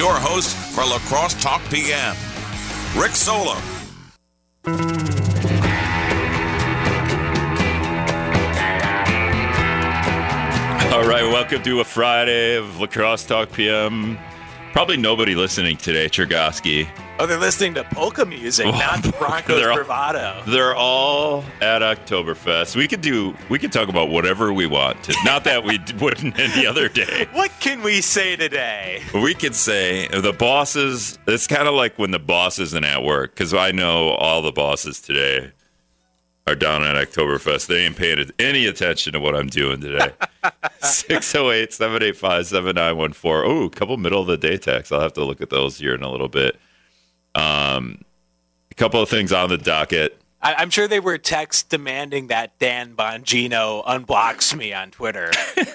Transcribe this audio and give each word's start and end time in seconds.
your 0.00 0.14
host 0.14 0.56
for 0.56 0.80
La 0.80 0.98
Crosse 1.00 1.34
Talk 1.42 1.60
PM, 1.68 2.16
Rick 2.96 3.10
Solem. 3.10 3.62
All 10.90 11.06
right, 11.06 11.22
welcome 11.22 11.62
to 11.64 11.80
a 11.80 11.84
Friday 11.84 12.56
of 12.56 12.80
La 12.80 12.86
Crosse 12.86 13.26
Talk 13.26 13.52
PM. 13.52 14.18
Probably 14.72 14.96
nobody 14.96 15.34
listening 15.34 15.76
today, 15.76 16.08
Chergosky. 16.08 16.88
Oh, 17.22 17.26
they're 17.26 17.36
listening 17.38 17.74
to 17.74 17.84
polka 17.84 18.24
music, 18.24 18.64
not 18.64 19.02
Broncos 19.18 19.56
They're 19.60 19.70
all- 19.70 19.76
bravado. 19.76 20.42
They're 20.46 20.74
all 20.74 21.44
at 21.60 21.82
Oktoberfest. 21.82 22.74
We 22.76 22.88
could 22.88 23.02
do, 23.02 23.36
we 23.50 23.58
could 23.58 23.72
talk 23.72 23.90
about 23.90 24.08
whatever 24.08 24.54
we 24.54 24.66
want. 24.66 25.02
To, 25.04 25.14
not 25.26 25.44
that 25.44 25.62
we 25.62 25.78
wouldn't 26.00 26.38
any 26.40 26.66
other 26.66 26.88
day. 26.88 27.26
What 27.34 27.50
can 27.60 27.82
we 27.82 28.00
say 28.00 28.36
today? 28.36 29.02
We 29.12 29.34
could 29.34 29.54
say 29.54 30.08
the 30.08 30.32
bosses. 30.32 31.18
It's 31.26 31.46
kind 31.46 31.68
of 31.68 31.74
like 31.74 31.98
when 31.98 32.10
the 32.10 32.18
boss 32.18 32.58
isn't 32.58 32.84
at 32.84 33.02
work 33.04 33.34
because 33.34 33.52
I 33.52 33.70
know 33.72 34.10
all 34.12 34.40
the 34.40 34.52
bosses 34.52 34.98
today 35.02 35.52
are 36.46 36.54
down 36.54 36.82
at 36.84 36.96
Oktoberfest. 36.96 37.66
They 37.66 37.84
ain't 37.84 37.96
paying 37.98 38.30
any 38.38 38.64
attention 38.64 39.12
to 39.12 39.20
what 39.20 39.36
I'm 39.36 39.48
doing 39.48 39.82
today. 39.82 40.08
608 40.80 41.70
785 41.74 42.46
7914. 42.46 43.42
Oh, 43.44 43.64
a 43.66 43.70
couple 43.70 43.98
middle 43.98 44.22
of 44.22 44.26
the 44.26 44.38
day 44.38 44.56
texts. 44.56 44.90
I'll 44.90 45.00
have 45.02 45.12
to 45.12 45.24
look 45.24 45.42
at 45.42 45.50
those 45.50 45.76
here 45.76 45.94
in 45.94 46.02
a 46.02 46.10
little 46.10 46.28
bit. 46.28 46.58
Um, 47.34 48.02
a 48.70 48.74
couple 48.74 49.00
of 49.02 49.08
things 49.08 49.32
on 49.32 49.48
the 49.48 49.58
docket. 49.58 50.16
I- 50.42 50.54
I'm 50.54 50.70
sure 50.70 50.88
they 50.88 51.00
were 51.00 51.18
texts 51.18 51.62
demanding 51.64 52.28
that 52.28 52.58
Dan 52.58 52.94
Bongino 52.96 53.84
unblocks 53.84 54.56
me 54.56 54.72
on 54.72 54.90
Twitter. 54.90 55.30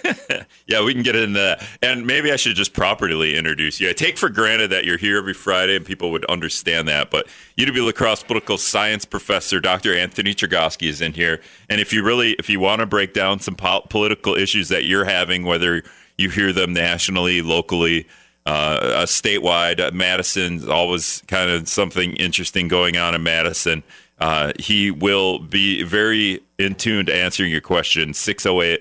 Yeah, 0.68 0.84
we 0.84 0.94
can 0.94 1.04
get 1.04 1.16
into 1.16 1.40
that. 1.40 1.63
And 1.84 2.08
maybe 2.08 2.32
I 2.32 2.38
should 2.38 2.55
just 2.55 2.73
properly 2.73 3.36
introduce 3.38 3.80
you. 3.80 3.88
I 3.90 3.94
take 3.94 4.18
for 4.18 4.30
granted 4.30 4.72
that 4.72 4.84
you're 4.84 4.98
here 4.98 5.18
every 5.20 5.36
Friday 5.36 5.76
and 5.76 5.86
people 5.86 6.12
would 6.12 6.26
understand 6.26 6.88
that. 6.88 7.12
But 7.12 7.27
UW 7.58 7.85
La 7.85 7.91
Crosse 7.91 8.24
political 8.24 8.58
science 8.58 9.05
professor 9.05 9.60
Dr. 9.60 9.96
Anthony 9.96 10.34
Chergosky 10.34 10.87
is 10.87 11.02
in 11.02 11.13
here. 11.13 11.40
And 11.70 11.80
if 11.80 11.93
you 11.93 12.04
really, 12.04 12.32
if 12.34 12.49
you 12.49 12.60
want 12.60 12.80
to 12.80 12.87
break 12.87 13.13
down 13.13 13.40
some 13.40 13.55
po- 13.55 13.85
political 13.90 14.34
issues 14.34 14.70
that 14.70 14.85
you're 14.85 15.05
having, 15.05 15.46
whether 15.46 15.84
you 16.18 16.32
hear 16.32 16.52
them 16.52 16.74
nationally, 16.74 17.43
locally, 17.43 18.08
uh, 18.46 19.05
statewide, 19.05 19.79
uh, 19.79 19.91
Madison's 19.91 20.68
always 20.68 21.24
kind 21.27 21.49
of 21.49 21.68
something 21.68 22.15
interesting 22.15 22.68
going 22.68 22.98
on 22.98 23.15
in 23.15 23.24
Madison. 23.24 23.84
Uh, 24.20 24.54
he 24.60 24.91
will 24.91 25.40
be 25.40 25.84
very 25.84 26.41
in 26.57 26.76
tune 26.76 27.05
to 27.07 27.15
answering 27.15 27.52
your 27.52 27.62
question. 27.62 28.10
608- 28.10 28.79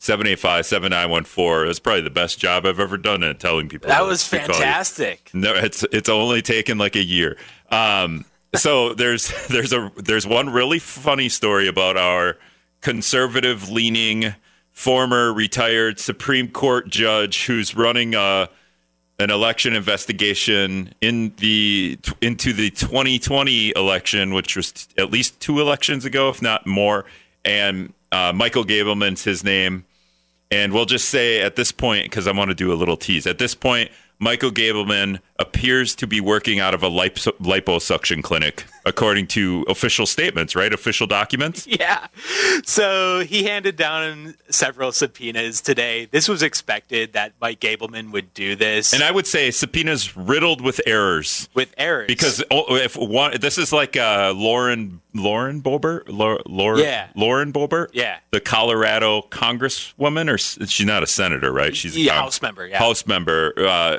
785 0.00 0.66
7914. 0.66 1.66
That's 1.66 1.78
probably 1.80 2.02
the 2.02 2.10
best 2.10 2.38
job 2.38 2.66
I've 2.66 2.78
ever 2.78 2.96
done 2.96 3.24
at 3.24 3.40
telling 3.40 3.68
people. 3.68 3.88
That 3.88 4.06
was 4.06 4.28
to 4.28 4.38
call 4.38 4.46
you. 4.46 4.52
fantastic. 4.54 5.30
No, 5.34 5.54
it's 5.54 5.84
it's 5.90 6.08
only 6.08 6.40
taken 6.40 6.78
like 6.78 6.94
a 6.94 7.02
year. 7.02 7.36
Um, 7.70 8.24
so 8.54 8.94
there's 8.94 9.32
there's 9.48 9.72
a 9.72 9.90
there's 9.96 10.26
one 10.26 10.50
really 10.50 10.78
funny 10.78 11.28
story 11.28 11.66
about 11.66 11.96
our 11.96 12.38
conservative 12.80 13.68
leaning 13.70 14.34
former 14.70 15.32
retired 15.32 15.98
Supreme 15.98 16.48
Court 16.48 16.88
judge 16.88 17.46
who's 17.46 17.74
running 17.74 18.14
a 18.14 18.48
an 19.18 19.30
election 19.30 19.74
investigation 19.74 20.94
in 21.00 21.32
the 21.38 21.98
into 22.20 22.52
the 22.52 22.70
2020 22.70 23.72
election, 23.74 24.32
which 24.32 24.56
was 24.56 24.88
at 24.96 25.10
least 25.10 25.38
two 25.40 25.60
elections 25.60 26.04
ago, 26.04 26.28
if 26.28 26.40
not 26.40 26.66
more. 26.66 27.04
And 27.44 27.92
uh, 28.12 28.32
Michael 28.34 28.64
Gableman's 28.64 29.24
his 29.24 29.42
name. 29.42 29.84
And 30.50 30.72
we'll 30.72 30.86
just 30.86 31.10
say 31.10 31.42
at 31.42 31.56
this 31.56 31.72
point, 31.72 32.04
because 32.04 32.26
I 32.26 32.32
want 32.32 32.50
to 32.50 32.54
do 32.54 32.72
a 32.72 32.74
little 32.74 32.96
tease. 32.96 33.26
At 33.26 33.38
this 33.38 33.54
point, 33.54 33.90
Michael 34.18 34.50
Gableman 34.50 35.20
appears 35.38 35.94
to 35.96 36.06
be 36.06 36.20
working 36.20 36.58
out 36.58 36.74
of 36.74 36.82
a 36.82 36.88
lipo- 36.88 37.36
liposuction 37.38 38.22
clinic, 38.22 38.64
according 38.88 39.26
to 39.28 39.64
official 39.68 40.06
statements, 40.06 40.56
right? 40.56 40.72
Official 40.72 41.06
documents. 41.06 41.66
Yeah. 41.78 42.08
So 42.64 43.20
he 43.20 43.44
handed 43.44 43.76
down 43.76 44.34
several 44.50 44.90
subpoenas 44.90 45.60
today. 45.60 46.06
This 46.06 46.28
was 46.28 46.42
expected 46.42 47.12
that 47.12 47.34
Mike 47.40 47.60
Gableman 47.60 48.10
would 48.12 48.34
do 48.34 48.56
this 48.56 48.92
And 48.92 49.02
I 49.02 49.10
would 49.12 49.26
say 49.26 49.50
subpoenas 49.50 50.16
riddled 50.16 50.60
with 50.60 50.80
errors. 50.86 51.48
with 51.54 51.72
errors. 51.78 52.06
Because 52.08 52.42
if 52.50 52.96
one, 52.96 53.38
this 53.40 53.58
is 53.58 53.72
like 53.72 53.96
uh, 53.96 54.32
Lauren 54.34 55.00
Lauren 55.14 55.60
Boebert, 55.62 56.04
Yeah. 56.82 57.08
Lauren 57.14 57.52
Boebert, 57.52 57.88
Yeah. 57.92 58.18
the 58.30 58.40
Colorado 58.40 59.22
Congresswoman, 59.30 60.32
or 60.32 60.38
she's 60.38 60.86
not 60.86 61.02
a 61.02 61.06
senator, 61.06 61.52
right? 61.52 61.76
She's 61.76 61.96
a 61.96 62.00
Yeah, 62.00 62.14
House 62.14 62.40
member, 62.42 62.66
yeah. 62.66 62.78
House 62.78 63.06
member, 63.06 63.52
uh, 63.56 63.98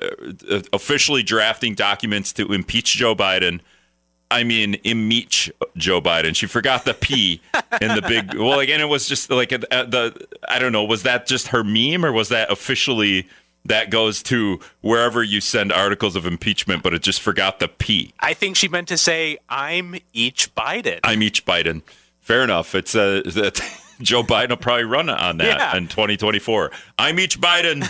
officially 0.73 1.23
drafting 1.23 1.75
documents 1.75 2.33
to 2.33 2.51
impeach 2.53 2.93
Joe 2.95 3.15
Biden. 3.15 3.59
I 4.31 4.43
mean, 4.43 4.75
impeach 4.83 5.51
Joe 5.75 5.99
Biden. 6.01 6.35
She 6.35 6.45
forgot 6.47 6.85
the 6.85 6.93
P 6.93 7.41
in 7.81 7.95
the 7.95 8.01
big. 8.01 8.35
Well, 8.35 8.59
again, 8.59 8.79
it 8.81 8.87
was 8.89 9.07
just 9.07 9.29
like 9.29 9.49
the. 9.49 10.27
I 10.47 10.59
don't 10.59 10.71
know. 10.71 10.83
Was 10.83 11.03
that 11.03 11.25
just 11.27 11.47
her 11.47 11.63
meme, 11.63 12.05
or 12.05 12.11
was 12.11 12.29
that 12.29 12.51
officially? 12.51 13.27
That 13.65 13.89
goes 13.89 14.23
to 14.23 14.61
wherever 14.81 15.21
you 15.21 15.41
send 15.41 15.73
articles 15.73 16.15
of 16.15 16.25
impeachment, 16.25 16.81
but 16.81 16.93
it 16.93 17.03
just 17.03 17.19
forgot 17.21 17.59
the 17.59 17.67
P. 17.67 18.13
I 18.21 18.33
think 18.33 18.55
she 18.55 18.69
meant 18.69 18.87
to 18.87 18.97
say, 18.97 19.37
I'm 19.49 19.95
each 20.13 20.55
Biden. 20.55 21.01
I'm 21.03 21.21
each 21.21 21.45
Biden. 21.45 21.81
Fair 22.21 22.41
enough. 22.41 22.73
It's 22.73 22.95
uh, 22.95 23.21
that 23.25 23.61
Joe 24.01 24.23
Biden 24.23 24.49
will 24.51 24.57
probably 24.57 24.85
run 24.85 25.09
on 25.09 25.37
that 25.39 25.45
Yeah. 25.59 25.75
in 25.77 25.89
2024. 25.89 26.71
I'm 26.97 27.19
each 27.19 27.39
Biden. 27.41 27.85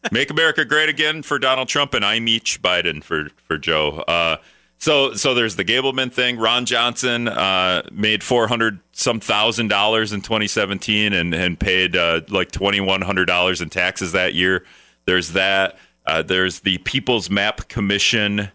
Make 0.10 0.30
America 0.30 0.64
great 0.64 0.88
again 0.88 1.22
for 1.22 1.38
Donald 1.38 1.68
Trump, 1.68 1.94
and 1.94 2.04
I'm 2.04 2.26
each 2.26 2.60
Biden 2.60 3.04
for 3.04 3.28
for 3.46 3.58
Joe. 3.58 4.00
Uh, 4.08 4.38
so 4.82 5.14
so 5.14 5.32
there's 5.32 5.54
the 5.54 5.64
Gableman 5.64 6.12
thing. 6.12 6.38
Ron 6.38 6.66
Johnson 6.66 7.28
uh, 7.28 7.82
made 7.92 8.24
400 8.24 8.80
some 8.90 9.20
thousand 9.20 9.68
dollars 9.68 10.12
in 10.12 10.22
2017 10.22 11.12
and 11.12 11.32
and 11.32 11.58
paid 11.58 11.94
uh, 11.94 12.22
like 12.28 12.50
2100 12.50 13.24
dollars 13.26 13.60
in 13.60 13.70
taxes 13.70 14.10
that 14.10 14.34
year. 14.34 14.66
There's 15.04 15.34
that. 15.34 15.78
Uh, 16.04 16.22
there's 16.22 16.60
the 16.60 16.78
People's 16.78 17.30
Map 17.30 17.68
Commission 17.68 18.50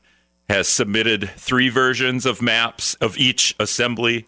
has 0.49 0.67
submitted 0.67 1.29
three 1.37 1.69
versions 1.69 2.25
of 2.25 2.41
maps 2.41 2.95
of 2.95 3.17
each 3.17 3.55
assembly, 3.57 4.25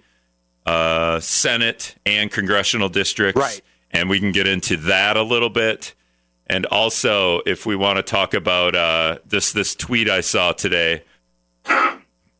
uh, 0.65 1.19
Senate, 1.19 1.95
and 2.05 2.31
congressional 2.31 2.87
districts. 2.87 3.41
Right. 3.41 3.61
And 3.91 4.09
we 4.09 4.21
can 4.21 4.31
get 4.31 4.47
into 4.47 4.77
that 4.77 5.17
a 5.17 5.23
little 5.23 5.49
bit. 5.49 5.95
And 6.47 6.65
also, 6.67 7.41
if 7.45 7.65
we 7.65 7.75
want 7.75 7.97
to 7.97 8.03
talk 8.03 8.33
about 8.33 8.73
uh, 8.73 9.17
this 9.25 9.51
this 9.51 9.75
tweet 9.75 10.09
I 10.09 10.21
saw 10.21 10.53
today, 10.53 11.03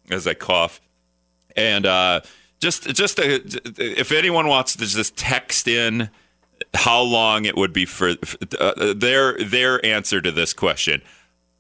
as 0.10 0.28
I 0.28 0.34
cough, 0.34 0.82
and 1.56 1.86
uh, 1.86 2.22
just 2.60 2.84
just 2.96 3.20
a, 3.20 3.42
if 3.78 4.12
anyone 4.12 4.48
wants 4.48 4.74
to 4.76 4.86
just 4.86 5.16
text 5.16 5.68
in 5.68 6.10
how 6.74 7.02
long 7.02 7.46
it 7.46 7.56
would 7.56 7.74
be 7.74 7.86
for 7.86 8.16
uh, 8.60 8.94
their 8.94 9.38
their 9.38 9.84
answer 9.86 10.22
to 10.22 10.32
this 10.32 10.54
question. 10.54 11.02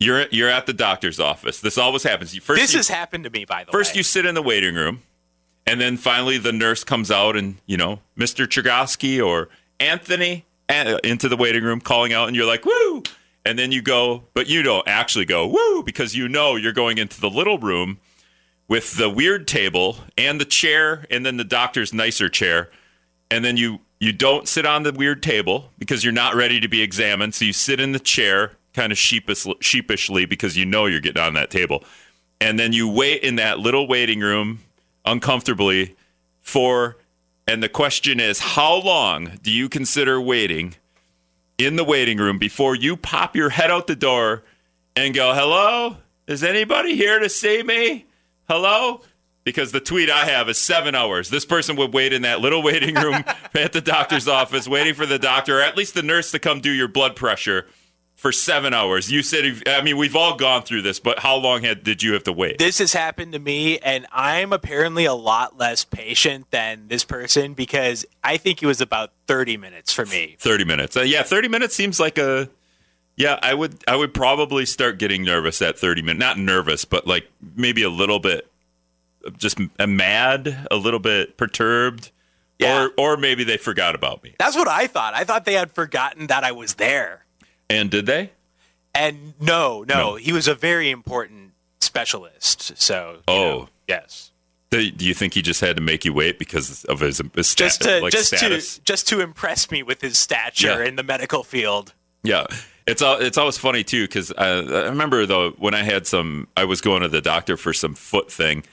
You're 0.01 0.27
you're 0.31 0.49
at 0.49 0.65
the 0.65 0.73
doctor's 0.73 1.19
office. 1.19 1.59
This 1.59 1.77
always 1.77 2.03
happens. 2.03 2.33
You- 2.33 2.39
First, 2.41 2.61
this 2.61 2.71
you, 2.73 2.79
has 2.79 2.87
happened 2.87 3.25
to 3.25 3.29
me, 3.29 3.43
by 3.43 3.65
the 3.65 3.71
first 3.71 3.93
way. 3.93 3.97
you 3.99 4.03
sit 4.03 4.25
in 4.25 4.33
the 4.33 4.41
waiting 4.41 4.75
room, 4.75 5.01
and 5.67 5.79
then 5.81 5.97
finally 5.97 6.37
the 6.37 6.53
nurse 6.53 6.83
comes 6.85 7.11
out 7.11 7.35
and 7.35 7.55
you 7.65 7.75
know 7.75 7.99
Mr. 8.17 8.47
Chergosky 8.47 9.21
or 9.25 9.49
Anthony 9.79 10.45
uh, 10.69 10.99
into 11.03 11.27
the 11.27 11.35
waiting 11.35 11.63
room 11.65 11.81
calling 11.81 12.13
out, 12.13 12.27
and 12.27 12.35
you're 12.35 12.45
like 12.45 12.63
woo, 12.65 13.03
and 13.45 13.59
then 13.59 13.73
you 13.73 13.81
go, 13.81 14.23
but 14.33 14.47
you 14.47 14.63
don't 14.63 14.87
actually 14.87 15.25
go 15.25 15.45
woo 15.47 15.83
because 15.83 16.15
you 16.15 16.29
know 16.29 16.55
you're 16.55 16.71
going 16.71 16.97
into 16.97 17.19
the 17.19 17.29
little 17.29 17.57
room 17.57 17.99
with 18.69 18.95
the 18.95 19.09
weird 19.09 19.47
table 19.47 19.97
and 20.17 20.39
the 20.39 20.45
chair, 20.45 21.05
and 21.09 21.25
then 21.25 21.35
the 21.35 21.43
doctor's 21.43 21.93
nicer 21.93 22.29
chair, 22.29 22.69
and 23.29 23.43
then 23.43 23.57
you 23.57 23.79
you 23.99 24.13
don't 24.13 24.47
sit 24.47 24.65
on 24.65 24.83
the 24.83 24.93
weird 24.93 25.21
table 25.21 25.71
because 25.77 26.05
you're 26.05 26.13
not 26.13 26.33
ready 26.33 26.61
to 26.61 26.69
be 26.69 26.81
examined. 26.81 27.35
So 27.35 27.43
you 27.43 27.51
sit 27.51 27.81
in 27.81 27.91
the 27.91 27.99
chair, 27.99 28.53
kind 28.73 28.93
of 28.93 28.97
sheepish, 28.97 29.45
sheepishly, 29.59 30.25
because 30.25 30.55
you 30.55 30.65
know 30.65 30.85
you're 30.85 31.01
getting 31.01 31.21
on 31.21 31.33
that 31.33 31.49
table, 31.49 31.83
and 32.39 32.57
then 32.57 32.71
you 32.71 32.87
wait 32.87 33.23
in 33.23 33.35
that 33.35 33.59
little 33.59 33.87
waiting 33.87 34.21
room 34.21 34.59
uncomfortably 35.03 35.95
for. 36.41 36.95
And 37.47 37.63
the 37.63 37.69
question 37.69 38.19
is, 38.19 38.39
how 38.39 38.75
long 38.75 39.39
do 39.41 39.49
you 39.49 39.69
consider 39.69 40.21
waiting 40.21 40.75
in 41.57 41.75
the 41.75 41.83
waiting 41.83 42.19
room 42.19 42.37
before 42.37 42.75
you 42.75 42.95
pop 42.95 43.35
your 43.35 43.49
head 43.49 43.71
out 43.71 43.87
the 43.87 43.95
door 43.95 44.43
and 44.95 45.15
go, 45.15 45.33
"Hello, 45.33 45.97
is 46.27 46.43
anybody 46.43 46.95
here 46.95 47.17
to 47.17 47.27
see 47.27 47.63
me? 47.63 48.05
Hello." 48.49 49.01
Because 49.45 49.71
the 49.71 49.79
tweet 49.79 50.09
I 50.11 50.25
have 50.25 50.49
is 50.49 50.57
seven 50.57 50.93
hours. 50.93 51.29
This 51.29 51.45
person 51.45 51.75
would 51.77 51.93
wait 51.93 52.11
in 52.13 52.23
that 52.23 52.41
little 52.41 52.61
waiting 52.61 52.93
room 52.93 53.23
at 53.55 53.71
the 53.71 53.81
doctor's 53.81 54.27
office, 54.27 54.67
waiting 54.67 54.93
for 54.93 55.05
the 55.05 55.17
doctor, 55.17 55.59
or 55.59 55.61
at 55.61 55.77
least 55.77 55.93
the 55.95 56.03
nurse 56.03 56.29
to 56.31 56.39
come 56.39 56.59
do 56.59 56.69
your 56.69 56.89
blood 56.89 57.15
pressure 57.15 57.65
for 58.19 58.33
seven 58.33 58.73
hours. 58.73 59.09
You 59.09 59.23
said, 59.23 59.63
I 59.65 59.81
mean, 59.81 59.97
we've 59.97 60.15
all 60.15 60.35
gone 60.35 60.63
through 60.63 60.81
this, 60.81 60.99
but 60.99 61.19
how 61.19 61.37
long 61.37 61.63
had, 61.63 61.83
did 61.83 62.03
you 62.03 62.13
have 62.13 62.25
to 62.25 62.33
wait? 62.33 62.59
this 62.59 62.79
has 62.79 62.91
happened 62.91 63.31
to 63.31 63.39
me, 63.39 63.79
and 63.79 64.05
I'm 64.11 64.51
apparently 64.51 65.05
a 65.05 65.13
lot 65.13 65.57
less 65.57 65.85
patient 65.85 66.51
than 66.51 66.89
this 66.89 67.05
person 67.05 67.53
because 67.53 68.05
I 68.21 68.35
think 68.37 68.61
it 68.61 68.65
was 68.65 68.81
about 68.81 69.13
30 69.27 69.55
minutes 69.55 69.93
for 69.93 70.05
me. 70.05 70.35
30 70.39 70.65
minutes. 70.65 70.97
Uh, 70.97 71.01
yeah, 71.01 71.23
30 71.23 71.47
minutes 71.47 71.75
seems 71.75 71.97
like 71.99 72.17
a 72.17 72.49
Yeah, 73.19 73.37
I 73.43 73.53
would. 73.53 73.83
I 73.87 73.95
would 73.95 74.13
probably 74.13 74.65
start 74.65 74.97
getting 74.97 75.23
nervous 75.23 75.61
at 75.61 75.77
30 75.77 76.01
minutes. 76.01 76.19
Not 76.19 76.39
nervous, 76.39 76.85
but 76.85 77.05
like 77.05 77.29
maybe 77.55 77.83
a 77.83 77.89
little 77.89 78.19
bit, 78.19 78.49
just 79.37 79.59
uh, 79.77 79.85
mad, 79.87 80.67
a 80.71 80.77
little 80.77 80.99
bit 81.01 81.35
perturbed, 81.37 82.11
Yeah. 82.59 82.85
or 82.85 82.91
or 82.97 83.17
maybe 83.17 83.43
they 83.43 83.57
forgot 83.57 83.93
about 83.93 84.23
me. 84.23 84.33
That's 84.39 84.55
what 84.55 84.67
I 84.69 84.87
thought. 84.87 85.13
I 85.13 85.25
thought 85.25 85.43
they 85.45 85.53
had 85.55 85.71
forgotten 85.73 86.27
that 86.27 86.43
I 86.43 86.53
was 86.53 86.75
there. 86.75 87.25
And 87.69 87.91
did 87.91 88.05
they? 88.07 88.31
And 88.95 89.33
no, 89.39 89.83
no, 89.87 89.95
No. 90.11 90.15
he 90.15 90.31
was 90.31 90.47
a 90.47 90.55
very 90.55 90.89
important 90.89 91.51
specialist. 91.81 92.71
So, 92.81 93.17
you 93.17 93.23
Oh. 93.27 93.43
know, 93.43 93.69
yes. 93.87 94.31
Do 94.71 94.79
you 94.81 95.13
think 95.13 95.33
he 95.33 95.41
just 95.41 95.61
had 95.61 95.75
to 95.75 95.81
make 95.81 96.05
you 96.05 96.13
wait 96.13 96.37
because 96.39 96.85
of 96.85 96.99
his, 97.01 97.21
his 97.35 97.47
sta- 97.47 97.63
Just 97.65 97.81
to 97.81 97.99
like 98.01 98.11
just 98.13 98.27
status? 98.35 98.75
to 98.75 98.81
just 98.83 99.07
to 99.09 99.19
impress 99.19 99.69
me 99.71 99.83
with 99.83 99.99
his 100.01 100.17
stature 100.17 100.81
Yeah. 100.83 100.87
in 100.87 100.95
the 100.95 101.03
medical 101.03 101.43
field. 101.43 101.93
Yeah, 102.23 102.45
it's 102.87 103.01
it's 103.05 103.37
always 103.37 103.57
funny 103.57 103.83
too 103.83 104.05
because 104.05 104.31
I, 104.31 104.47
I 104.47 104.89
remember 104.89 105.25
though 105.25 105.51
when 105.51 105.73
I 105.73 105.83
had 105.83 106.07
some, 106.07 106.47
I 106.57 106.65
was 106.65 106.81
going 106.81 107.01
to 107.01 107.07
the 107.07 107.21
doctor 107.21 107.57
for 107.57 107.73
some 107.73 107.93
foot 107.93 108.31
thing, 108.31 108.63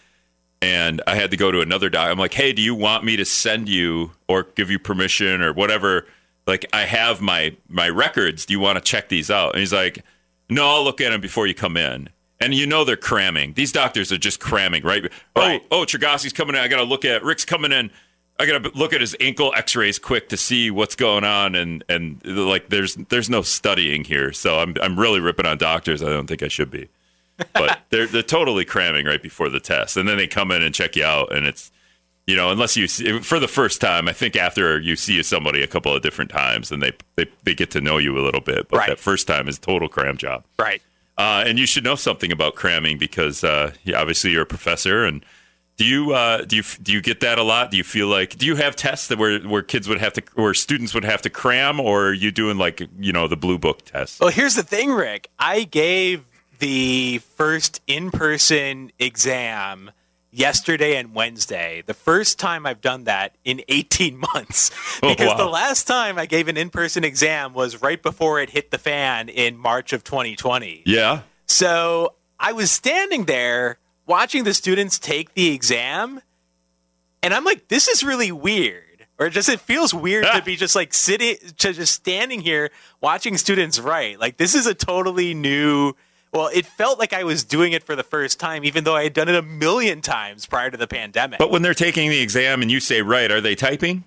and 0.63 1.03
I 1.07 1.15
had 1.15 1.31
to 1.31 1.37
go 1.37 1.51
to 1.51 1.61
another 1.61 1.91
doctor. 1.91 2.11
I'm 2.11 2.19
like, 2.19 2.35
hey, 2.35 2.53
do 2.53 2.63
you 2.63 2.75
want 2.75 3.05
me 3.05 3.17
to 3.17 3.25
send 3.25 3.69
you 3.69 4.13
or 4.29 4.45
give 4.55 4.71
you 4.71 4.79
permission 4.79 5.43
or 5.43 5.53
whatever? 5.53 6.07
Like, 6.47 6.67
I 6.73 6.83
have 6.83 7.21
my 7.21 7.57
my 7.69 7.89
records. 7.89 8.47
Do 8.47 8.55
you 8.55 8.61
want 8.61 8.77
to 8.77 8.83
check 8.83 9.09
these 9.09 9.31
out? 9.31 9.53
And 9.53 9.61
he's 9.61 9.73
like, 9.73 10.05
no, 10.49 10.67
I'll 10.67 10.85
look 10.85 11.01
at 11.01 11.11
them 11.11 11.21
before 11.21 11.47
you 11.47 11.55
come 11.55 11.77
in. 11.77 12.09
And 12.39 12.53
you 12.53 12.67
know 12.67 12.85
they're 12.85 12.97
cramming. 12.97 13.55
These 13.55 13.73
doctors 13.73 14.13
are 14.13 14.19
just 14.19 14.41
cramming, 14.41 14.83
right? 14.83 15.11
Right. 15.35 15.63
Oh, 15.71 15.81
oh, 15.81 15.85
Chergosky's 15.85 16.35
coming 16.35 16.55
in. 16.55 16.61
I 16.61 16.69
got 16.69 16.77
to 16.77 16.85
look 16.85 17.07
at 17.07 17.25
Rick's 17.25 17.47
coming 17.47 17.73
in. 17.73 17.91
I 18.39 18.47
gotta 18.47 18.71
look 18.75 18.93
at 18.93 19.01
his 19.01 19.17
ankle 19.21 19.53
X-rays 19.57 19.99
quick 19.99 20.29
to 20.29 20.37
see 20.37 20.71
what's 20.71 20.95
going 20.95 21.25
on, 21.25 21.55
and 21.55 21.83
and 21.89 22.21
like 22.25 22.69
there's 22.69 22.95
there's 22.97 23.31
no 23.31 23.43
studying 23.43 24.05
here, 24.05 24.33
so 24.33 24.59
I'm 24.59 24.75
I'm 24.83 24.99
really 24.99 25.21
ripping 25.21 25.47
on 25.47 25.59
doctors. 25.59 26.03
I 26.03 26.11
don't 26.11 26.27
think 26.27 26.43
I 26.43 26.49
should 26.49 26.71
be, 26.71 26.89
but 27.55 27.81
they're 27.91 28.07
they're 28.07 28.23
totally 28.23 28.65
cramming 28.65 29.07
right 29.07 29.23
before 29.23 29.49
the 29.49 29.61
test, 29.61 29.97
and 29.97 30.09
then 30.09 30.17
they 30.19 30.27
come 30.27 30.51
in 30.51 30.63
and 30.63 30.75
check 30.75 30.97
you 30.97 31.05
out, 31.05 31.35
and 31.35 31.47
it's 31.47 31.71
you 32.27 32.37
know 32.37 32.51
unless 32.51 32.77
you 32.77 32.87
see, 32.89 33.21
for 33.21 33.39
the 33.41 33.49
first 33.49 33.81
time, 33.81 34.07
I 34.09 34.13
think 34.13 34.37
after 34.37 34.79
you 34.79 34.97
see 34.97 35.23
somebody 35.23 35.63
a 35.63 35.67
couple 35.67 35.95
of 35.95 36.03
different 36.03 36.31
times, 36.31 36.71
and 36.71 36.83
they 36.83 36.93
they, 37.15 37.27
they 37.45 37.55
get 37.55 37.71
to 37.71 37.81
know 37.81 37.97
you 37.97 38.19
a 38.19 38.23
little 38.23 38.43
bit, 38.43 38.69
but 38.69 38.77
Right. 38.79 38.89
that 38.91 38.99
first 38.99 39.27
time 39.27 39.49
is 39.49 39.59
total 39.59 39.89
cram 39.89 40.19
job. 40.19 40.45
Right. 40.59 40.83
Uh, 41.19 41.43
and 41.47 41.59
you 41.59 41.65
should 41.65 41.83
know 41.85 41.95
something 41.95 42.31
about 42.31 42.55
cramming 42.57 42.99
because 42.99 43.43
uh, 43.43 43.73
yeah, 43.85 43.99
obviously 43.99 44.33
you're 44.33 44.43
a 44.43 44.47
professor. 44.47 45.07
And 45.07 45.25
do 45.77 45.85
you 45.85 46.13
uh, 46.13 46.43
do 46.45 46.57
you 46.57 46.63
do 46.83 46.93
you 46.93 47.01
get 47.03 47.21
that 47.21 47.39
a 47.39 47.43
lot? 47.43 47.71
Do 47.71 47.77
you 47.77 47.85
feel 47.85 48.07
like 48.09 48.37
do 48.39 48.47
you 48.47 48.57
have 48.57 48.77
tests 48.77 49.09
that 49.09 49.19
where 49.19 49.39
where 49.41 49.63
kids 49.63 49.89
would 49.89 49.99
have 50.01 50.13
to 50.15 50.23
or 50.37 50.55
students 50.55 50.95
would 50.95 51.05
have 51.05 51.23
to 51.23 51.31
cram, 51.31 51.81
or 51.81 52.09
are 52.09 52.13
you 52.13 52.31
doing 52.31 52.57
like 52.59 52.81
you 52.99 53.13
know 53.13 53.29
the 53.29 53.37
blue 53.37 53.59
book 53.59 53.85
test? 53.85 54.21
Well, 54.21 54.31
here's 54.31 54.55
the 54.55 54.63
thing, 54.63 54.91
Rick. 54.93 55.29
I 55.39 55.65
gave 55.65 56.25
the 56.59 57.19
first 57.37 57.83
in-person 57.87 58.91
exam 58.99 59.91
yesterday 60.31 60.97
and 60.97 61.15
Wednesday. 61.15 61.83
The 61.85 61.93
first 61.95 62.39
time 62.39 62.65
I've 62.67 62.81
done 62.81 63.05
that 63.05 63.35
in 63.45 63.63
18 63.69 64.17
months. 64.35 64.71
Oh, 65.03 65.11
Because 65.11 65.29
wow. 65.29 65.37
the 65.37 65.47
last 65.51 65.87
time 65.87 66.19
I 66.19 66.25
gave 66.27 66.49
an 66.49 66.57
in-person 66.57 67.05
exam 67.05 67.53
was 67.53 67.83
right 67.83 68.03
before 68.03 68.41
it 68.41 68.51
hit 68.51 68.71
the 68.71 68.79
fan 68.79 69.29
in 69.29 69.57
March 69.59 69.93
of 69.93 70.05
2020. 70.05 70.83
Yeah. 70.87 71.23
So 71.47 72.15
I 72.41 72.53
was 72.53 72.71
standing 72.71 73.25
there 73.27 73.79
watching 74.07 74.45
the 74.45 74.55
students 74.55 74.99
take 74.99 75.35
the 75.35 75.53
exam, 75.53 76.21
and 77.23 77.35
I'm 77.35 77.45
like, 77.45 77.69
this 77.69 77.89
is 77.89 78.03
really 78.03 78.33
weird. 78.33 78.83
Or 79.19 79.31
just 79.31 79.49
it 79.49 79.61
feels 79.61 79.95
weird 79.95 80.27
to 80.35 80.43
be 80.43 80.57
just 80.65 80.75
like 80.77 80.93
sitting, 80.93 81.37
to 81.59 81.73
just 81.73 81.95
standing 81.95 82.41
here 82.41 82.71
watching 83.01 83.39
students 83.39 83.81
write. 83.81 84.21
Like 84.21 84.37
this 84.37 84.55
is 84.55 84.67
a 84.67 84.75
totally 84.75 85.33
new. 85.35 85.95
Well, 86.33 86.51
it 86.53 86.67
felt 86.67 86.99
like 86.99 87.15
I 87.15 87.25
was 87.25 87.45
doing 87.45 87.73
it 87.73 87.83
for 87.83 87.97
the 87.97 88.03
first 88.03 88.39
time, 88.39 88.63
even 88.65 88.85
though 88.85 88.95
I 88.95 89.05
had 89.05 89.15
done 89.15 89.29
it 89.31 89.35
a 89.35 89.41
million 89.43 90.03
times 90.03 90.45
prior 90.45 90.71
to 90.71 90.77
the 90.77 90.87
pandemic. 90.87 91.39
But 91.39 91.51
when 91.51 91.63
they're 91.63 91.73
taking 91.73 92.11
the 92.11 92.21
exam 92.21 92.61
and 92.61 92.71
you 92.71 92.79
say 92.79 93.01
right, 93.01 93.31
are 93.31 93.41
they 93.41 93.55
typing? 93.55 94.05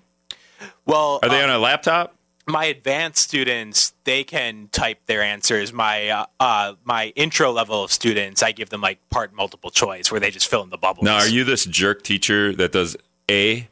well, 0.86 1.18
Are 1.24 1.28
they 1.28 1.40
uh, 1.40 1.44
on 1.44 1.50
a 1.50 1.58
laptop? 1.58 2.14
My 2.50 2.64
advanced 2.66 3.22
students 3.22 3.94
they 4.04 4.24
can 4.24 4.68
type 4.72 4.98
their 5.06 5.22
answers 5.22 5.72
my 5.72 6.08
uh, 6.08 6.26
uh, 6.38 6.74
my 6.84 7.12
intro 7.16 7.52
level 7.52 7.82
of 7.82 7.92
students 7.92 8.42
i 8.42 8.52
give 8.52 8.68
them 8.70 8.80
like 8.80 8.98
part 9.10 9.32
multiple 9.32 9.70
choice 9.70 10.10
where 10.10 10.20
they 10.20 10.30
just 10.30 10.48
fill 10.48 10.62
in 10.62 10.70
the 10.70 10.78
bubbles 10.78 11.04
Now, 11.04 11.18
are 11.18 11.28
you 11.28 11.44
this 11.44 11.64
jerk 11.64 12.02
teacher 12.02 12.54
that 12.54 12.72
does 12.72 12.96
A, 13.30 13.68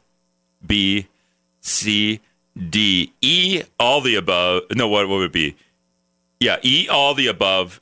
B, 0.65 1.07
C, 1.61 2.21
D, 2.69 3.13
E, 3.21 3.63
all 3.79 4.01
the 4.01 4.15
above? 4.15 4.63
No, 4.73 4.87
what, 4.87 5.07
what 5.07 5.17
would 5.17 5.25
it 5.25 5.33
be? 5.33 5.55
Yeah, 6.39 6.57
E, 6.63 6.87
all 6.89 7.13
the 7.13 7.27
above, 7.27 7.81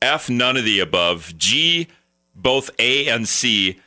F, 0.00 0.30
none 0.30 0.56
of 0.56 0.64
the 0.64 0.80
above, 0.80 1.34
G, 1.36 1.88
both 2.34 2.70
A 2.78 3.08
and 3.08 3.28
C. 3.28 3.78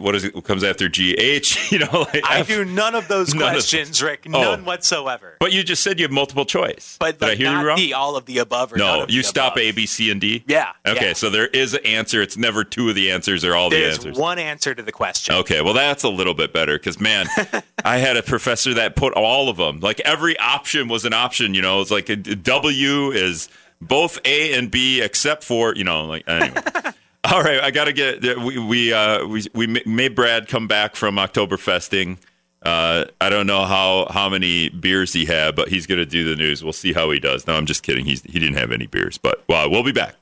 What 0.00 0.14
is 0.14 0.24
it? 0.24 0.34
What 0.34 0.44
comes 0.44 0.62
after 0.64 0.88
G? 0.88 1.14
H, 1.14 1.70
you 1.72 1.78
know, 1.80 2.06
like 2.12 2.24
i 2.24 2.38
F. 2.40 2.48
do 2.48 2.64
none 2.64 2.94
of 2.94 3.08
those 3.08 3.34
None 3.34 3.42
of 3.48 3.52
questions 3.54 4.02
rick 4.02 4.24
Oh. 4.26 4.30
none 4.40 4.64
whatsoever 4.64 5.36
But 5.40 5.52
you 5.52 5.62
just 5.62 5.82
said 5.82 5.98
you 5.98 6.04
have 6.04 6.12
multiple 6.12 6.44
choice. 6.44 6.96
but, 6.98 7.18
Did 7.18 7.28
I 7.28 7.34
hear 7.34 7.50
you 7.52 7.66
wrong? 7.66 7.76
the 7.76 7.94
all 7.94 8.16
of 8.16 8.26
the 8.26 8.38
above 8.38 8.74
no, 8.76 9.02
of 9.02 9.10
you 9.10 9.22
the 9.22 9.28
stop 9.28 9.54
above. 9.54 9.64
A, 9.64 9.72
B, 9.72 9.86
C, 9.86 10.10
and 10.10 10.20
D? 10.20 10.44
Yeah, 10.46 10.72
Okay, 10.86 11.08
yeah. 11.08 11.12
so 11.12 11.30
there 11.30 11.46
is 11.48 11.74
an 11.74 11.84
answer. 11.86 12.22
It's 12.22 12.36
never 12.36 12.64
two 12.64 12.88
of 12.88 12.94
the 12.94 13.10
answers 13.10 13.44
or 13.44 13.54
all 13.54 13.70
the 13.70 13.76
there's 13.76 13.96
answers. 13.98 14.18
one 14.18 14.38
answer 14.38 14.74
to 14.74 14.82
the 14.82 14.92
question 14.92 15.34
Okay, 15.36 15.60
well 15.60 15.74
that's 15.74 16.02
a 16.02 16.08
little 16.08 16.34
bit 16.34 16.52
better 16.52 16.76
because 16.78 17.00
man, 17.00 17.26
I 17.84 17.98
had 17.98 18.16
a 18.16 18.22
professor 18.22 18.74
that 18.74 18.96
put 18.96 19.12
all 19.14 19.48
of 19.48 19.56
them. 19.56 19.80
Like 19.80 20.00
every 20.00 20.38
option 20.38 20.88
was 20.88 21.04
an 21.04 21.12
option. 21.12 21.54
You 21.54 21.62
know, 21.62 21.80
it's 21.80 21.90
like 21.90 22.08
a 22.08 22.16
W 22.16 23.10
is 23.12 23.48
both 23.80 24.18
A 24.24 24.54
and 24.54 24.70
B 24.70 25.00
except 25.02 25.44
for 25.44 25.74
you 25.74 25.84
know 25.84 26.04
like 26.04 26.24
anyway. 26.28 26.60
all 27.32 27.42
right, 27.42 27.60
I 27.60 27.72
got 27.72 27.86
to 27.86 27.92
get 27.92 28.22
we 28.38 28.58
we 28.58 28.92
uh, 28.92 29.26
we 29.26 29.42
we 29.52 29.66
made 29.84 30.14
Brad 30.14 30.46
come 30.46 30.68
back 30.68 30.94
from 30.94 31.16
Oktoberfesting. 31.16 32.18
Uh, 32.62 33.06
I 33.20 33.30
don't 33.30 33.48
know 33.48 33.64
how 33.64 34.06
how 34.10 34.28
many 34.28 34.68
beers 34.68 35.12
he 35.12 35.24
had, 35.24 35.56
but 35.56 35.68
he's 35.68 35.86
going 35.86 35.98
to 35.98 36.06
do 36.06 36.22
the 36.24 36.36
news. 36.36 36.62
We'll 36.62 36.72
see 36.72 36.92
how 36.92 37.10
he 37.10 37.18
does. 37.18 37.46
No, 37.46 37.54
I'm 37.54 37.66
just 37.66 37.82
kidding. 37.82 38.04
He's 38.04 38.22
he 38.22 38.38
didn't 38.38 38.56
have 38.56 38.70
any 38.70 38.86
beers, 38.86 39.18
but 39.18 39.42
well, 39.48 39.68
we'll 39.68 39.82
be 39.82 39.92
back. 39.92 40.14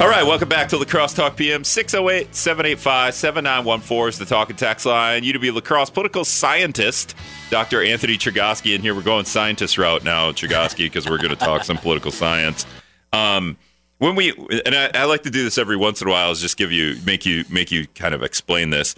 All 0.00 0.10
right, 0.10 0.24
welcome 0.24 0.48
back 0.48 0.68
to 0.68 0.76
La 0.76 0.84
Crosse 0.84 1.14
Talk 1.14 1.36
PM. 1.36 1.64
608 1.64 2.34
785 2.34 3.14
7914 3.14 4.08
is 4.08 4.18
the 4.18 4.24
talk 4.24 4.50
and 4.50 4.58
text 4.58 4.86
line. 4.86 5.22
UW 5.22 5.52
La 5.52 5.60
Crosse 5.60 5.90
political 5.90 6.24
scientist, 6.24 7.16
Dr. 7.50 7.82
Anthony 7.82 8.18
Chergosky. 8.18 8.74
in 8.74 8.82
here 8.82 8.94
we're 8.94 9.02
going 9.02 9.24
scientist 9.24 9.78
route 9.78 10.04
now, 10.04 10.30
Chergosky, 10.30 10.86
because 10.86 11.08
we're 11.08 11.18
going 11.18 11.30
to 11.30 11.36
talk 11.36 11.64
some 11.64 11.78
political 11.78 12.12
science. 12.12 12.66
Um, 13.14 13.56
when 13.98 14.16
we 14.16 14.32
and 14.66 14.74
I, 14.74 14.90
I 14.94 15.04
like 15.04 15.22
to 15.22 15.30
do 15.30 15.44
this 15.44 15.56
every 15.56 15.76
once 15.76 16.02
in 16.02 16.08
a 16.08 16.10
while 16.10 16.30
is 16.30 16.40
just 16.40 16.56
give 16.56 16.72
you 16.72 16.96
make 17.06 17.24
you 17.24 17.44
make 17.48 17.70
you 17.70 17.86
kind 17.88 18.14
of 18.14 18.22
explain 18.22 18.70
this 18.70 18.94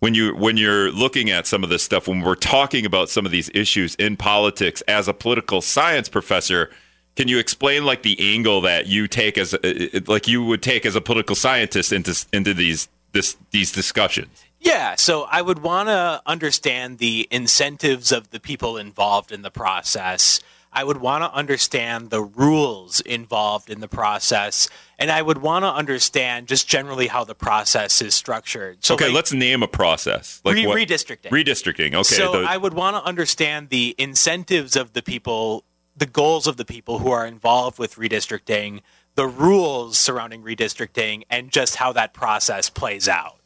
when 0.00 0.14
you 0.14 0.34
when 0.34 0.56
you're 0.56 0.90
looking 0.90 1.30
at 1.30 1.46
some 1.46 1.62
of 1.62 1.70
this 1.70 1.82
stuff 1.82 2.08
when 2.08 2.22
we're 2.22 2.34
talking 2.34 2.86
about 2.86 3.08
some 3.08 3.26
of 3.26 3.32
these 3.32 3.50
issues 3.54 3.94
in 3.96 4.16
politics 4.16 4.82
as 4.88 5.06
a 5.06 5.14
political 5.14 5.60
science 5.60 6.08
professor 6.08 6.70
can 7.14 7.28
you 7.28 7.38
explain 7.38 7.84
like 7.84 8.02
the 8.02 8.16
angle 8.34 8.60
that 8.62 8.86
you 8.86 9.06
take 9.06 9.36
as 9.36 9.54
a, 9.62 10.00
like 10.06 10.26
you 10.26 10.42
would 10.42 10.62
take 10.62 10.86
as 10.86 10.96
a 10.96 11.00
political 11.00 11.36
scientist 11.36 11.92
into 11.92 12.26
into 12.32 12.54
these 12.54 12.88
this 13.12 13.36
these 13.50 13.70
discussions 13.70 14.44
Yeah, 14.60 14.96
so 14.96 15.22
I 15.30 15.40
would 15.40 15.60
want 15.60 15.88
to 15.88 16.20
understand 16.26 16.98
the 16.98 17.28
incentives 17.30 18.10
of 18.10 18.30
the 18.30 18.40
people 18.40 18.76
involved 18.76 19.30
in 19.30 19.42
the 19.42 19.52
process. 19.52 20.40
I 20.78 20.84
would 20.84 20.98
want 20.98 21.24
to 21.24 21.32
understand 21.34 22.10
the 22.10 22.22
rules 22.22 23.00
involved 23.00 23.68
in 23.68 23.80
the 23.80 23.88
process, 23.88 24.68
and 24.96 25.10
I 25.10 25.20
would 25.20 25.38
want 25.38 25.64
to 25.64 25.68
understand 25.68 26.46
just 26.46 26.68
generally 26.68 27.08
how 27.08 27.24
the 27.24 27.34
process 27.34 28.00
is 28.00 28.14
structured. 28.14 28.84
So, 28.84 28.94
okay 28.94 29.06
like, 29.06 29.14
let's 29.14 29.32
name 29.32 29.64
a 29.64 29.66
process 29.66 30.40
like 30.44 30.54
re- 30.54 30.68
what- 30.68 30.76
redistricting. 30.76 31.30
redistricting 31.30 31.94
okay 31.96 32.14
so 32.14 32.42
the- 32.42 32.48
I 32.48 32.56
would 32.56 32.74
want 32.74 32.94
to 32.94 33.02
understand 33.02 33.70
the 33.70 33.96
incentives 33.98 34.76
of 34.76 34.92
the 34.92 35.02
people, 35.02 35.64
the 35.96 36.06
goals 36.06 36.46
of 36.46 36.58
the 36.58 36.64
people 36.64 37.00
who 37.00 37.10
are 37.10 37.26
involved 37.26 37.80
with 37.80 37.96
redistricting, 37.96 38.82
the 39.16 39.26
rules 39.26 39.98
surrounding 39.98 40.44
redistricting, 40.44 41.24
and 41.28 41.50
just 41.50 41.74
how 41.74 41.92
that 41.94 42.14
process 42.14 42.70
plays 42.70 43.08
out. 43.08 43.40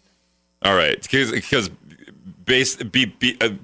All 0.60 0.74
right, 0.74 1.00
because 1.00 1.30
because 1.30 1.70
base 2.44 2.76
be, 2.76 3.06
be 3.06 3.38
uh, 3.40 3.54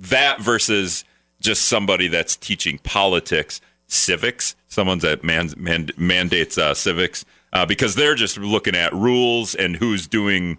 that 0.00 0.42
versus 0.42 1.04
just 1.46 1.66
somebody 1.66 2.08
that's 2.08 2.36
teaching 2.36 2.78
politics, 2.78 3.60
civics, 3.86 4.54
someone's 4.68 5.02
that 5.02 5.24
man, 5.24 5.50
man, 5.56 5.88
mandates 5.96 6.58
uh, 6.58 6.74
civics, 6.74 7.24
uh, 7.52 7.64
because 7.64 7.94
they're 7.94 8.14
just 8.14 8.36
looking 8.36 8.74
at 8.74 8.92
rules 8.92 9.54
and 9.54 9.76
who's 9.76 10.06
doing, 10.06 10.58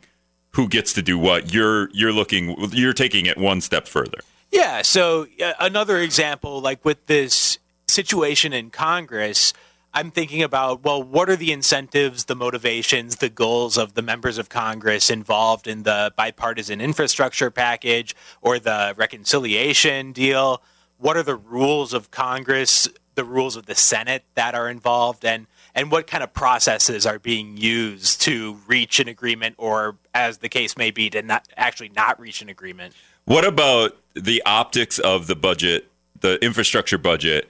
who 0.51 0.67
gets 0.67 0.93
to 0.93 1.03
do 1.03 1.19
what. 1.19 1.53
You're 1.53 1.89
you're 1.91 2.13
looking, 2.13 2.55
you're 2.71 2.93
taking 2.93 3.27
it 3.27 3.37
one 3.37 3.61
step 3.61 3.87
further. 3.87 4.19
Yeah. 4.51 4.81
So 4.81 5.27
uh, 5.43 5.53
another 5.59 5.97
example, 5.97 6.61
like 6.61 6.83
with 6.83 7.05
this 7.05 7.59
situation 7.87 8.53
in 8.53 8.69
Congress, 8.69 9.53
I'm 9.93 10.09
thinking 10.09 10.41
about 10.41 10.83
well, 10.83 11.03
what 11.03 11.29
are 11.29 11.35
the 11.35 11.51
incentives, 11.51 12.25
the 12.25 12.35
motivations, 12.35 13.17
the 13.17 13.29
goals 13.29 13.77
of 13.77 13.93
the 13.93 14.01
members 14.01 14.37
of 14.37 14.47
Congress 14.47 15.09
involved 15.09 15.67
in 15.67 15.83
the 15.83 16.13
bipartisan 16.15 16.79
infrastructure 16.79 17.51
package 17.51 18.15
or 18.41 18.57
the 18.57 18.93
reconciliation 18.95 20.13
deal? 20.13 20.61
What 20.97 21.17
are 21.17 21.23
the 21.23 21.35
rules 21.35 21.93
of 21.93 22.11
Congress, 22.11 22.87
the 23.15 23.23
rules 23.23 23.55
of 23.55 23.65
the 23.65 23.75
Senate 23.75 24.23
that 24.35 24.55
are 24.55 24.69
involved, 24.69 25.25
and 25.25 25.47
and 25.75 25.91
what 25.91 26.07
kind 26.07 26.23
of 26.23 26.33
processes 26.33 27.05
are 27.05 27.19
being 27.19 27.55
used 27.55 28.19
to 28.21 28.57
reach 28.67 28.99
an 28.99 29.07
agreement, 29.07 29.55
or 29.57 29.95
as 30.13 30.39
the 30.39 30.49
case 30.49 30.75
may 30.75 30.89
be, 30.89 31.09
to 31.11 31.21
not 31.21 31.47
actually 31.55 31.89
not 31.89 32.19
reach 32.19 32.41
an 32.41 32.49
agreement. 32.49 32.93
What 33.25 33.45
about 33.45 33.95
the 34.15 34.41
optics 34.45 34.97
of 34.99 35.27
the 35.27 35.35
budget, 35.35 35.87
the 36.19 36.43
infrastructure 36.43 36.97
budget? 36.97 37.47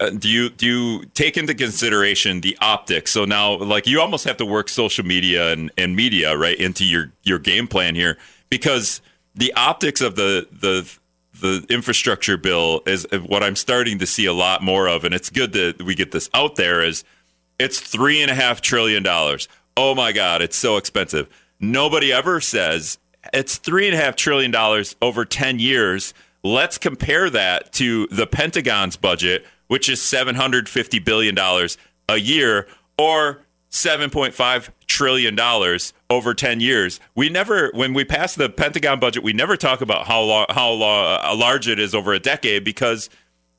Uh, 0.00 0.10
do 0.10 0.28
you 0.28 0.48
do 0.48 0.66
you 0.66 1.04
take 1.14 1.36
into 1.36 1.54
consideration 1.54 2.40
the 2.40 2.56
optics? 2.60 3.10
So 3.12 3.24
now, 3.24 3.56
like, 3.56 3.86
you 3.86 4.00
almost 4.00 4.24
have 4.24 4.36
to 4.38 4.46
work 4.46 4.68
social 4.68 5.04
media 5.04 5.52
and, 5.52 5.70
and 5.76 5.94
media 5.94 6.36
right 6.36 6.56
into 6.58 6.84
your 6.84 7.12
your 7.22 7.38
game 7.38 7.66
plan 7.66 7.94
here 7.94 8.16
because 8.48 9.00
the 9.34 9.52
optics 9.54 10.00
of 10.00 10.16
the 10.16 10.48
the 10.50 10.88
the 11.40 11.64
infrastructure 11.68 12.36
bill 12.36 12.82
is 12.86 13.06
uh, 13.12 13.18
what 13.18 13.42
I'm 13.42 13.56
starting 13.56 13.98
to 13.98 14.06
see 14.06 14.26
a 14.26 14.32
lot 14.32 14.62
more 14.62 14.88
of, 14.88 15.04
and 15.04 15.14
it's 15.14 15.30
good 15.30 15.52
that 15.52 15.82
we 15.82 15.94
get 15.94 16.12
this 16.12 16.28
out 16.34 16.56
there. 16.56 16.82
Is 16.82 17.04
it's 17.58 17.80
three 17.80 18.22
and 18.22 18.30
a 18.30 18.34
half 18.34 18.60
trillion 18.60 19.02
dollars. 19.02 19.48
Oh 19.76 19.94
my 19.94 20.12
God, 20.12 20.42
it's 20.42 20.56
so 20.56 20.76
expensive. 20.76 21.28
Nobody 21.60 22.12
ever 22.12 22.40
says 22.40 22.98
it's 23.32 23.56
three 23.56 23.86
and 23.86 23.94
a 23.94 23.98
half 23.98 24.16
trillion 24.16 24.50
dollars 24.50 24.96
over 25.02 25.24
ten 25.24 25.58
years. 25.58 26.14
Let's 26.44 26.78
compare 26.78 27.28
that 27.30 27.72
to 27.74 28.06
the 28.08 28.26
Pentagon's 28.26 28.96
budget 28.96 29.44
which 29.68 29.88
is 29.88 30.00
$750 30.00 31.04
billion 31.04 31.38
a 32.08 32.16
year 32.16 32.66
or 32.98 33.42
$7.5 33.70 34.70
trillion 34.86 35.38
over 36.10 36.34
10 36.34 36.60
years. 36.60 37.00
We 37.14 37.28
never, 37.28 37.70
when 37.74 37.94
we 37.94 38.04
pass 38.04 38.34
the 38.34 38.48
Pentagon 38.48 38.98
budget, 38.98 39.22
we 39.22 39.32
never 39.32 39.56
talk 39.56 39.80
about 39.80 40.06
how, 40.06 40.22
long, 40.22 40.46
how 40.50 40.70
long, 40.70 41.20
uh, 41.22 41.34
large 41.36 41.68
it 41.68 41.78
is 41.78 41.94
over 41.94 42.12
a 42.12 42.20
decade 42.20 42.64
because 42.64 43.10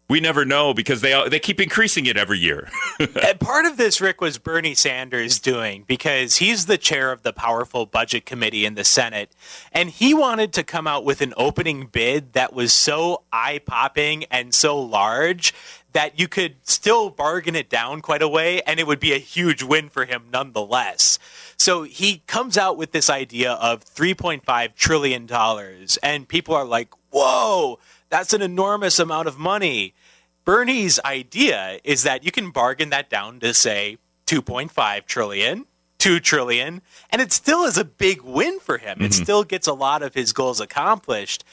we 0.09 0.19
never 0.19 0.43
know 0.43 0.73
because 0.73 1.01
they 1.01 1.29
they 1.29 1.39
keep 1.39 1.61
increasing 1.61 2.07
it 2.07 2.17
every 2.17 2.39
year. 2.39 2.67
and 2.99 3.39
part 3.39 3.65
of 3.65 3.77
this, 3.77 4.01
Rick, 4.01 4.19
was 4.19 4.39
Bernie 4.39 4.73
Sanders 4.73 5.39
doing 5.39 5.85
because 5.87 6.37
he's 6.37 6.65
the 6.65 6.77
chair 6.77 7.11
of 7.11 7.21
the 7.21 7.31
powerful 7.31 7.85
budget 7.85 8.25
committee 8.25 8.65
in 8.65 8.73
the 8.73 8.83
Senate, 8.83 9.31
and 9.71 9.89
he 9.89 10.13
wanted 10.13 10.51
to 10.53 10.63
come 10.63 10.87
out 10.87 11.05
with 11.05 11.21
an 11.21 11.33
opening 11.37 11.85
bid 11.85 12.33
that 12.33 12.53
was 12.53 12.73
so 12.73 13.21
eye 13.31 13.61
popping 13.63 14.25
and 14.25 14.53
so 14.53 14.77
large 14.79 15.53
that 15.93 16.19
you 16.19 16.27
could 16.27 16.55
still 16.63 17.09
bargain 17.09 17.55
it 17.55 17.69
down 17.69 18.01
quite 18.01 18.21
a 18.21 18.27
way 18.27 18.61
and 18.61 18.79
it 18.79 18.87
would 18.87 18.99
be 18.99 19.13
a 19.13 19.17
huge 19.17 19.63
win 19.63 19.89
for 19.89 20.05
him 20.05 20.25
nonetheless. 20.31 21.17
So 21.57 21.83
he 21.83 22.23
comes 22.27 22.57
out 22.57 22.77
with 22.77 22.91
this 22.91 23.09
idea 23.09 23.53
of 23.53 23.83
$3.5 23.83 24.75
trillion 24.75 25.27
and 26.03 26.27
people 26.27 26.55
are 26.55 26.65
like, 26.65 26.89
whoa, 27.11 27.79
that's 28.09 28.33
an 28.33 28.41
enormous 28.41 28.99
amount 28.99 29.27
of 29.27 29.37
money. 29.37 29.93
Bernie's 30.45 30.99
idea 31.03 31.79
is 31.83 32.03
that 32.03 32.23
you 32.23 32.31
can 32.31 32.51
bargain 32.51 32.89
that 32.89 33.09
down 33.09 33.39
to 33.39 33.53
say 33.53 33.97
2.5 34.27 35.05
trillion, 35.05 35.65
2 35.97 36.19
trillion, 36.19 36.81
and 37.09 37.21
it 37.21 37.31
still 37.31 37.65
is 37.65 37.77
a 37.77 37.85
big 37.85 38.21
win 38.21 38.59
for 38.59 38.77
him. 38.77 38.95
Mm-hmm. 38.95 39.05
It 39.05 39.13
still 39.13 39.43
gets 39.43 39.67
a 39.67 39.73
lot 39.73 40.01
of 40.01 40.13
his 40.13 40.33
goals 40.33 40.59
accomplished. 40.59 41.43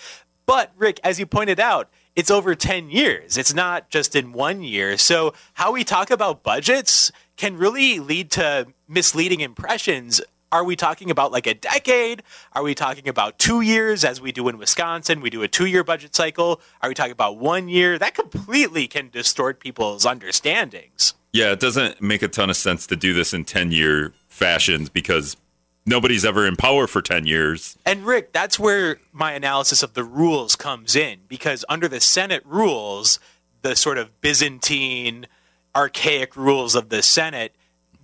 But 0.46 0.72
Rick, 0.76 1.00
as 1.02 1.18
you 1.18 1.26
pointed 1.26 1.58
out, 1.58 1.90
it's 2.16 2.30
over 2.30 2.54
10 2.54 2.90
years. 2.90 3.36
It's 3.36 3.54
not 3.54 3.90
just 3.90 4.16
in 4.16 4.32
one 4.32 4.62
year. 4.62 4.96
So, 4.96 5.34
how 5.54 5.72
we 5.72 5.84
talk 5.84 6.10
about 6.10 6.42
budgets 6.42 7.12
can 7.36 7.56
really 7.56 8.00
lead 8.00 8.30
to 8.32 8.66
misleading 8.88 9.40
impressions. 9.40 10.22
Are 10.50 10.64
we 10.64 10.76
talking 10.76 11.10
about 11.10 11.30
like 11.30 11.46
a 11.46 11.54
decade? 11.54 12.22
Are 12.54 12.62
we 12.62 12.74
talking 12.74 13.06
about 13.08 13.38
two 13.38 13.60
years, 13.60 14.04
as 14.04 14.20
we 14.20 14.32
do 14.32 14.48
in 14.48 14.56
Wisconsin? 14.56 15.20
We 15.20 15.28
do 15.28 15.42
a 15.42 15.48
two 15.48 15.66
year 15.66 15.84
budget 15.84 16.16
cycle. 16.16 16.60
Are 16.80 16.88
we 16.88 16.94
talking 16.94 17.12
about 17.12 17.36
one 17.36 17.68
year? 17.68 17.98
That 17.98 18.14
completely 18.14 18.88
can 18.88 19.10
distort 19.10 19.60
people's 19.60 20.06
understandings. 20.06 21.14
Yeah, 21.32 21.52
it 21.52 21.60
doesn't 21.60 22.00
make 22.00 22.22
a 22.22 22.28
ton 22.28 22.48
of 22.48 22.56
sense 22.56 22.86
to 22.86 22.96
do 22.96 23.12
this 23.12 23.34
in 23.34 23.44
10 23.44 23.70
year 23.70 24.14
fashions 24.28 24.88
because 24.88 25.36
nobody's 25.86 26.24
ever 26.24 26.46
in 26.46 26.56
power 26.56 26.86
for 26.86 27.00
10 27.00 27.26
years. 27.26 27.78
And 27.86 28.04
Rick, 28.04 28.32
that's 28.32 28.58
where 28.58 28.98
my 29.12 29.32
analysis 29.32 29.82
of 29.82 29.94
the 29.94 30.04
rules 30.04 30.56
comes 30.56 30.96
in 30.96 31.20
because 31.28 31.64
under 31.68 31.88
the 31.88 32.00
Senate 32.00 32.42
rules, 32.44 33.18
the 33.62 33.76
sort 33.76 33.98
of 33.98 34.20
Byzantine, 34.20 35.26
archaic 35.74 36.36
rules 36.36 36.74
of 36.74 36.88
the 36.88 37.02
Senate, 37.02 37.54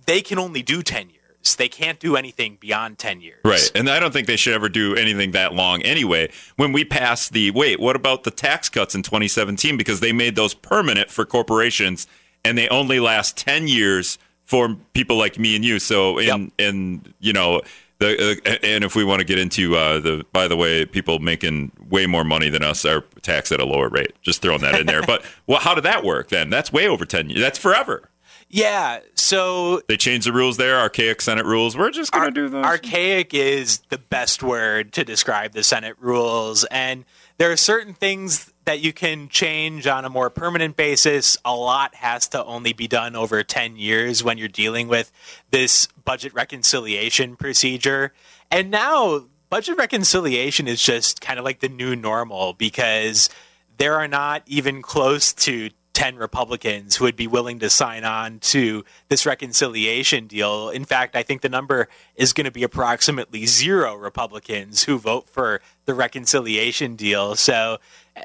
they 0.05 0.21
can 0.21 0.39
only 0.39 0.61
do 0.61 0.81
10 0.81 1.09
years. 1.09 1.55
They 1.57 1.67
can't 1.67 1.99
do 1.99 2.15
anything 2.15 2.57
beyond 2.59 2.97
10 2.97 3.19
years. 3.19 3.41
Right. 3.43 3.69
And 3.75 3.89
I 3.89 3.99
don't 3.99 4.13
think 4.13 4.27
they 4.27 4.37
should 4.37 4.53
ever 4.53 4.69
do 4.69 4.95
anything 4.95 5.31
that 5.31 5.53
long 5.53 5.81
anyway. 5.81 6.31
When 6.55 6.71
we 6.71 6.85
passed 6.85 7.33
the 7.33 7.51
wait, 7.51 7.81
what 7.81 7.97
about 7.97 8.23
the 8.23 8.31
tax 8.31 8.69
cuts 8.69 8.95
in 8.95 9.03
2017 9.03 9.75
because 9.75 9.99
they 9.99 10.13
made 10.13 10.37
those 10.37 10.53
permanent 10.53 11.11
for 11.11 11.25
corporations 11.25 12.07
and 12.45 12.57
they 12.57 12.69
only 12.69 12.99
last 13.01 13.35
10 13.35 13.67
years 13.67 14.17
for 14.45 14.75
people 14.93 15.17
like 15.17 15.39
me 15.39 15.55
and 15.55 15.63
you. 15.63 15.79
So, 15.79 16.17
and, 16.17 16.27
yep. 16.27 16.51
in 16.57 17.13
you 17.19 17.33
know, 17.33 17.61
the 17.99 18.41
uh, 18.45 18.57
and 18.63 18.83
if 18.83 18.95
we 18.95 19.03
want 19.03 19.19
to 19.19 19.25
get 19.25 19.39
into 19.39 19.75
uh, 19.75 19.99
the, 19.99 20.25
by 20.31 20.47
the 20.47 20.57
way, 20.57 20.85
people 20.85 21.19
making 21.19 21.71
way 21.89 22.05
more 22.05 22.23
money 22.23 22.49
than 22.49 22.63
us 22.63 22.85
are 22.85 23.01
taxed 23.21 23.51
at 23.51 23.59
a 23.59 23.65
lower 23.65 23.89
rate. 23.89 24.13
Just 24.21 24.41
throwing 24.41 24.61
that 24.61 24.79
in 24.79 24.87
there. 24.87 25.01
but 25.07 25.23
well, 25.47 25.59
how 25.59 25.73
did 25.75 25.83
that 25.85 26.03
work 26.03 26.29
then? 26.29 26.49
That's 26.49 26.71
way 26.73 26.87
over 26.87 27.05
ten 27.05 27.29
years. 27.29 27.41
That's 27.41 27.57
forever. 27.57 28.09
Yeah. 28.53 28.99
So 29.15 29.81
they 29.87 29.97
changed 29.97 30.27
the 30.27 30.31
rules 30.31 30.57
there. 30.57 30.77
Archaic 30.77 31.21
Senate 31.21 31.45
rules. 31.45 31.75
We're 31.75 31.89
just 31.89 32.11
going 32.11 32.25
to 32.25 32.31
do 32.31 32.49
those. 32.49 32.63
Archaic 32.63 33.33
is 33.33 33.79
the 33.89 33.97
best 33.97 34.43
word 34.43 34.93
to 34.93 35.03
describe 35.03 35.53
the 35.53 35.63
Senate 35.63 35.95
rules, 35.99 36.63
and 36.65 37.03
there 37.39 37.51
are 37.51 37.57
certain 37.57 37.95
things 37.95 38.53
that 38.65 38.79
you 38.79 38.93
can 38.93 39.27
change 39.27 39.87
on 39.87 40.05
a 40.05 40.09
more 40.09 40.29
permanent 40.29 40.77
basis. 40.77 41.35
A 41.43 41.55
lot 41.55 41.95
has 41.95 42.27
to 42.29 42.45
only 42.45 42.73
be 42.73 42.87
done 42.87 43.15
over 43.15 43.41
10 43.43 43.75
years 43.75 44.23
when 44.23 44.37
you're 44.37 44.47
dealing 44.47 44.87
with 44.87 45.11
this 45.49 45.87
budget 46.05 46.31
reconciliation 46.35 47.35
procedure. 47.35 48.13
And 48.51 48.69
now, 48.69 49.25
budget 49.49 49.77
reconciliation 49.77 50.67
is 50.67 50.79
just 50.79 51.21
kind 51.21 51.39
of 51.39 51.45
like 51.45 51.59
the 51.59 51.69
new 51.69 51.95
normal 51.95 52.53
because 52.53 53.31
there 53.77 53.95
are 53.95 54.07
not 54.07 54.43
even 54.45 54.83
close 54.83 55.33
to 55.33 55.71
10 55.93 56.15
Republicans 56.15 56.95
who 56.95 57.05
would 57.05 57.15
be 57.15 57.27
willing 57.27 57.59
to 57.59 57.69
sign 57.69 58.03
on 58.03 58.39
to 58.39 58.83
this 59.09 59.25
reconciliation 59.25 60.25
deal. 60.25 60.69
In 60.69 60.85
fact, 60.85 61.15
I 61.15 61.21
think 61.23 61.41
the 61.41 61.49
number 61.49 61.87
is 62.15 62.33
going 62.33 62.45
to 62.45 62.51
be 62.51 62.63
approximately 62.63 63.45
zero 63.45 63.95
Republicans 63.95 64.83
who 64.83 64.97
vote 64.97 65.29
for 65.29 65.61
the 65.85 65.93
reconciliation 65.93 66.95
deal. 66.95 67.35
So, 67.35 67.77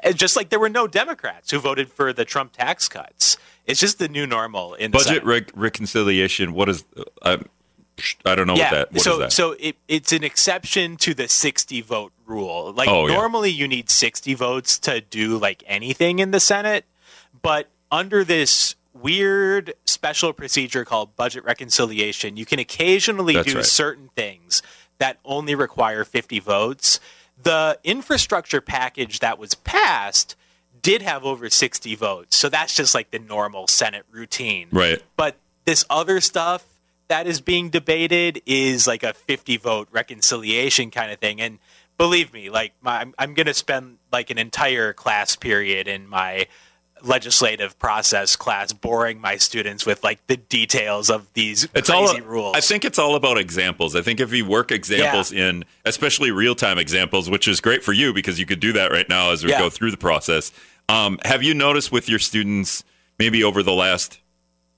uh, 0.03 0.11
just 0.11 0.35
like 0.35 0.49
there 0.49 0.59
were 0.59 0.69
no 0.69 0.87
Democrats 0.87 1.51
who 1.51 1.59
voted 1.59 1.91
for 1.91 2.11
the 2.11 2.25
Trump 2.25 2.53
tax 2.53 2.87
cuts, 2.87 3.37
it's 3.67 3.79
just 3.79 3.99
the 3.99 4.09
new 4.09 4.25
normal 4.25 4.73
in 4.73 4.89
budget 4.89 5.23
reconciliation. 5.23 6.53
What 6.53 6.69
is? 6.69 6.83
Uh, 7.21 7.37
I 8.25 8.33
don't 8.33 8.47
know 8.47 8.55
yeah, 8.55 8.71
what 8.71 8.71
that. 8.71 8.93
What 8.93 9.01
so, 9.01 9.17
that? 9.19 9.33
so 9.33 9.55
it, 9.59 9.75
it's 9.87 10.11
an 10.11 10.23
exception 10.23 10.97
to 10.97 11.13
the 11.13 11.27
sixty 11.27 11.81
vote 11.81 12.13
rule. 12.25 12.73
Like 12.73 12.89
oh, 12.89 13.05
normally, 13.05 13.51
yeah. 13.51 13.59
you 13.59 13.67
need 13.67 13.89
sixty 13.89 14.33
votes 14.33 14.79
to 14.79 15.01
do 15.01 15.37
like 15.37 15.63
anything 15.67 16.19
in 16.19 16.31
the 16.31 16.39
Senate. 16.39 16.85
But 17.41 17.69
under 17.91 18.23
this 18.23 18.75
weird 18.93 19.73
special 19.85 20.33
procedure 20.33 20.85
called 20.85 21.15
budget 21.15 21.43
reconciliation, 21.43 22.37
you 22.37 22.45
can 22.45 22.59
occasionally 22.59 23.35
That's 23.35 23.51
do 23.51 23.55
right. 23.57 23.65
certain 23.65 24.09
things 24.15 24.61
that 24.97 25.17
only 25.23 25.55
require 25.55 26.03
50 26.03 26.39
votes. 26.39 26.99
The 27.41 27.79
infrastructure 27.83 28.61
package 28.61 29.19
that 29.19 29.39
was 29.39 29.55
passed 29.55 30.35
did 30.81 31.01
have 31.01 31.25
over 31.25 31.49
60 31.49 31.95
votes. 31.95 32.37
So 32.37 32.49
that's 32.49 32.75
just 32.75 32.93
like 32.93 33.11
the 33.11 33.19
normal 33.19 33.67
Senate 33.67 34.05
routine. 34.11 34.67
Right. 34.71 35.01
But 35.15 35.35
this 35.65 35.85
other 35.89 36.21
stuff 36.21 36.65
that 37.07 37.27
is 37.27 37.41
being 37.41 37.69
debated 37.69 38.41
is 38.45 38.87
like 38.87 39.03
a 39.03 39.13
50 39.13 39.57
vote 39.57 39.87
reconciliation 39.91 40.91
kind 40.91 41.11
of 41.11 41.19
thing. 41.19 41.41
And 41.41 41.59
believe 41.97 42.33
me, 42.33 42.49
like 42.49 42.73
my, 42.81 43.01
I'm, 43.01 43.13
I'm 43.17 43.33
going 43.33 43.47
to 43.47 43.53
spend 43.53 43.97
like 44.11 44.29
an 44.29 44.37
entire 44.37 44.93
class 44.93 45.35
period 45.35 45.87
in 45.87 46.07
my 46.07 46.47
legislative 47.01 47.77
process 47.79 48.35
class 48.35 48.73
boring 48.73 49.19
my 49.19 49.37
students 49.37 49.85
with 49.85 50.03
like 50.03 50.25
the 50.27 50.37
details 50.37 51.09
of 51.09 51.31
these 51.33 51.67
it's 51.73 51.89
crazy 51.89 52.21
all, 52.21 52.27
rules. 52.27 52.55
I 52.55 52.61
think 52.61 52.85
it's 52.85 52.99
all 52.99 53.15
about 53.15 53.37
examples. 53.37 53.95
I 53.95 54.01
think 54.01 54.19
if 54.19 54.33
you 54.33 54.45
work 54.45 54.71
examples 54.71 55.31
yeah. 55.31 55.49
in, 55.49 55.65
especially 55.85 56.31
real 56.31 56.55
time 56.55 56.77
examples, 56.77 57.29
which 57.29 57.47
is 57.47 57.61
great 57.61 57.83
for 57.83 57.93
you 57.93 58.13
because 58.13 58.39
you 58.39 58.45
could 58.45 58.59
do 58.59 58.73
that 58.73 58.91
right 58.91 59.07
now 59.07 59.31
as 59.31 59.43
we 59.43 59.51
yeah. 59.51 59.59
go 59.59 59.69
through 59.69 59.91
the 59.91 59.97
process. 59.97 60.51
Um, 60.87 61.19
have 61.23 61.43
you 61.43 61.53
noticed 61.53 61.91
with 61.91 62.09
your 62.09 62.19
students, 62.19 62.83
maybe 63.19 63.43
over 63.43 63.61
the 63.61 63.73
last, 63.73 64.19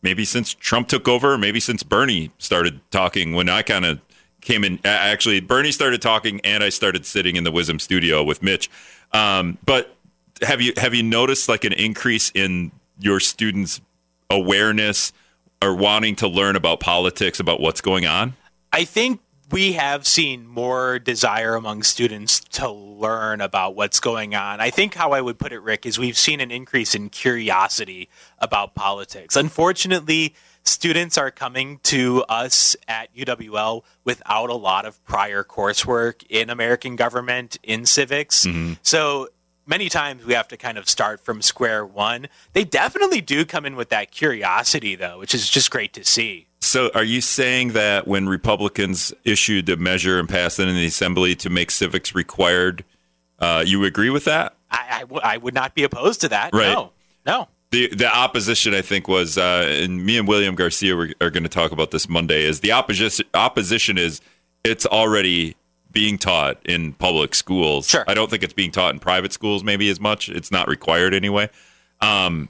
maybe 0.02 0.26
since 0.26 0.54
Trump 0.54 0.88
took 0.90 1.08
over, 1.08 1.38
maybe 1.38 1.60
since 1.60 1.84
Bernie 1.84 2.32
started 2.38 2.82
talking, 2.92 3.34
when 3.34 3.48
I 3.50 3.62
kind 3.62 3.86
of 3.86 4.02
came 4.42 4.64
in, 4.64 4.80
actually, 4.84 5.40
Bernie 5.40 5.72
started 5.72 6.02
talking 6.02 6.42
and 6.42 6.64
I 6.64 6.70
started 6.70 7.06
sitting 7.06 7.36
in 7.36 7.44
the 7.44 7.52
WIZM 7.52 7.80
studio 7.80 8.24
with 8.24 8.44
Mitch. 8.44 8.70
Um, 9.14 9.58
but 9.66 9.96
have 10.42 10.62
you 10.62 10.74
have 10.78 10.94
you 10.94 11.04
noticed 11.04 11.50
like 11.50 11.64
an 11.64 11.74
increase 11.74 12.32
in 12.34 12.72
your 13.00 13.20
students' 13.20 13.82
awareness 14.30 15.14
or 15.62 15.76
wanting 15.76 16.16
to 16.18 16.28
learn 16.28 16.56
about 16.56 16.80
politics, 16.80 17.40
about 17.40 17.60
what's 17.60 17.82
going 17.82 18.06
on? 18.06 18.36
I 18.74 18.86
think 18.86 19.20
we 19.52 19.74
have 19.74 20.08
seen 20.08 20.48
more 20.48 20.98
desire 20.98 21.56
among 21.56 21.84
students 21.84 22.40
to 22.40 22.70
learn 22.70 23.42
about 23.42 23.76
what's 23.76 24.00
going 24.00 24.34
on. 24.34 24.62
I 24.62 24.70
think 24.70 24.94
how 24.94 25.12
I 25.12 25.22
would 25.22 25.38
put 25.38 25.52
it, 25.52 25.60
Rick, 25.60 25.86
is 25.86 26.00
we've 26.00 26.18
seen 26.18 26.40
an 26.40 26.52
increase 26.52 26.96
in 26.96 27.10
curiosity 27.10 28.10
about 28.40 28.76
politics. 28.76 29.36
Unfortunately, 29.36 30.34
students 30.64 31.18
are 31.18 31.32
coming 31.32 31.80
to 31.84 32.24
us 32.30 32.76
at 32.88 33.14
UWL 33.14 33.84
without 34.06 34.50
a 34.50 34.56
lot 34.56 34.86
of 34.86 35.04
prior 35.04 35.44
coursework 35.44 36.24
in 36.30 36.50
American 36.50 36.96
government, 36.96 37.58
in 37.62 37.86
civics. 37.86 38.46
Mm-hmm. 38.46 38.74
So 38.84 39.28
many 39.72 39.90
times 39.90 40.24
we 40.26 40.34
have 40.34 40.48
to 40.50 40.58
kind 40.58 40.78
of 40.78 40.88
start 40.88 41.22
from 41.22 41.42
square 41.42 41.84
one. 41.84 42.28
They 42.54 42.64
definitely 42.64 43.22
do 43.22 43.46
come 43.46 43.66
in 43.66 43.76
with 43.76 43.90
that 43.90 44.12
curiosity, 44.12 44.94
though, 44.94 45.18
which 45.18 45.34
is 45.34 45.50
just 45.50 45.72
great 45.72 45.94
to 45.94 46.06
see. 46.06 46.46
So, 46.60 46.92
are 46.94 47.04
you 47.04 47.22
saying 47.22 47.70
that 47.70 48.08
when 48.08 48.30
Republicans 48.30 49.12
issued 49.24 49.68
a 49.70 49.78
measure 49.78 50.20
and 50.20 50.30
passed 50.30 50.60
it 50.60 50.68
in 50.68 50.76
the 50.76 50.86
assembly 50.86 51.34
to 51.38 51.50
make 51.50 51.72
civics 51.72 52.14
required, 52.14 52.84
uh, 53.40 53.64
you 53.66 53.84
agree 53.84 54.12
with 54.12 54.26
that? 54.26 54.56
I, 54.70 54.88
I, 54.92 55.00
w- 55.02 55.22
I 55.24 55.38
would 55.38 55.56
not 55.56 55.74
be 55.74 55.84
opposed 55.84 56.22
to 56.22 56.30
that. 56.30 56.54
Right. 56.54 56.72
No, 56.72 56.92
no. 57.26 57.48
The 57.72 57.88
the 57.96 58.14
opposition, 58.14 58.74
I 58.74 58.82
think, 58.82 59.08
was, 59.08 59.38
uh, 59.38 59.66
and 59.68 60.06
me 60.06 60.18
and 60.18 60.28
William 60.28 60.56
Garcia 60.56 60.96
were, 60.96 61.10
are 61.22 61.30
going 61.30 61.44
to 61.44 61.50
talk 61.50 61.72
about 61.72 61.92
this 61.92 62.08
Monday. 62.08 62.44
Is 62.44 62.60
the 62.60 62.74
opposition 62.74 63.26
opposition 63.34 63.98
is 63.98 64.22
it's 64.64 64.86
already 64.86 65.56
being 65.92 66.18
taught 66.18 66.60
in 66.66 66.94
public 66.94 67.36
schools. 67.36 67.88
Sure. 67.88 68.06
I 68.08 68.14
don't 68.14 68.30
think 68.30 68.44
it's 68.44 68.54
being 68.54 68.72
taught 68.72 68.94
in 68.94 69.00
private 69.00 69.34
schools 69.34 69.64
maybe 69.64 69.90
as 69.90 70.00
much. 70.00 70.30
It's 70.30 70.52
not 70.52 70.68
required 70.68 71.14
anyway. 71.14 71.50
Um, 72.00 72.50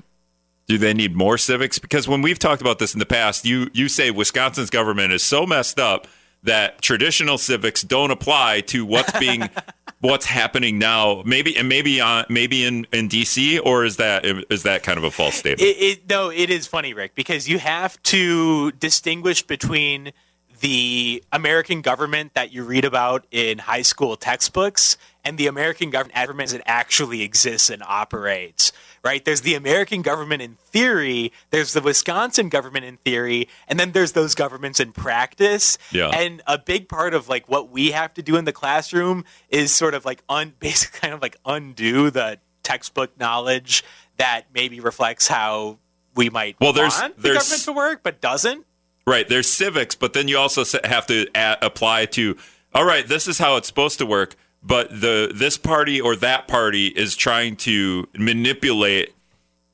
do 0.68 0.78
they 0.78 0.94
need 0.94 1.16
more 1.16 1.38
civics? 1.38 1.80
Because 1.80 2.08
when 2.08 2.22
we've 2.22 2.40
talked 2.40 2.62
about 2.62 2.80
this 2.80 2.94
in 2.94 3.00
the 3.00 3.06
past, 3.06 3.46
you 3.46 3.70
you 3.74 3.90
say 3.90 4.12
Wisconsin's 4.12 4.70
government 4.70 5.12
is 5.12 5.24
so 5.24 5.46
messed 5.46 5.80
up 5.80 6.08
that 6.44 6.82
traditional 6.82 7.38
civics 7.38 7.82
don't 7.82 8.12
apply 8.12 8.62
to 8.62 8.86
what's 8.86 9.18
being 9.20 9.50
what's 10.00 10.26
happening 10.26 10.80
now. 10.80 11.24
Maybe 11.26 11.58
and 11.58 11.68
maybe 11.68 12.00
on 12.00 12.26
maybe 12.30 12.64
in 12.64 12.88
in 12.94 13.10
DC 13.10 13.60
or 13.64 13.86
is 13.86 13.98
that 13.98 14.26
is 14.26 14.64
that 14.64 14.84
kind 14.84 14.98
of 14.98 15.04
a 15.04 15.12
false 15.12 15.36
statement? 15.36 15.62
It, 15.62 15.78
it, 15.78 16.10
no, 16.10 16.30
it 16.30 16.50
is 16.50 16.68
funny, 16.68 16.94
Rick, 16.94 17.16
because 17.16 17.50
you 17.50 17.60
have 17.60 18.02
to 18.04 18.72
distinguish 18.74 19.42
between 19.42 20.14
the 20.62 21.24
American 21.32 21.82
government 21.82 22.34
that 22.34 22.52
you 22.54 22.64
read 22.64 22.86
about 22.86 23.26
in 23.32 23.58
high 23.60 23.82
school 23.82 24.16
textbooks 24.16 24.98
and 25.26 25.38
the 25.38 25.48
American 25.48 25.90
government 25.90 26.16
government 26.16 26.50
that 26.52 26.62
actually 26.66 27.22
exists 27.22 27.70
and 27.70 27.84
operates. 27.84 28.72
Right? 29.04 29.26
There's 29.26 29.42
the 29.42 29.56
American 29.56 30.04
government 30.04 30.44
in 30.44 30.56
theory, 30.68 31.32
there's 31.50 31.74
the 31.74 31.82
Wisconsin 31.82 32.50
government 32.50 32.86
in 32.86 32.98
theory, 32.98 33.48
and 33.68 33.80
then 33.80 33.94
there's 33.94 34.12
those 34.12 34.36
governments 34.36 34.80
in 34.80 34.92
practice. 34.92 35.80
Yeah. 35.92 36.10
And 36.10 36.44
a 36.46 36.60
big 36.60 36.88
part 36.88 37.16
of 37.16 37.28
like 37.28 37.50
what 37.50 37.72
we 37.72 37.92
have 37.92 38.14
to 38.14 38.22
do 38.22 38.36
in 38.36 38.46
the 38.46 38.54
classroom 38.54 39.26
is 39.50 39.72
sort 39.72 39.96
of 39.96 40.06
like 40.06 40.22
un 40.30 40.54
basically 40.60 41.00
kind 41.00 41.14
of 41.16 41.22
like 41.22 41.36
undo 41.46 42.12
the 42.12 42.38
textbook 42.62 43.20
knowledge 43.20 43.84
that 44.18 44.46
maybe 44.54 44.80
reflects 44.80 45.28
how 45.28 45.80
we 46.14 46.30
might 46.30 46.56
Well, 46.62 46.74
there's- 46.74 47.02
want 47.02 47.16
the 47.16 47.22
there's- 47.24 47.38
government 47.44 47.64
to 47.64 47.74
work, 47.74 48.04
but 48.04 48.22
doesn't. 48.22 48.66
Right. 49.06 49.28
There's 49.28 49.50
civics, 49.50 49.96
but 49.96 50.14
then 50.14 50.28
you 50.28 50.38
also 50.38 50.64
have 50.84 51.08
to 51.08 51.28
a- 51.36 51.58
apply 51.62 52.06
to. 52.08 52.38
All 52.74 52.86
right, 52.86 53.06
this 53.08 53.28
is 53.28 53.38
how 53.38 53.58
it's 53.58 53.68
supposed 53.68 53.98
to 54.00 54.06
work, 54.06 54.36
but 54.64 54.90
the 54.90 55.32
this 55.34 55.58
party 55.58 56.00
or 56.00 56.16
that 56.18 56.48
party 56.48 56.88
is 56.88 57.16
trying 57.16 57.56
to 57.58 58.08
manipulate 58.18 59.14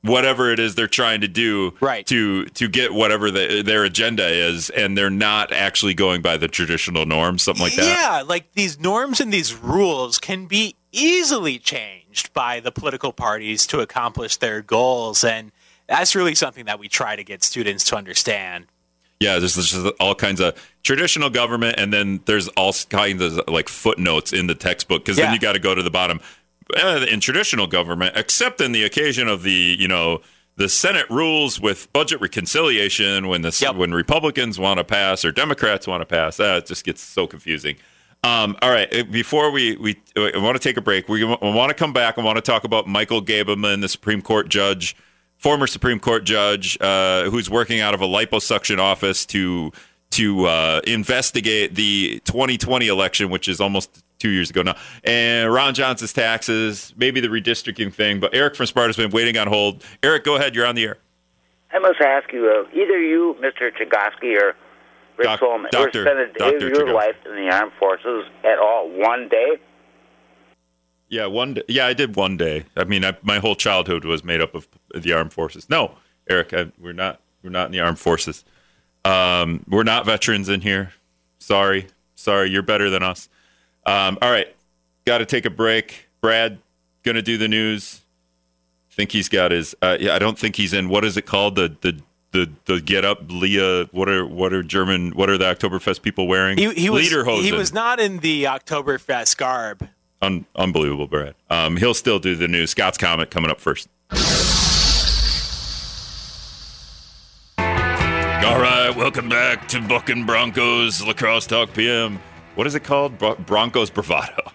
whatever 0.02 0.50
it 0.52 0.58
is 0.60 0.74
they're 0.76 0.86
trying 0.86 1.20
to 1.20 1.28
do 1.28 1.74
Right. 1.80 2.06
to 2.06 2.46
to 2.46 2.68
get 2.68 2.94
whatever 2.94 3.30
the, 3.30 3.62
their 3.62 3.84
agenda 3.84 4.26
is, 4.26 4.70
and 4.70 4.96
they're 4.96 5.10
not 5.10 5.52
actually 5.52 5.94
going 5.94 6.22
by 6.22 6.36
the 6.36 6.48
traditional 6.48 7.04
norms, 7.06 7.42
something 7.42 7.62
like 7.64 7.74
that. 7.76 7.84
Yeah, 7.84 8.22
like 8.26 8.52
these 8.54 8.78
norms 8.80 9.20
and 9.20 9.32
these 9.32 9.54
rules 9.54 10.18
can 10.18 10.46
be 10.46 10.74
easily 10.92 11.58
changed 11.58 12.32
by 12.32 12.60
the 12.60 12.72
political 12.72 13.12
parties 13.12 13.66
to 13.68 13.80
accomplish 13.80 14.36
their 14.38 14.62
goals, 14.62 15.22
and 15.22 15.52
that's 15.88 16.14
really 16.16 16.34
something 16.34 16.64
that 16.64 16.78
we 16.78 16.88
try 16.88 17.14
to 17.16 17.22
get 17.24 17.42
students 17.44 17.84
to 17.84 17.96
understand. 17.96 18.66
Yeah, 19.20 19.38
there's, 19.40 19.54
there's 19.56 19.74
all 19.98 20.14
kinds 20.14 20.40
of 20.40 20.54
traditional 20.84 21.28
government, 21.30 21.74
and 21.78 21.92
then 21.92 22.20
there's 22.26 22.46
all 22.48 22.72
kinds 22.88 23.20
of 23.20 23.40
like 23.48 23.68
footnotes 23.68 24.32
in 24.32 24.46
the 24.46 24.54
textbook 24.54 25.04
because 25.04 25.18
Yeah. 25.18 25.26
then 25.26 25.34
you 25.34 25.40
got 25.40 25.54
to 25.54 25.58
go 25.58 25.74
to 25.74 25.82
the 25.82 25.90
bottom. 25.90 26.20
Uh, 26.76 27.04
in 27.08 27.18
traditional 27.18 27.66
government, 27.66 28.12
except 28.14 28.60
in 28.60 28.72
the 28.72 28.84
occasion 28.84 29.26
of 29.26 29.42
the 29.42 29.76
you 29.78 29.88
know 29.88 30.20
the 30.56 30.68
Senate 30.68 31.06
rules 31.08 31.60
with 31.60 31.90
budget 31.92 32.20
reconciliation 32.20 33.26
when 33.28 33.42
the 33.42 33.56
Yep. 33.60 33.76
when 33.76 33.92
Republicans 33.94 34.58
want 34.58 34.78
to 34.78 34.84
pass 34.84 35.24
or 35.24 35.32
Democrats 35.32 35.86
want 35.86 36.02
to 36.02 36.06
pass, 36.06 36.38
it 36.38 36.66
just 36.66 36.84
gets 36.84 37.00
so 37.02 37.26
confusing. 37.26 37.76
Um, 38.22 38.56
all 38.62 38.70
right, 38.70 38.92
uh, 38.94 39.04
before 39.04 39.50
we 39.50 39.76
we 39.78 39.96
I 40.16 40.36
want 40.38 40.56
to 40.56 40.62
take 40.62 40.76
a 40.76 40.80
break. 40.80 41.08
We 41.08 41.24
want 41.24 41.70
to 41.70 41.74
come 41.74 41.92
back. 41.92 42.18
I 42.18 42.22
want 42.22 42.36
to 42.36 42.42
talk 42.42 42.64
about 42.64 42.86
Michael 42.86 43.22
Gableman, 43.22 43.80
the 43.80 43.88
Supreme 43.88 44.20
Court 44.22 44.48
judge 44.48 44.94
former 45.38 45.66
Supreme 45.66 45.98
Court 46.00 46.24
judge 46.24 46.76
uh, 46.80 47.30
who's 47.30 47.48
working 47.48 47.80
out 47.80 47.94
of 47.94 48.00
a 48.02 48.06
liposuction 48.06 48.78
office 48.78 49.24
to 49.26 49.72
to 50.10 50.46
uh, 50.46 50.80
investigate 50.86 51.74
the 51.74 52.20
2020 52.24 52.88
election, 52.88 53.28
which 53.28 53.46
is 53.46 53.60
almost 53.60 54.02
two 54.18 54.30
years 54.30 54.48
ago 54.50 54.62
now, 54.62 54.74
and 55.04 55.52
Ron 55.52 55.74
Johnson's 55.74 56.12
taxes, 56.14 56.94
maybe 56.96 57.20
the 57.20 57.28
redistricting 57.28 57.92
thing. 57.92 58.18
But 58.18 58.34
Eric 58.34 58.56
from 58.56 58.66
Sparta's 58.66 58.96
been 58.96 59.10
waiting 59.10 59.36
on 59.36 59.46
hold. 59.48 59.84
Eric, 60.02 60.24
go 60.24 60.36
ahead. 60.36 60.54
You're 60.54 60.66
on 60.66 60.74
the 60.74 60.84
air. 60.84 60.96
I 61.72 61.78
must 61.78 62.00
ask 62.00 62.32
you, 62.32 62.46
uh, 62.48 62.68
either 62.74 62.98
you, 62.98 63.36
Mr. 63.40 63.70
Chergosky, 63.70 64.40
or 64.40 64.56
Rick 65.18 65.24
Doc- 65.26 65.40
Solomon, 65.40 65.68
Doctor- 65.70 66.08
ever 66.08 66.26
spent 66.26 66.30
a 66.30 66.32
day 66.32 66.52
Dr. 66.52 66.56
of 66.56 66.62
your 66.62 66.86
Chergosky. 66.86 66.94
life 66.94 67.16
in 67.26 67.36
the 67.36 67.50
armed 67.54 67.72
forces 67.78 68.24
at 68.42 68.58
all? 68.58 68.88
One 68.88 69.28
day? 69.28 69.58
Yeah, 71.10 71.26
one. 71.26 71.54
Day, 71.54 71.62
yeah, 71.68 71.86
I 71.86 71.92
did 71.92 72.16
one 72.16 72.36
day. 72.38 72.64
I 72.76 72.84
mean, 72.84 73.04
I, 73.04 73.16
my 73.22 73.38
whole 73.38 73.54
childhood 73.54 74.04
was 74.06 74.24
made 74.24 74.40
up 74.40 74.54
of 74.54 74.66
the 74.94 75.12
armed 75.12 75.32
forces. 75.32 75.68
No, 75.68 75.92
Eric, 76.28 76.52
I, 76.52 76.70
we're 76.78 76.92
not. 76.92 77.20
We're 77.42 77.50
not 77.50 77.66
in 77.66 77.72
the 77.72 77.80
armed 77.80 77.98
forces. 77.98 78.44
Um, 79.04 79.64
we're 79.68 79.84
not 79.84 80.04
veterans 80.04 80.48
in 80.48 80.60
here. 80.60 80.92
Sorry, 81.38 81.86
sorry. 82.14 82.50
You're 82.50 82.62
better 82.62 82.90
than 82.90 83.02
us. 83.02 83.28
Um, 83.86 84.18
all 84.20 84.30
right, 84.30 84.54
got 85.06 85.18
to 85.18 85.26
take 85.26 85.44
a 85.44 85.50
break. 85.50 86.08
Brad, 86.20 86.58
gonna 87.04 87.22
do 87.22 87.38
the 87.38 87.48
news. 87.48 88.02
Think 88.90 89.12
he's 89.12 89.28
got 89.28 89.52
his. 89.52 89.76
Uh, 89.80 89.96
yeah, 90.00 90.14
I 90.14 90.18
don't 90.18 90.36
think 90.38 90.56
he's 90.56 90.72
in. 90.72 90.88
What 90.88 91.04
is 91.04 91.16
it 91.16 91.22
called? 91.26 91.54
The 91.54 91.76
the 91.80 92.00
the 92.32 92.50
the 92.64 92.80
get 92.80 93.04
up 93.04 93.22
Leah. 93.28 93.84
What 93.92 94.08
are 94.08 94.26
what 94.26 94.52
are 94.52 94.62
German? 94.62 95.12
What 95.12 95.30
are 95.30 95.38
the 95.38 95.44
Oktoberfest 95.44 96.02
people 96.02 96.26
wearing? 96.26 96.58
He, 96.58 96.72
he 96.74 96.90
was 96.90 97.08
he 97.08 97.52
was 97.52 97.72
not 97.72 98.00
in 98.00 98.18
the 98.18 98.44
Oktoberfest 98.44 99.36
garb. 99.36 99.88
Un- 100.20 100.46
unbelievable, 100.56 101.06
Brad. 101.06 101.36
Um, 101.48 101.76
he'll 101.76 101.94
still 101.94 102.18
do 102.18 102.34
the 102.34 102.48
news. 102.48 102.70
Scott's 102.70 102.98
comment 102.98 103.30
coming 103.30 103.50
up 103.50 103.60
first. 103.60 103.88
All 108.48 108.58
right, 108.58 108.96
welcome 108.96 109.28
back 109.28 109.68
to 109.68 109.80
Buck 109.82 110.08
and 110.08 110.26
Broncos 110.26 111.04
La 111.04 111.12
Crosse 111.12 111.46
Talk 111.46 111.74
PM. 111.74 112.18
What 112.54 112.66
is 112.66 112.74
it 112.74 112.82
called? 112.82 113.18
Bro- 113.18 113.34
Broncos 113.34 113.90
Bravado. 113.90 114.52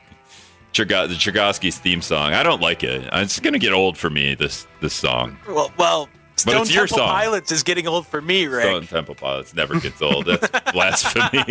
The 0.73 0.83
Chergosky's 1.15 1.77
theme 1.77 2.01
song. 2.01 2.33
I 2.33 2.41
don't 2.41 2.59
like 2.59 2.83
it. 2.83 3.07
It's 3.13 3.39
going 3.39 3.53
to 3.53 3.59
get 3.59 3.71
old 3.71 3.95
for 3.95 4.09
me. 4.09 4.33
This 4.33 4.65
this 4.81 4.95
song. 4.95 5.37
Well, 5.47 5.71
well, 5.77 6.09
Stone 6.37 6.63
it's 6.63 6.73
your 6.73 6.87
Temple 6.87 6.97
song. 6.97 7.09
Pilots 7.09 7.51
is 7.51 7.61
getting 7.61 7.85
old 7.85 8.07
for 8.07 8.19
me, 8.19 8.47
right? 8.47 8.63
Stone 8.63 8.87
Temple 8.87 9.13
Pilots 9.13 9.53
never 9.53 9.79
gets 9.79 10.01
old. 10.01 10.25
That's 10.25 10.49
blasphemy. 10.71 11.43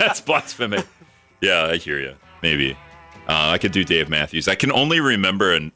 That's 0.00 0.20
blasphemy. 0.20 0.82
Yeah, 1.40 1.66
I 1.66 1.76
hear 1.76 2.00
you. 2.00 2.16
Maybe 2.42 2.72
uh, 3.28 3.50
I 3.52 3.58
could 3.58 3.70
do 3.70 3.84
Dave 3.84 4.08
Matthews. 4.08 4.48
I 4.48 4.56
can 4.56 4.72
only 4.72 4.98
remember 4.98 5.54
an, 5.54 5.70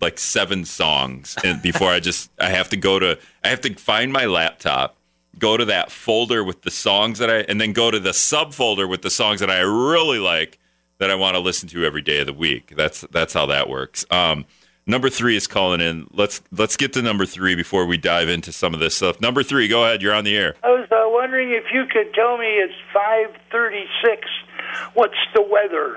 like 0.00 0.18
seven 0.18 0.64
songs, 0.64 1.36
and 1.44 1.60
before 1.60 1.90
I 1.90 2.00
just 2.00 2.30
I 2.40 2.48
have 2.48 2.70
to 2.70 2.78
go 2.78 2.98
to 2.98 3.18
I 3.44 3.48
have 3.48 3.60
to 3.60 3.74
find 3.74 4.14
my 4.14 4.24
laptop, 4.24 4.96
go 5.38 5.56
to 5.56 5.64
that 5.66 5.90
folder 5.90 6.42
with 6.44 6.62
the 6.62 6.70
songs 6.70 7.18
that 7.18 7.30
I, 7.30 7.38
and 7.40 7.60
then 7.60 7.72
go 7.72 7.90
to 7.90 7.98
the 8.00 8.10
subfolder 8.10 8.88
with 8.88 9.02
the 9.02 9.10
songs 9.10 9.40
that 9.40 9.50
I 9.50 9.60
really 9.60 10.18
like 10.18 10.58
that 10.98 11.10
I 11.10 11.14
want 11.14 11.34
to 11.34 11.40
listen 11.40 11.68
to 11.70 11.84
every 11.84 12.02
day 12.02 12.18
of 12.20 12.26
the 12.26 12.32
week. 12.32 12.74
That's 12.76 13.02
that's 13.12 13.32
how 13.34 13.46
that 13.46 13.68
works. 13.68 14.04
Um, 14.10 14.44
number 14.86 15.08
three 15.08 15.36
is 15.36 15.46
calling 15.46 15.80
in. 15.80 16.08
Let's 16.12 16.42
let's 16.50 16.76
get 16.76 16.92
to 16.94 17.02
number 17.02 17.24
three 17.26 17.54
before 17.54 17.86
we 17.86 17.96
dive 17.96 18.28
into 18.28 18.52
some 18.52 18.74
of 18.74 18.80
this 18.80 18.96
stuff. 18.96 19.20
Number 19.20 19.42
three, 19.42 19.68
go 19.68 19.84
ahead. 19.84 20.02
You're 20.02 20.14
on 20.14 20.24
the 20.24 20.36
air. 20.36 20.56
I 20.62 20.68
was 20.70 20.88
uh, 20.90 21.04
wondering 21.08 21.50
if 21.52 21.64
you 21.72 21.84
could 21.90 22.12
tell 22.14 22.36
me 22.38 22.46
it's 22.46 22.74
536. 22.92 24.26
What's 24.94 25.14
the 25.34 25.42
weather? 25.42 25.96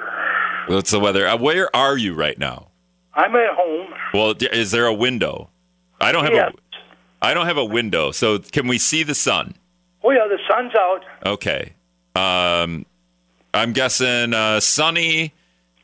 What's 0.68 0.92
the 0.92 1.00
weather? 1.00 1.28
Uh, 1.28 1.38
where 1.38 1.76
are 1.76 1.98
you 1.98 2.14
right 2.14 2.38
now? 2.38 2.68
I'm 3.14 3.36
at 3.36 3.54
home. 3.56 3.94
Well, 4.14 4.36
is 4.54 4.72
there 4.72 4.86
a 4.86 4.94
window? 4.94 5.50
I 6.00 6.12
don't 6.12 6.24
have 6.24 6.34
Yes. 6.34 6.54
a 6.56 6.71
I 7.22 7.34
don't 7.34 7.46
have 7.46 7.58
a 7.58 7.66
window. 7.66 8.12
So 8.12 8.40
can 8.40 8.68
we 8.68 8.78
see 8.78 9.04
the 9.04 9.16
sun? 9.16 9.56
Oh, 10.04 10.12
yeah, 10.12 10.28
the 10.28 10.40
sun's 10.50 10.74
out. 10.76 11.02
Okay. 11.26 11.74
Um, 12.16 12.86
I'm 13.54 13.74
guessing 13.74 14.34
uh, 14.34 14.60
sunny 14.60 15.34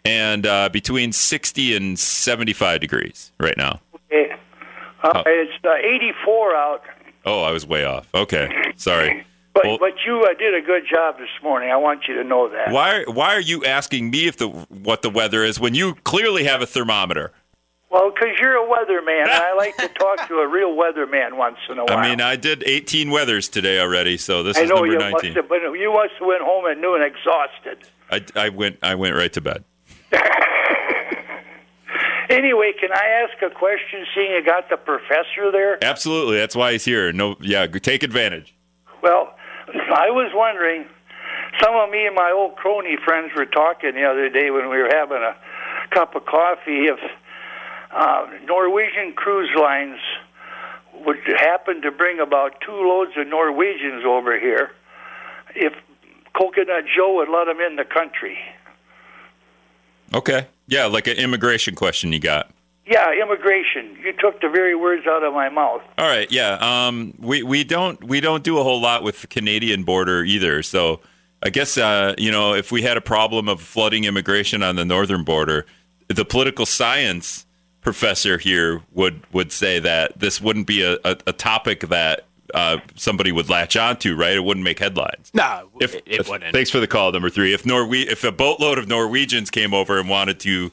and 0.03 0.45
uh, 0.45 0.69
between 0.69 1.11
60 1.11 1.75
and 1.75 1.99
75 1.99 2.79
degrees 2.81 3.31
right 3.39 3.57
now. 3.57 3.81
Okay. 4.11 4.31
Uh, 5.03 5.23
It's 5.25 5.53
uh, 5.63 5.73
84 5.75 6.55
out. 6.55 6.81
Oh, 7.25 7.43
I 7.43 7.51
was 7.51 7.65
way 7.67 7.83
off. 7.85 8.07
Okay. 8.15 8.49
Sorry. 8.77 9.25
But 9.53 9.65
Well- 9.65 9.77
but 9.79 9.93
you 10.05 10.23
uh, 10.23 10.33
did 10.37 10.53
a 10.55 10.61
good 10.65 10.83
job 10.91 11.17
this 11.17 11.29
morning. 11.43 11.71
I 11.71 11.77
want 11.77 12.07
you 12.07 12.15
to 12.15 12.23
know 12.23 12.47
that. 12.49 12.71
Why 12.71 13.03
why 13.07 13.33
are 13.35 13.41
you 13.41 13.65
asking 13.65 14.09
me 14.11 14.27
if 14.27 14.37
the 14.37 14.47
what 14.47 15.01
the 15.01 15.09
weather 15.09 15.43
is 15.43 15.59
when 15.59 15.73
you 15.75 15.95
clearly 16.03 16.43
have 16.45 16.61
a 16.61 16.65
thermometer? 16.67 17.31
Well, 17.89 18.11
because 18.11 18.37
you're 18.39 18.57
a 18.57 18.67
weatherman, 18.67 19.21
and 19.21 19.31
I 19.31 19.53
like 19.53 19.77
to 19.77 19.87
talk 19.99 20.27
to 20.27 20.35
a 20.35 20.47
real 20.47 20.75
weatherman 20.75 21.37
once 21.37 21.57
in 21.69 21.77
a 21.77 21.85
while. 21.85 21.97
I 21.97 22.09
mean, 22.09 22.19
I 22.19 22.35
did 22.35 22.63
18 22.65 23.09
weathers 23.09 23.47
today 23.47 23.79
already, 23.79 24.17
so 24.17 24.43
this 24.43 24.57
I 24.57 24.63
is 24.63 24.69
know 24.69 24.75
number 24.75 24.91
you 24.91 24.97
19. 24.97 25.11
must 25.11 25.25
have 25.37 25.49
been. 25.49 25.75
You 25.75 25.93
must 25.93 26.13
have 26.19 26.27
went 26.27 26.41
home 26.41 26.65
at 26.69 26.77
noon 26.77 27.01
exhausted. 27.01 27.89
I, 28.11 28.25
I 28.35 28.49
went 28.49 28.79
I 28.83 28.95
went 28.95 29.15
right 29.15 29.31
to 29.33 29.41
bed. 29.41 29.63
Anyway, 32.29 32.73
can 32.77 32.91
I 32.91 33.23
ask 33.23 33.41
a 33.41 33.49
question? 33.49 34.05
Seeing 34.13 34.31
you 34.31 34.43
got 34.43 34.69
the 34.69 34.75
professor 34.75 35.49
there. 35.51 35.81
Absolutely, 35.81 36.37
that's 36.37 36.55
why 36.55 36.73
he's 36.73 36.83
here. 36.83 37.13
No, 37.13 37.37
yeah, 37.39 37.67
take 37.67 38.03
advantage. 38.03 38.53
Well, 39.01 39.33
I 39.67 40.09
was 40.09 40.31
wondering. 40.33 40.87
Some 41.63 41.73
of 41.75 41.89
me 41.89 42.05
and 42.05 42.13
my 42.13 42.31
old 42.31 42.55
crony 42.57 42.97
friends 43.03 43.31
were 43.35 43.45
talking 43.45 43.95
the 43.95 44.03
other 44.03 44.29
day 44.29 44.51
when 44.51 44.69
we 44.69 44.77
were 44.77 44.89
having 44.93 45.17
a 45.23 45.35
cup 45.95 46.13
of 46.15 46.25
coffee. 46.25 46.85
If 46.85 46.99
uh, 47.97 48.27
Norwegian 48.45 49.13
cruise 49.15 49.49
lines 49.59 49.99
would 51.05 51.17
happen 51.39 51.81
to 51.81 51.91
bring 51.91 52.19
about 52.19 52.61
two 52.61 52.71
loads 52.71 53.11
of 53.17 53.27
Norwegians 53.27 54.03
over 54.05 54.39
here, 54.39 54.71
if 55.55 55.73
Coconut 56.37 56.83
Joe 56.95 57.15
would 57.15 57.29
let 57.29 57.45
them 57.45 57.59
in 57.59 57.75
the 57.75 57.85
country. 57.85 58.37
Okay, 60.13 60.47
yeah, 60.67 60.85
like 60.85 61.07
an 61.07 61.17
immigration 61.17 61.73
question 61.73 62.13
you 62.13 62.19
got. 62.19 62.51
Yeah, 62.85 63.11
immigration. 63.21 63.97
You 64.01 64.13
took 64.13 64.39
the 64.41 64.47
very 64.47 64.75
words 64.75 65.05
out 65.07 65.23
of 65.23 65.33
my 65.33 65.49
mouth. 65.49 65.81
All 65.97 66.07
right, 66.07 66.31
yeah. 66.31 66.57
Um, 66.61 67.15
we 67.19 67.41
we 67.43 67.63
don't 67.63 68.01
we 68.03 68.21
don't 68.21 68.43
do 68.43 68.59
a 68.59 68.63
whole 68.63 68.79
lot 68.79 69.03
with 69.03 69.21
the 69.21 69.27
Canadian 69.27 69.83
border 69.83 70.23
either. 70.23 70.61
So 70.61 71.01
I 71.41 71.49
guess 71.49 71.77
uh, 71.77 72.13
you 72.17 72.31
know 72.31 72.53
if 72.53 72.71
we 72.71 72.83
had 72.83 72.95
a 72.95 73.01
problem 73.01 73.49
of 73.49 73.59
flooding 73.59 74.05
immigration 74.05 74.61
on 74.61 74.75
the 74.75 74.85
northern 74.85 75.23
border, 75.23 75.65
the 76.07 76.23
political 76.23 76.65
science 76.65 77.46
professor 77.81 78.37
here 78.37 78.81
would 78.91 79.21
would 79.33 79.51
say 79.51 79.79
that 79.79 80.19
this 80.19 80.41
wouldn't 80.41 80.67
be 80.67 80.83
a, 80.83 80.93
a, 81.03 81.17
a 81.27 81.33
topic 81.33 81.81
that 81.89 82.25
uh, 82.53 82.77
somebody 82.95 83.31
would 83.31 83.49
latch 83.49 83.75
onto, 83.75 84.15
right? 84.15 84.35
It 84.35 84.43
wouldn't 84.43 84.63
make 84.63 84.79
headlines. 84.79 85.31
No, 85.33 85.69
If, 85.81 85.95
it, 85.95 86.03
it 86.05 86.29
wouldn't. 86.29 86.53
Thanks 86.53 86.69
for 86.69 86.79
the 86.79 86.87
call, 86.87 87.11
number 87.11 87.29
three. 87.29 87.53
If 87.53 87.63
Norwe- 87.63 88.07
if 88.07 88.23
a 88.23 88.31
boatload 88.31 88.77
of 88.77 88.87
Norwegians 88.87 89.49
came 89.49 89.73
over 89.73 89.99
and 89.99 90.07
wanted 90.07 90.39
to, 90.41 90.71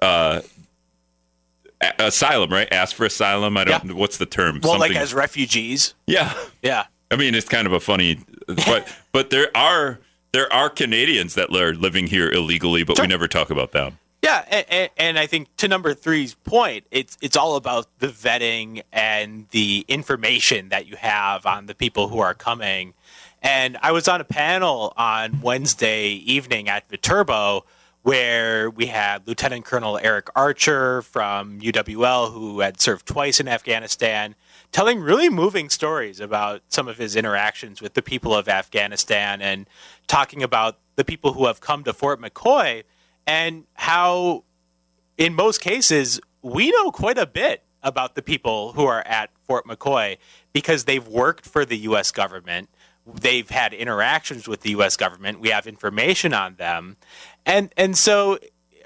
uh, 0.00 0.40
a- 1.80 1.94
asylum, 2.06 2.50
right? 2.50 2.72
Ask 2.72 2.96
for 2.96 3.04
asylum. 3.04 3.56
I 3.56 3.64
don't. 3.64 3.84
Yeah. 3.84 3.92
What's 3.92 4.16
the 4.18 4.26
term? 4.26 4.60
well, 4.62 4.78
like 4.78 4.94
as 4.96 5.12
refugees. 5.14 5.94
yeah. 6.06 6.32
Yeah. 6.62 6.84
I 7.10 7.16
mean, 7.16 7.34
it's 7.34 7.48
kind 7.48 7.66
of 7.66 7.74
a 7.74 7.80
funny, 7.80 8.20
but 8.46 8.88
but 9.12 9.28
there 9.30 9.54
are 9.54 9.98
there 10.32 10.50
are 10.50 10.70
Canadians 10.70 11.34
that 11.34 11.54
are 11.54 11.74
living 11.74 12.06
here 12.06 12.30
illegally, 12.30 12.84
but 12.84 12.98
we 12.98 13.06
never 13.06 13.28
talk 13.28 13.50
about 13.50 13.72
them. 13.72 13.98
Yeah, 14.22 14.64
and, 14.70 14.90
and 14.96 15.18
I 15.18 15.26
think 15.26 15.48
to 15.56 15.66
number 15.66 15.94
three's 15.94 16.34
point, 16.34 16.84
it's 16.92 17.18
it's 17.20 17.36
all 17.36 17.56
about 17.56 17.88
the 17.98 18.06
vetting 18.06 18.82
and 18.92 19.48
the 19.50 19.84
information 19.88 20.68
that 20.68 20.86
you 20.86 20.94
have 20.96 21.44
on 21.44 21.66
the 21.66 21.74
people 21.74 22.06
who 22.06 22.20
are 22.20 22.32
coming. 22.32 22.94
And 23.42 23.76
I 23.82 23.90
was 23.90 24.06
on 24.06 24.20
a 24.20 24.24
panel 24.24 24.92
on 24.96 25.40
Wednesday 25.40 26.10
evening 26.10 26.68
at 26.68 26.88
Viterbo 26.88 27.64
where 28.02 28.70
we 28.70 28.86
had 28.86 29.26
Lieutenant 29.26 29.64
Colonel 29.64 29.98
Eric 30.02 30.28
Archer 30.36 31.02
from 31.02 31.60
UWL, 31.60 32.32
who 32.32 32.60
had 32.60 32.80
served 32.80 33.06
twice 33.06 33.40
in 33.40 33.48
Afghanistan, 33.48 34.34
telling 34.70 35.00
really 35.00 35.28
moving 35.28 35.68
stories 35.68 36.20
about 36.20 36.62
some 36.68 36.88
of 36.88 36.98
his 36.98 37.14
interactions 37.16 37.80
with 37.80 37.94
the 37.94 38.02
people 38.02 38.34
of 38.34 38.48
Afghanistan 38.48 39.40
and 39.40 39.66
talking 40.06 40.42
about 40.42 40.78
the 40.96 41.04
people 41.04 41.32
who 41.32 41.46
have 41.46 41.60
come 41.60 41.84
to 41.84 41.92
Fort 41.92 42.20
McCoy 42.20 42.82
and 43.26 43.64
how 43.74 44.44
in 45.16 45.34
most 45.34 45.60
cases 45.60 46.20
we 46.42 46.70
know 46.70 46.90
quite 46.90 47.18
a 47.18 47.26
bit 47.26 47.62
about 47.82 48.14
the 48.14 48.22
people 48.22 48.72
who 48.72 48.84
are 48.84 49.02
at 49.06 49.30
Fort 49.46 49.66
McCoy 49.66 50.18
because 50.52 50.84
they've 50.84 51.06
worked 51.06 51.46
for 51.46 51.64
the 51.64 51.78
US 51.78 52.10
government. 52.10 52.68
They've 53.06 53.48
had 53.48 53.72
interactions 53.72 54.46
with 54.46 54.60
the 54.60 54.70
US 54.70 54.96
government. 54.96 55.40
We 55.40 55.48
have 55.48 55.66
information 55.66 56.32
on 56.32 56.56
them. 56.56 56.96
And 57.44 57.72
and 57.76 57.96
so 57.96 58.38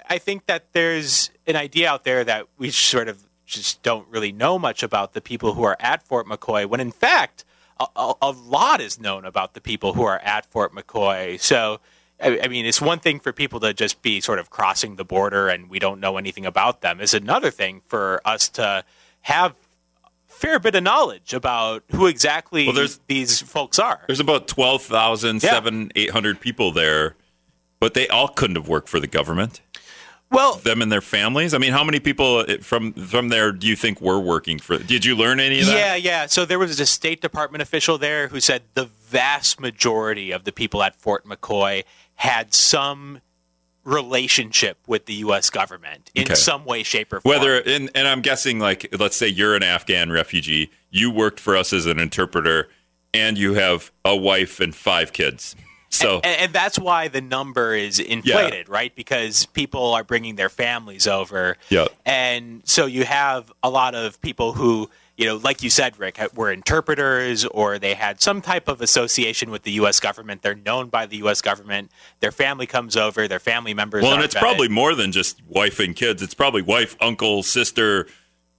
I 0.09 0.19
think 0.19 0.47
that 0.47 0.73
there's 0.73 1.31
an 1.47 1.57
idea 1.57 1.91
out 1.91 2.05
there 2.05 2.25
that 2.25 2.47
we 2.59 2.71
sort 2.71 3.09
of 3.09 3.25
just 3.45 3.83
don't 3.83 4.09
really 4.09 4.33
know 4.33 4.59
much 4.59 4.83
about 4.83 5.13
the 5.13 5.21
people 5.21 5.55
who 5.55 5.63
are 5.63 5.77
at 5.79 6.03
Fort 6.03 6.27
McCoy 6.27 6.67
when 6.67 6.81
in 6.81 6.91
fact 6.91 7.45
a, 7.79 8.15
a, 8.23 8.31
lot 8.31 8.81
is 8.81 8.99
known 8.99 9.27
about 9.27 9.53
the 9.53 9.61
people 9.61 9.93
who 9.93 10.03
are 10.03 10.19
at 10.21 10.47
Fort 10.47 10.75
McCoy. 10.75 11.39
So 11.39 11.81
I, 12.21 12.41
I 12.45 12.49
mean, 12.49 12.65
it's 12.67 12.81
one 12.81 12.99
thing 12.99 13.21
for 13.21 13.33
people 13.33 13.61
to 13.61 13.75
just 13.75 14.03
be 14.03 14.21
sort 14.21 14.39
of 14.39 14.51
crossing 14.51 14.97
the 14.97 15.05
border 15.05 15.49
and 15.49 15.69
we 15.69 15.79
don't 15.79 16.01
know 16.01 16.17
anything 16.17 16.47
about 16.47 16.81
them. 16.81 17.01
It's 17.01 17.15
another 17.15 17.51
thing 17.51 17.83
for 17.87 18.21
us 18.25 18.49
to 18.51 18.85
have 19.23 19.53
a 19.53 19.55
fair 20.27 20.59
bit 20.59 20.75
of 20.75 20.83
knowledge 20.83 21.35
about 21.35 21.83
who 21.93 22.07
exactly 22.07 22.67
Well, 22.69 22.87
these 23.07 23.41
folks 23.43 23.79
are. 23.79 24.03
There's 24.07 24.21
about 24.21 24.49
12,000, 24.49 25.43
Yeah. 25.43 25.51
7, 25.51 25.93
800 25.95 26.41
people 26.41 26.73
there, 26.73 27.17
but 27.81 27.95
they 27.95 28.09
all 28.09 28.29
couldn't 28.29 28.57
have 28.57 28.69
worked 28.69 28.89
for 28.89 28.99
the 29.01 29.07
government. 29.07 29.61
Well, 30.31 30.55
Them 30.57 30.83
and 30.83 30.91
their 30.91 31.01
families. 31.01 31.55
I 31.55 31.59
mean, 31.59 31.73
how 31.73 31.85
many 31.85 32.01
people 32.01 32.39
uh, 32.49 32.57
from 32.61 32.93
from 32.95 33.29
there 33.29 33.53
do 33.53 33.69
you 33.69 33.77
think 33.77 34.01
were 34.01 34.19
working 34.19 34.59
for? 34.59 34.77
Did 34.77 35.05
you 35.05 35.15
learn 35.15 35.39
any 35.39 35.61
of 35.61 35.67
that? 35.67 35.77
yeah, 35.77 35.95
yeah. 35.95 36.27
So 36.27 36.45
there 36.45 36.59
was 36.59 36.81
a 36.81 36.87
State 36.87 37.21
Department 37.21 37.63
official 37.63 37.97
there 37.97 38.27
who 38.27 38.41
said 38.41 38.63
the 38.75 38.87
vast 38.87 39.61
majority 39.61 40.33
of 40.33 40.43
the 40.43 40.51
people 40.51 40.83
at 40.83 40.97
Fort 40.97 41.25
McCoy 41.27 41.85
had 42.17 42.53
some 42.55 43.21
relationship 43.85 44.79
with 44.87 45.07
the 45.07 45.15
U.S. 45.15 45.49
government 45.51 46.11
in 46.15 46.25
Okay. 46.25 46.35
some 46.35 46.65
way, 46.65 46.83
shape, 46.83 47.13
or 47.13 47.21
form. 47.21 47.39
Whether 47.39 47.61
and, 47.61 47.89
and 47.95 48.09
I'm 48.09 48.21
guessing 48.21 48.59
like 48.59 48.95
let's 48.99 49.17
say 49.17 49.29
you're 49.29 49.55
an 49.55 49.63
Afghan 49.63 50.11
refugee, 50.11 50.71
you 50.91 51.11
worked 51.11 51.39
for 51.41 51.57
us 51.57 51.73
as 51.73 51.87
an 51.87 51.99
interpreter, 52.01 52.69
and 53.15 53.39
you 53.39 53.55
have 53.55 53.93
a 54.05 54.17
wife 54.17 54.59
and 54.61 54.75
five 54.75 55.13
kids. 55.13 55.55
So 55.89 56.17
and, 56.17 56.41
and 56.41 56.53
that's 56.53 56.79
why 56.79 57.07
the 57.09 57.21
number 57.21 57.75
is 57.75 58.01
inflated, 58.01 58.69
right? 58.69 58.95
Because 58.95 59.47
people 59.47 59.95
are 59.95 60.03
bringing 60.03 60.35
their 60.35 60.49
families 60.49 61.07
over, 61.07 61.57
Yep. 61.71 61.89
and 62.05 62.63
so 62.65 62.87
you 62.87 63.05
have 63.05 63.53
a 63.63 63.71
lot 63.71 63.95
of 63.95 64.21
people 64.21 64.53
who, 64.53 64.91
you 65.17 65.25
know, 65.25 65.37
like 65.37 65.63
you 65.63 65.71
said, 65.71 65.99
Rick, 65.99 66.21
were 66.35 66.53
interpreters, 66.53 67.45
or 67.47 67.79
they 67.79 67.95
had 67.95 68.21
some 68.21 68.43
type 68.43 68.69
of 68.69 68.81
association 68.81 69.51
with 69.51 69.63
the 69.63 69.73
U.S. 69.73 69.99
government. 69.99 70.43
They're 70.43 70.55
known 70.55 70.89
by 70.89 71.07
the 71.07 71.17
U.S. 71.19 71.41
government. 71.41 71.91
Their 72.21 72.33
family 72.33 72.67
comes 72.67 72.97
over. 72.97 73.27
Their 73.27 73.41
family 73.41 73.73
members. 73.73 74.03
well, 74.03 74.15
and 74.15 74.23
it's 74.23 74.35
vetted. 74.35 74.41
probably 74.41 74.69
more 74.69 74.95
than 74.95 75.13
just 75.13 75.41
wife 75.49 75.81
and 75.81 75.97
kids. 75.97 76.23
It's 76.23 76.35
probably 76.35 76.63
wife, 76.63 76.97
uncle, 77.01 77.43
sister. 77.43 78.07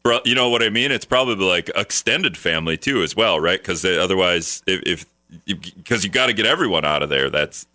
Bro, 0.03 0.21
you 0.25 0.35
know 0.35 0.49
what 0.49 0.63
I 0.63 0.69
mean? 0.69 0.91
It's 0.91 1.05
probably 1.05 1.45
like 1.45 1.69
extended 1.75 2.37
family 2.37 2.77
too, 2.77 3.03
as 3.03 3.15
well, 3.15 3.39
right? 3.39 3.59
Because 3.59 3.85
uh, 3.85 3.89
otherwise, 3.89 4.63
if 4.65 5.05
because 5.45 6.03
you 6.03 6.09
got 6.09 6.27
to 6.27 6.33
get 6.33 6.45
everyone 6.45 6.85
out 6.85 7.03
of 7.03 7.09
there. 7.09 7.29
That's 7.29 7.67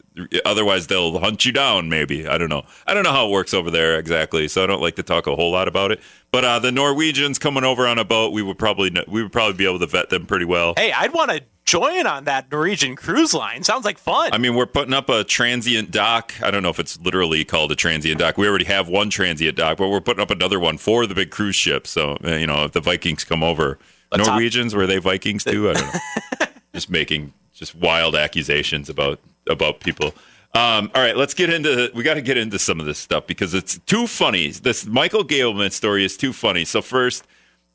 otherwise 0.45 0.87
they'll 0.87 1.19
hunt 1.19 1.45
you 1.45 1.53
down. 1.53 1.89
Maybe 1.89 2.27
I 2.27 2.39
don't 2.39 2.49
know. 2.49 2.65
I 2.87 2.95
don't 2.95 3.03
know 3.03 3.13
how 3.13 3.27
it 3.27 3.31
works 3.31 3.55
over 3.55 3.71
there 3.71 3.99
exactly, 3.99 4.49
so 4.49 4.63
I 4.63 4.67
don't 4.67 4.83
like 4.83 4.97
to 4.97 5.03
talk 5.03 5.27
a 5.27 5.35
whole 5.35 5.51
lot 5.51 5.69
about 5.69 5.93
it. 5.93 6.01
But 6.31 6.45
uh, 6.45 6.59
the 6.59 6.73
Norwegians 6.73 7.39
coming 7.39 7.65
over 7.65 7.87
on 7.87 7.99
a 7.99 8.05
boat, 8.05 8.33
we 8.33 8.43
would 8.43 8.59
probably 8.59 8.91
we 9.09 9.23
would 9.23 9.33
probably 9.33 9.57
be 9.57 9.67
able 9.67 9.79
to 9.81 9.87
vet 9.87 10.11
them 10.11 10.27
pretty 10.27 10.45
well. 10.45 10.75
Hey, 10.77 10.93
I'd 10.93 11.13
want 11.13 11.31
to 11.31 11.43
join 11.65 12.07
on 12.07 12.25
that 12.25 12.51
Norwegian 12.51 12.97
cruise 12.97 13.33
line. 13.33 13.63
Sounds 13.63 13.85
like 13.85 13.99
fun. 13.99 14.31
I 14.33 14.39
mean, 14.39 14.55
we're 14.55 14.67
putting 14.67 14.95
up 14.95 15.09
a 15.09 15.25
transient 15.25 15.91
dock. 15.91 16.35
I 16.43 16.51
don't 16.51 16.63
know 16.63 16.71
if 16.71 16.79
it's 16.81 16.99
literally 17.01 17.45
called 17.45 17.71
a 17.73 17.77
transient 17.77 18.19
dock. 18.19 18.37
We 18.37 18.49
already 18.49 18.65
have 18.65 18.89
one 18.89 19.11
transient 19.11 19.57
dock, 19.57 19.79
but 19.79 19.89
we're 19.89 20.01
putting 20.01 20.23
up 20.23 20.31
another 20.31 20.59
one 20.59 20.79
for 20.79 21.07
the 21.07 21.15
big 21.15 21.31
cruise 21.31 21.57
ship. 21.57 21.87
So, 21.87 22.19
uh, 22.25 22.31
you 22.33 22.47
know, 22.47 22.65
if 22.65 22.73
the 22.73 22.81
Vikings 22.81 23.25
come 23.25 23.43
over, 23.43 23.79
Let's 24.11 24.27
hop- 24.27 24.35
Norwegians 24.35 24.75
were 24.75 24.87
they 24.87 24.99
Vikings 24.99 25.45
too? 25.45 25.71
I 25.71 25.75
don't 25.75 25.95
know. 25.95 26.47
just 26.75 26.91
making 26.91 27.33
just 27.55 27.75
wild 27.75 28.17
accusations 28.17 28.89
about 28.89 29.21
about 29.53 29.81
people. 29.81 30.15
Um, 30.55 30.91
all 30.95 31.03
right, 31.03 31.17
let's 31.17 31.33
get 31.33 31.49
into. 31.49 31.91
We 31.95 32.03
got 32.03 32.15
to 32.15 32.23
get 32.23 32.37
into 32.37 32.59
some 32.59 32.79
of 32.81 32.85
this 32.87 32.99
stuff 32.99 33.27
because 33.27 33.55
it's 33.55 33.79
too 33.79 34.07
funny. 34.07 34.51
This 34.51 34.85
Michael 34.85 35.25
Gableman 35.25 35.73
story 35.73 36.05
is 36.05 36.17
too 36.17 36.33
funny. 36.33 36.65
So 36.65 36.83
first, 36.83 37.27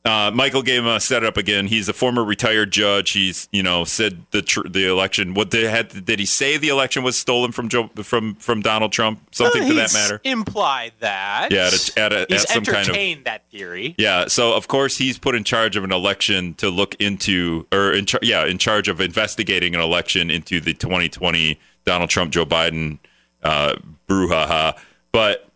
uh, 0.07 0.31
Michael 0.33 0.61
gave 0.61 0.83
set 1.01 1.23
it 1.23 1.27
up 1.27 1.37
again. 1.37 1.67
He's 1.67 1.89
a 1.89 1.93
former 1.93 2.23
retired 2.23 2.71
judge. 2.71 3.11
He's 3.11 3.47
you 3.51 3.61
know 3.61 3.83
said 3.83 4.25
the 4.31 4.41
tr- 4.41 4.67
the 4.67 4.87
election. 4.89 5.33
What 5.33 5.51
they 5.51 5.67
had? 5.67 6.05
Did 6.05 6.19
he 6.19 6.25
say 6.25 6.57
the 6.57 6.69
election 6.69 7.03
was 7.03 7.17
stolen 7.17 7.51
from 7.51 7.67
Joe 7.69 7.89
from 8.03 8.35
from 8.35 8.61
Donald 8.61 8.91
Trump? 8.91 9.21
Something 9.31 9.67
to 9.67 9.73
that 9.75 9.93
matter. 9.93 10.21
Implied 10.23 10.93
that. 10.99 11.49
Yeah, 11.51 11.67
at 11.67 11.73
a- 11.73 11.99
at 11.99 12.13
a- 12.13 12.25
he's 12.29 12.43
at 12.43 12.49
some 12.49 12.63
kind 12.63 12.77
of- 12.77 12.89
entertained 12.89 13.25
that 13.25 13.43
theory. 13.51 13.95
Yeah, 13.97 14.27
so 14.27 14.53
of 14.53 14.67
course 14.67 14.97
he's 14.97 15.17
put 15.17 15.35
in 15.35 15.43
charge 15.43 15.75
of 15.75 15.83
an 15.83 15.91
election 15.91 16.53
to 16.55 16.69
look 16.69 16.95
into, 16.95 17.67
or 17.71 17.91
in 17.91 18.05
char- 18.05 18.21
yeah, 18.23 18.45
in 18.45 18.57
charge 18.57 18.87
of 18.87 19.01
investigating 19.01 19.75
an 19.75 19.81
election 19.81 20.31
into 20.31 20.59
the 20.61 20.73
2020 20.73 21.59
Donald 21.85 22.09
Trump 22.09 22.31
Joe 22.31 22.45
Biden 22.45 22.99
uh, 23.43 23.75
brouhaha. 24.07 24.77
But 25.11 25.47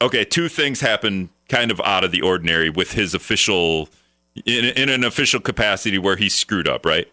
okay, 0.00 0.24
two 0.24 0.48
things 0.48 0.80
happen 0.80 1.30
kind 1.54 1.70
of 1.70 1.80
out 1.82 2.04
of 2.04 2.10
the 2.10 2.22
ordinary 2.22 2.70
with 2.70 2.92
his 2.92 3.14
official, 3.14 3.88
in 4.44 4.64
in 4.64 4.88
an 4.88 5.04
official 5.04 5.40
capacity 5.40 5.98
where 5.98 6.16
he 6.16 6.28
screwed 6.28 6.66
up, 6.66 6.84
right? 6.84 7.08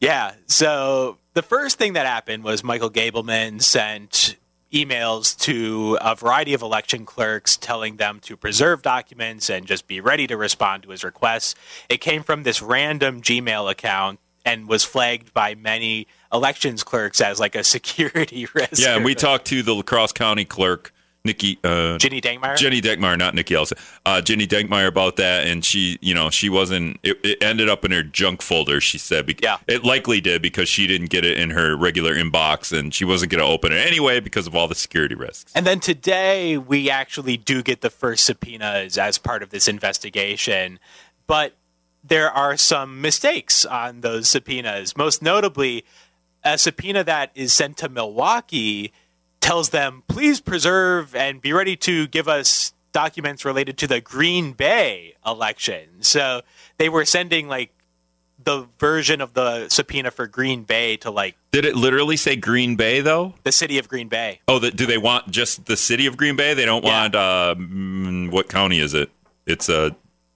Yeah. 0.00 0.32
So 0.46 1.18
the 1.34 1.42
first 1.42 1.78
thing 1.78 1.94
that 1.94 2.06
happened 2.06 2.44
was 2.44 2.64
Michael 2.64 2.90
Gableman 2.90 3.60
sent 3.62 4.36
emails 4.72 5.38
to 5.38 5.96
a 6.00 6.16
variety 6.16 6.52
of 6.52 6.62
election 6.62 7.06
clerks 7.06 7.56
telling 7.56 7.96
them 7.96 8.18
to 8.20 8.36
preserve 8.36 8.82
documents 8.82 9.48
and 9.48 9.66
just 9.66 9.86
be 9.86 10.00
ready 10.00 10.26
to 10.26 10.36
respond 10.36 10.82
to 10.82 10.90
his 10.90 11.04
requests. 11.04 11.54
It 11.88 11.98
came 11.98 12.22
from 12.24 12.42
this 12.42 12.60
random 12.60 13.22
Gmail 13.22 13.70
account 13.70 14.18
and 14.44 14.68
was 14.68 14.84
flagged 14.84 15.32
by 15.32 15.54
many 15.54 16.06
elections 16.32 16.82
clerks 16.82 17.20
as 17.20 17.38
like 17.38 17.54
a 17.54 17.64
security 17.76 18.46
risk. 18.52 18.80
Yeah, 18.80 18.96
and 18.96 19.04
we 19.04 19.14
talked 19.14 19.46
to 19.46 19.62
the 19.62 19.74
La 19.74 19.82
Crosse 19.82 20.12
County 20.12 20.44
clerk, 20.44 20.92
Nikki 21.24 21.58
uh, 21.64 21.96
Jenny 21.96 22.20
Dankmeyer. 22.20 22.54
Jenny 22.56 22.82
Deckmeyer, 22.82 23.16
not 23.16 23.34
Nikki 23.34 23.54
Elson. 23.54 23.78
Uh, 24.04 24.20
Jenny 24.20 24.46
Dankmeyer 24.46 24.86
about 24.88 25.16
that, 25.16 25.46
and 25.46 25.64
she, 25.64 25.98
you 26.02 26.12
know, 26.12 26.28
she 26.28 26.50
wasn't. 26.50 26.98
It, 27.02 27.18
it 27.24 27.42
ended 27.42 27.70
up 27.70 27.82
in 27.84 27.92
her 27.92 28.02
junk 28.02 28.42
folder. 28.42 28.78
She 28.78 28.98
said, 28.98 29.24
bec- 29.26 29.40
Yeah. 29.42 29.56
it 29.66 29.84
likely 29.84 30.20
did 30.20 30.42
because 30.42 30.68
she 30.68 30.86
didn't 30.86 31.08
get 31.08 31.24
it 31.24 31.38
in 31.38 31.48
her 31.50 31.76
regular 31.76 32.14
inbox, 32.14 32.76
and 32.78 32.92
she 32.92 33.06
wasn't 33.06 33.32
going 33.32 33.40
to 33.42 33.46
open 33.46 33.72
it 33.72 33.76
anyway 33.86 34.20
because 34.20 34.46
of 34.46 34.54
all 34.54 34.68
the 34.68 34.74
security 34.74 35.14
risks. 35.14 35.50
And 35.54 35.66
then 35.66 35.80
today, 35.80 36.58
we 36.58 36.90
actually 36.90 37.38
do 37.38 37.62
get 37.62 37.80
the 37.80 37.90
first 37.90 38.26
subpoenas 38.26 38.98
as 38.98 39.16
part 39.16 39.42
of 39.42 39.48
this 39.48 39.66
investigation. 39.66 40.78
But 41.26 41.54
there 42.02 42.30
are 42.30 42.58
some 42.58 43.00
mistakes 43.00 43.64
on 43.64 44.02
those 44.02 44.28
subpoenas. 44.28 44.94
Most 44.94 45.22
notably, 45.22 45.86
a 46.44 46.58
subpoena 46.58 47.02
that 47.04 47.30
is 47.34 47.54
sent 47.54 47.78
to 47.78 47.88
Milwaukee 47.88 48.92
tells 49.44 49.68
them, 49.68 50.02
please 50.08 50.40
preserve 50.40 51.14
and 51.14 51.40
be 51.40 51.52
ready 51.52 51.76
to 51.76 52.06
give 52.08 52.26
us 52.28 52.72
documents 52.92 53.44
related 53.44 53.76
to 53.78 53.86
the 53.86 54.00
Green 54.00 54.52
Bay 54.52 55.14
election. 55.26 55.86
So 56.02 56.40
they 56.78 56.88
were 56.88 57.04
sending 57.04 57.46
like 57.46 57.70
the 58.42 58.66
version 58.78 59.20
of 59.20 59.34
the 59.34 59.68
subpoena 59.68 60.10
for 60.10 60.26
Green 60.26 60.64
Bay 60.64 60.96
to 60.98 61.10
like 61.10 61.36
Did 61.52 61.64
it 61.64 61.76
literally 61.76 62.16
say 62.16 62.36
Green 62.36 62.74
Bay 62.76 63.00
though? 63.00 63.34
the 63.44 63.52
city 63.52 63.78
of 63.78 63.88
Green 63.88 64.08
Bay. 64.08 64.40
Oh, 64.48 64.58
that 64.60 64.76
do 64.76 64.86
they 64.86 64.98
want 64.98 65.30
just 65.30 65.66
the 65.66 65.76
city 65.76 66.06
of 66.06 66.16
Green 66.16 66.36
Bay? 66.36 66.54
They 66.54 66.64
don't 66.64 66.84
Yeah. 66.84 67.00
want 67.02 67.14
uh, 67.14 67.54
mm, 67.58 68.30
what 68.30 68.48
county 68.48 68.80
is 68.80 68.94
it? 68.94 69.10
It's 69.46 69.68
uh, 69.68 69.90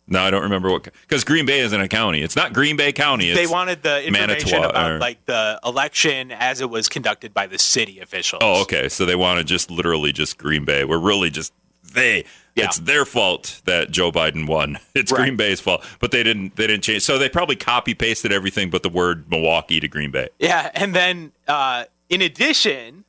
no, 0.08 0.20
I 0.20 0.30
don't 0.30 0.42
remember 0.42 0.70
what 0.70 0.84
because 1.02 1.22
Green 1.24 1.46
Bay 1.46 1.60
isn't 1.60 1.80
a 1.80 1.88
county. 1.88 2.22
It's 2.22 2.34
not 2.36 2.52
Green 2.52 2.76
Bay 2.76 2.92
County. 2.92 3.30
It's, 3.30 3.38
they 3.38 3.46
wanted 3.46 3.82
the 3.82 4.04
information 4.06 4.50
Manitowoc, 4.50 4.70
about 4.70 4.90
or- 4.92 4.98
like 4.98 5.24
the 5.26 5.60
election 5.64 6.32
as 6.32 6.60
it 6.60 6.70
was 6.70 6.88
conducted 6.88 7.32
by 7.34 7.46
the 7.46 7.58
city 7.58 8.00
officials. 8.00 8.40
Oh, 8.42 8.62
okay. 8.62 8.88
So 8.88 9.04
they 9.06 9.16
want 9.16 9.38
to 9.38 9.44
just 9.44 9.70
literally 9.70 10.12
just 10.12 10.38
Green 10.38 10.64
Bay. 10.64 10.84
We're 10.84 10.98
really 10.98 11.30
just 11.30 11.52
they. 11.92 12.24
Yeah. 12.54 12.64
It's 12.64 12.78
their 12.78 13.04
fault 13.04 13.62
that 13.66 13.90
Joe 13.92 14.10
Biden 14.10 14.48
won. 14.48 14.78
It's 14.94 15.12
Right. 15.12 15.18
Green 15.20 15.36
Bay's 15.36 15.60
fault, 15.60 15.84
but 16.00 16.10
they 16.10 16.24
didn't. 16.24 16.56
They 16.56 16.66
didn't 16.66 16.82
change. 16.82 17.02
So 17.02 17.16
they 17.18 17.28
probably 17.28 17.54
copy 17.54 17.94
pasted 17.94 18.32
everything 18.32 18.68
but 18.68 18.82
the 18.82 18.88
word 18.88 19.30
Milwaukee 19.30 19.78
to 19.78 19.86
Green 19.86 20.10
Bay. 20.10 20.28
Yeah, 20.40 20.70
and 20.74 20.92
then 20.92 21.30
uh, 21.46 21.84
in 22.08 22.20
addition, 22.20 23.04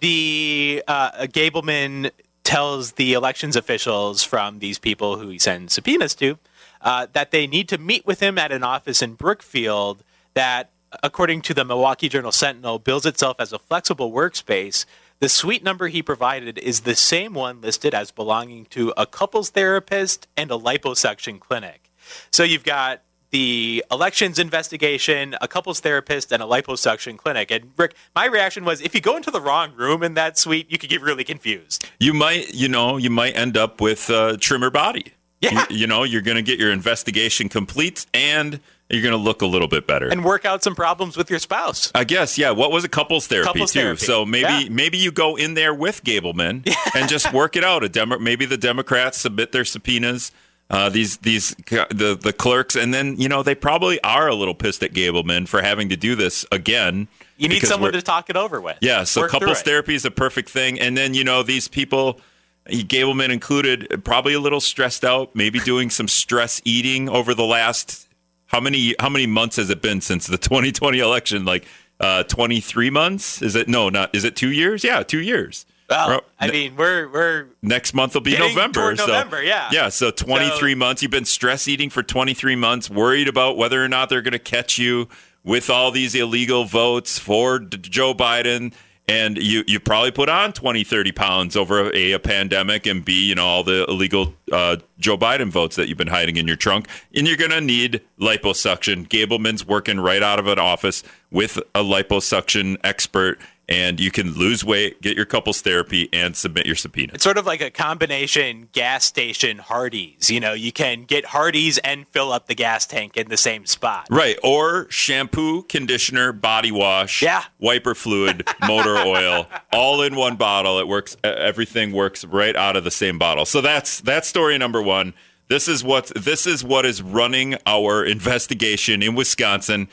the 0.00 0.82
uh, 0.86 1.26
Gableman 1.28 2.10
tells 2.44 2.92
the 2.92 3.12
elections 3.12 3.56
officials 3.56 4.22
from 4.22 4.58
these 4.58 4.78
people 4.78 5.18
who 5.18 5.28
he 5.28 5.38
sends 5.38 5.74
subpoenas 5.74 6.14
to 6.16 6.38
uh, 6.80 7.06
that 7.12 7.30
they 7.30 7.46
need 7.46 7.68
to 7.68 7.78
meet 7.78 8.06
with 8.06 8.20
him 8.20 8.38
at 8.38 8.52
an 8.52 8.62
office 8.62 9.02
in 9.02 9.14
Brookfield 9.14 10.02
that, 10.34 10.70
according 11.02 11.42
to 11.42 11.54
the 11.54 11.64
Milwaukee 11.64 12.08
Journal 12.08 12.32
Sentinel, 12.32 12.78
bills 12.78 13.06
itself 13.06 13.36
as 13.38 13.52
a 13.52 13.58
flexible 13.58 14.12
workspace. 14.12 14.86
The 15.18 15.28
suite 15.28 15.62
number 15.62 15.88
he 15.88 16.02
provided 16.02 16.58
is 16.58 16.80
the 16.80 16.94
same 16.94 17.34
one 17.34 17.60
listed 17.60 17.94
as 17.94 18.10
belonging 18.10 18.64
to 18.66 18.94
a 18.96 19.04
couples 19.06 19.50
therapist 19.50 20.26
and 20.36 20.50
a 20.50 20.56
liposuction 20.56 21.38
clinic. 21.38 21.90
So 22.30 22.42
you've 22.42 22.64
got 22.64 23.02
the 23.30 23.84
elections 23.90 24.38
investigation, 24.38 25.36
a 25.40 25.48
couples 25.48 25.80
therapist, 25.80 26.32
and 26.32 26.42
a 26.42 26.46
liposuction 26.46 27.16
clinic. 27.16 27.50
And 27.50 27.70
Rick, 27.76 27.94
my 28.14 28.26
reaction 28.26 28.64
was 28.64 28.80
if 28.80 28.94
you 28.94 29.00
go 29.00 29.16
into 29.16 29.30
the 29.30 29.40
wrong 29.40 29.72
room 29.76 30.02
in 30.02 30.14
that 30.14 30.38
suite, 30.38 30.66
you 30.70 30.78
could 30.78 30.90
get 30.90 31.00
really 31.00 31.24
confused. 31.24 31.88
You 31.98 32.12
might, 32.12 32.54
you 32.54 32.68
know, 32.68 32.96
you 32.96 33.10
might 33.10 33.36
end 33.36 33.56
up 33.56 33.80
with 33.80 34.10
a 34.10 34.36
trimmer 34.36 34.70
body. 34.70 35.14
Yeah. 35.40 35.64
You, 35.70 35.76
you 35.78 35.86
know, 35.86 36.02
you're 36.02 36.20
going 36.22 36.36
to 36.36 36.42
get 36.42 36.58
your 36.58 36.70
investigation 36.70 37.48
complete, 37.48 38.04
and 38.12 38.60
you're 38.90 39.00
going 39.00 39.12
to 39.12 39.16
look 39.16 39.40
a 39.40 39.46
little 39.46 39.68
bit 39.68 39.86
better. 39.86 40.08
And 40.08 40.22
work 40.24 40.44
out 40.44 40.62
some 40.62 40.74
problems 40.74 41.16
with 41.16 41.30
your 41.30 41.38
spouse. 41.38 41.90
I 41.94 42.04
guess, 42.04 42.36
yeah. 42.36 42.50
What 42.50 42.72
was 42.72 42.84
a 42.84 42.88
couples 42.90 43.26
therapy 43.26 43.46
Couples 43.46 43.72
too? 43.72 43.80
therapy, 43.80 44.04
So 44.04 44.26
maybe 44.26 44.64
yeah. 44.64 44.68
maybe 44.70 44.98
you 44.98 45.10
go 45.12 45.36
in 45.36 45.54
there 45.54 45.72
with 45.72 46.04
Gableman 46.04 46.70
and 46.94 47.08
just 47.08 47.32
work 47.32 47.56
it 47.56 47.64
out. 47.64 47.82
A 47.84 47.88
Demo- 47.88 48.18
maybe 48.18 48.44
the 48.44 48.58
Democrats 48.58 49.16
submit 49.18 49.52
their 49.52 49.64
subpoenas. 49.64 50.30
Uh, 50.70 50.88
these 50.88 51.16
these 51.18 51.54
the 51.66 52.16
the 52.20 52.32
clerks, 52.32 52.76
and 52.76 52.94
then 52.94 53.16
you 53.20 53.28
know 53.28 53.42
they 53.42 53.56
probably 53.56 54.00
are 54.02 54.28
a 54.28 54.34
little 54.36 54.54
pissed 54.54 54.84
at 54.84 54.92
Gableman 54.92 55.48
for 55.48 55.60
having 55.60 55.88
to 55.88 55.96
do 55.96 56.14
this 56.14 56.46
again. 56.52 57.08
You 57.36 57.48
need 57.48 57.62
someone 57.62 57.92
to 57.92 58.02
talk 58.02 58.30
it 58.30 58.36
over 58.36 58.60
with. 58.60 58.76
yeah, 58.80 59.02
so 59.04 59.22
Work 59.22 59.30
couples 59.30 59.62
therapy 59.62 59.94
is 59.94 60.04
a 60.04 60.10
perfect 60.10 60.50
thing. 60.50 60.78
And 60.78 60.96
then, 60.96 61.14
you 61.14 61.24
know, 61.24 61.42
these 61.42 61.68
people, 61.68 62.20
Gableman 62.68 63.30
included, 63.30 64.04
probably 64.04 64.34
a 64.34 64.40
little 64.40 64.60
stressed 64.60 65.04
out, 65.06 65.34
maybe 65.34 65.58
doing 65.58 65.88
some 65.88 66.06
stress 66.06 66.60
eating 66.66 67.08
over 67.08 67.34
the 67.34 67.46
last 67.46 68.08
how 68.46 68.60
many 68.60 68.94
how 68.98 69.08
many 69.08 69.26
months 69.26 69.56
has 69.56 69.70
it 69.70 69.80
been 69.80 70.00
since 70.00 70.26
the 70.26 70.38
2020 70.50 70.98
election? 70.98 71.44
Like 71.44 71.66
uh 71.98 72.22
23 72.24 72.90
months? 72.90 73.42
Is 73.42 73.56
it 73.56 73.68
no, 73.68 73.88
not 73.88 74.14
is 74.14 74.24
it 74.24 74.36
2 74.36 74.50
years? 74.50 74.84
Yeah, 74.84 75.02
2 75.02 75.18
years. 75.20 75.66
Well, 75.90 76.20
I 76.38 76.50
mean, 76.50 76.76
we're 76.76 77.08
we're 77.08 77.46
next 77.62 77.94
month 77.94 78.14
will 78.14 78.20
be 78.20 78.38
November. 78.38 78.94
so 78.96 79.06
November, 79.06 79.42
yeah. 79.42 79.68
Yeah, 79.72 79.88
so 79.88 80.10
23 80.10 80.72
So- 80.72 80.76
months. 80.78 81.02
You've 81.02 81.10
been 81.10 81.24
stress 81.24 81.66
eating 81.66 81.90
for 81.90 82.02
23 82.02 82.54
months, 82.56 82.88
worried 82.88 83.26
about 83.28 83.56
whether 83.56 83.84
or 83.84 83.88
not 83.88 84.08
they're 84.08 84.22
going 84.22 84.32
to 84.32 84.38
catch 84.38 84.78
you 84.78 85.08
with 85.42 85.68
all 85.70 85.90
these 85.90 86.14
illegal 86.14 86.64
votes 86.64 87.18
for 87.18 87.58
D- 87.58 87.78
Joe 87.78 88.14
Biden. 88.14 88.72
And 89.08 89.38
you, 89.38 89.64
you 89.66 89.80
probably 89.80 90.12
put 90.12 90.28
on 90.28 90.52
20, 90.52 90.84
30 90.84 91.10
pounds 91.10 91.56
over 91.56 91.90
a, 91.92 92.12
a 92.12 92.20
pandemic 92.20 92.86
and 92.86 93.04
B, 93.04 93.26
you 93.28 93.34
know, 93.34 93.44
all 93.44 93.64
the 93.64 93.84
illegal 93.88 94.34
uh, 94.52 94.76
Joe 95.00 95.18
Biden 95.18 95.50
votes 95.50 95.74
that 95.74 95.88
you've 95.88 95.98
been 95.98 96.06
hiding 96.06 96.36
in 96.36 96.46
your 96.46 96.54
trunk. 96.54 96.86
And 97.12 97.26
you're 97.26 97.36
going 97.36 97.50
to 97.50 97.60
need 97.60 98.02
liposuction. 98.20 99.08
Gableman's 99.08 99.66
working 99.66 99.98
right 99.98 100.22
out 100.22 100.38
of 100.38 100.46
an 100.46 100.60
office 100.60 101.02
with 101.32 101.56
a 101.74 101.80
liposuction 101.82 102.76
expert. 102.84 103.40
And 103.70 104.00
you 104.00 104.10
can 104.10 104.32
lose 104.34 104.64
weight, 104.64 105.00
get 105.00 105.16
your 105.16 105.26
couples 105.26 105.60
therapy, 105.60 106.08
and 106.12 106.36
submit 106.36 106.66
your 106.66 106.74
subpoena. 106.74 107.12
it's 107.14 107.22
sort 107.22 107.38
of 107.38 107.46
like 107.46 107.60
a 107.60 107.70
combination 107.70 108.68
gas 108.72 109.04
station 109.04 109.58
Hardee's. 109.58 110.28
You 110.28 110.40
know, 110.40 110.52
you 110.54 110.72
can 110.72 111.04
get 111.04 111.26
Hardee's 111.26 111.78
and 111.78 112.06
fill 112.08 112.32
up 112.32 112.46
the 112.48 112.56
gas 112.56 112.84
tank 112.84 113.16
in 113.16 113.28
the 113.28 113.36
same 113.36 113.66
spot. 113.66 114.08
Right. 114.10 114.36
Or 114.42 114.88
shampoo, 114.90 115.62
conditioner, 115.62 116.32
body 116.32 116.72
wash, 116.72 117.22
Yeah. 117.22 117.44
wiper 117.60 117.94
fluid, 117.94 118.48
motor 118.66 118.96
oil, 119.06 119.46
all 119.72 120.02
in 120.02 120.16
one 120.16 120.34
bottle. 120.34 120.80
It 120.80 120.88
works 120.88 121.16
everything 121.22 121.92
works 121.92 122.24
right 122.24 122.56
out 122.56 122.76
of 122.76 122.82
the 122.82 122.90
same 122.90 123.18
bottle. 123.18 123.46
So 123.46 123.60
that's 123.60 124.00
that's 124.00 124.26
story 124.26 124.58
number 124.58 124.82
1. 124.82 125.14
This 125.48 125.68
is 125.68 125.84
what 125.84 126.06
this 126.16 126.46
is 126.46 126.64
what 126.64 126.84
is 126.86 127.02
running 127.02 127.56
our 127.66 128.04
investigation 128.04 129.02
in 129.02 129.14
Wisconsin 129.14 129.88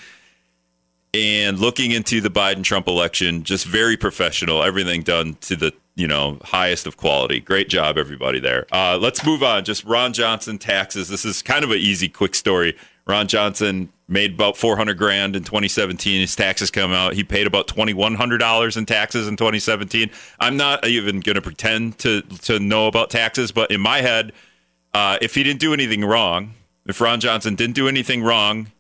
and 1.17 1.60
looking 1.60 1.91
into 1.91 2.21
the 2.21 2.30
Biden 2.30 2.63
Trump 2.63 2.88
election. 2.88 3.43
Just 3.43 3.65
very 3.65 3.97
professional. 3.97 4.63
Everything 4.63 5.01
done 5.01 5.36
to 5.41 5.56
the 5.56 5.73
you 5.95 6.08
know 6.08 6.38
highest 6.43 6.88
of 6.88 6.97
quality. 6.97 7.39
Great 7.39 7.69
job, 7.69 7.97
everybody 7.97 8.39
there. 8.39 8.65
Uh, 8.71 8.97
let's 8.97 9.25
move 9.25 9.43
on. 9.43 9.65
Just 9.65 9.84
Ron 9.84 10.13
Johnson 10.13 10.58
taxes. 10.58 11.10
This 11.10 11.25
is 11.25 11.41
kind 11.41 11.63
of 11.63 11.71
an 11.71 11.77
easy, 11.77 12.08
quick 12.08 12.36
story. 12.36 12.77
Ron 13.06 13.27
Johnson 13.27 13.89
made 14.08 14.34
about 14.34 14.58
400 14.58 14.97
grand 14.97 15.36
in 15.36 15.43
2017. 15.43 16.21
His 16.21 16.36
taxes 16.36 16.71
come 16.71 16.91
out. 16.91 17.13
He 17.13 17.23
paid 17.23 17.47
about 17.47 17.67
$2,100 17.67 18.77
in 18.77 18.86
taxes 18.86 19.27
in 19.27 19.36
2017. 19.36 20.10
I'm 20.39 20.56
not 20.56 20.86
even 20.88 21.19
going 21.19 21.36
to 21.36 21.41
pretend 21.41 21.97
to 21.99 22.21
to 22.21 22.60
know 22.60 22.88
about 22.88 23.10
taxes, 23.10 23.51
but 23.51 23.71
in 23.71 23.82
my 23.82 24.01
head, 24.01 24.34
uh, 24.93 25.17
if 25.21 25.36
he 25.36 25.43
didn't 25.43 25.60
do 25.60 25.73
anything 25.73 26.06
wrong, 26.06 26.53
if 26.86 27.01
Ron 27.01 27.19
Johnson 27.19 27.56
didn't 27.56 27.75
do 27.75 27.88
anything 27.88 28.23
wrong 28.23 28.71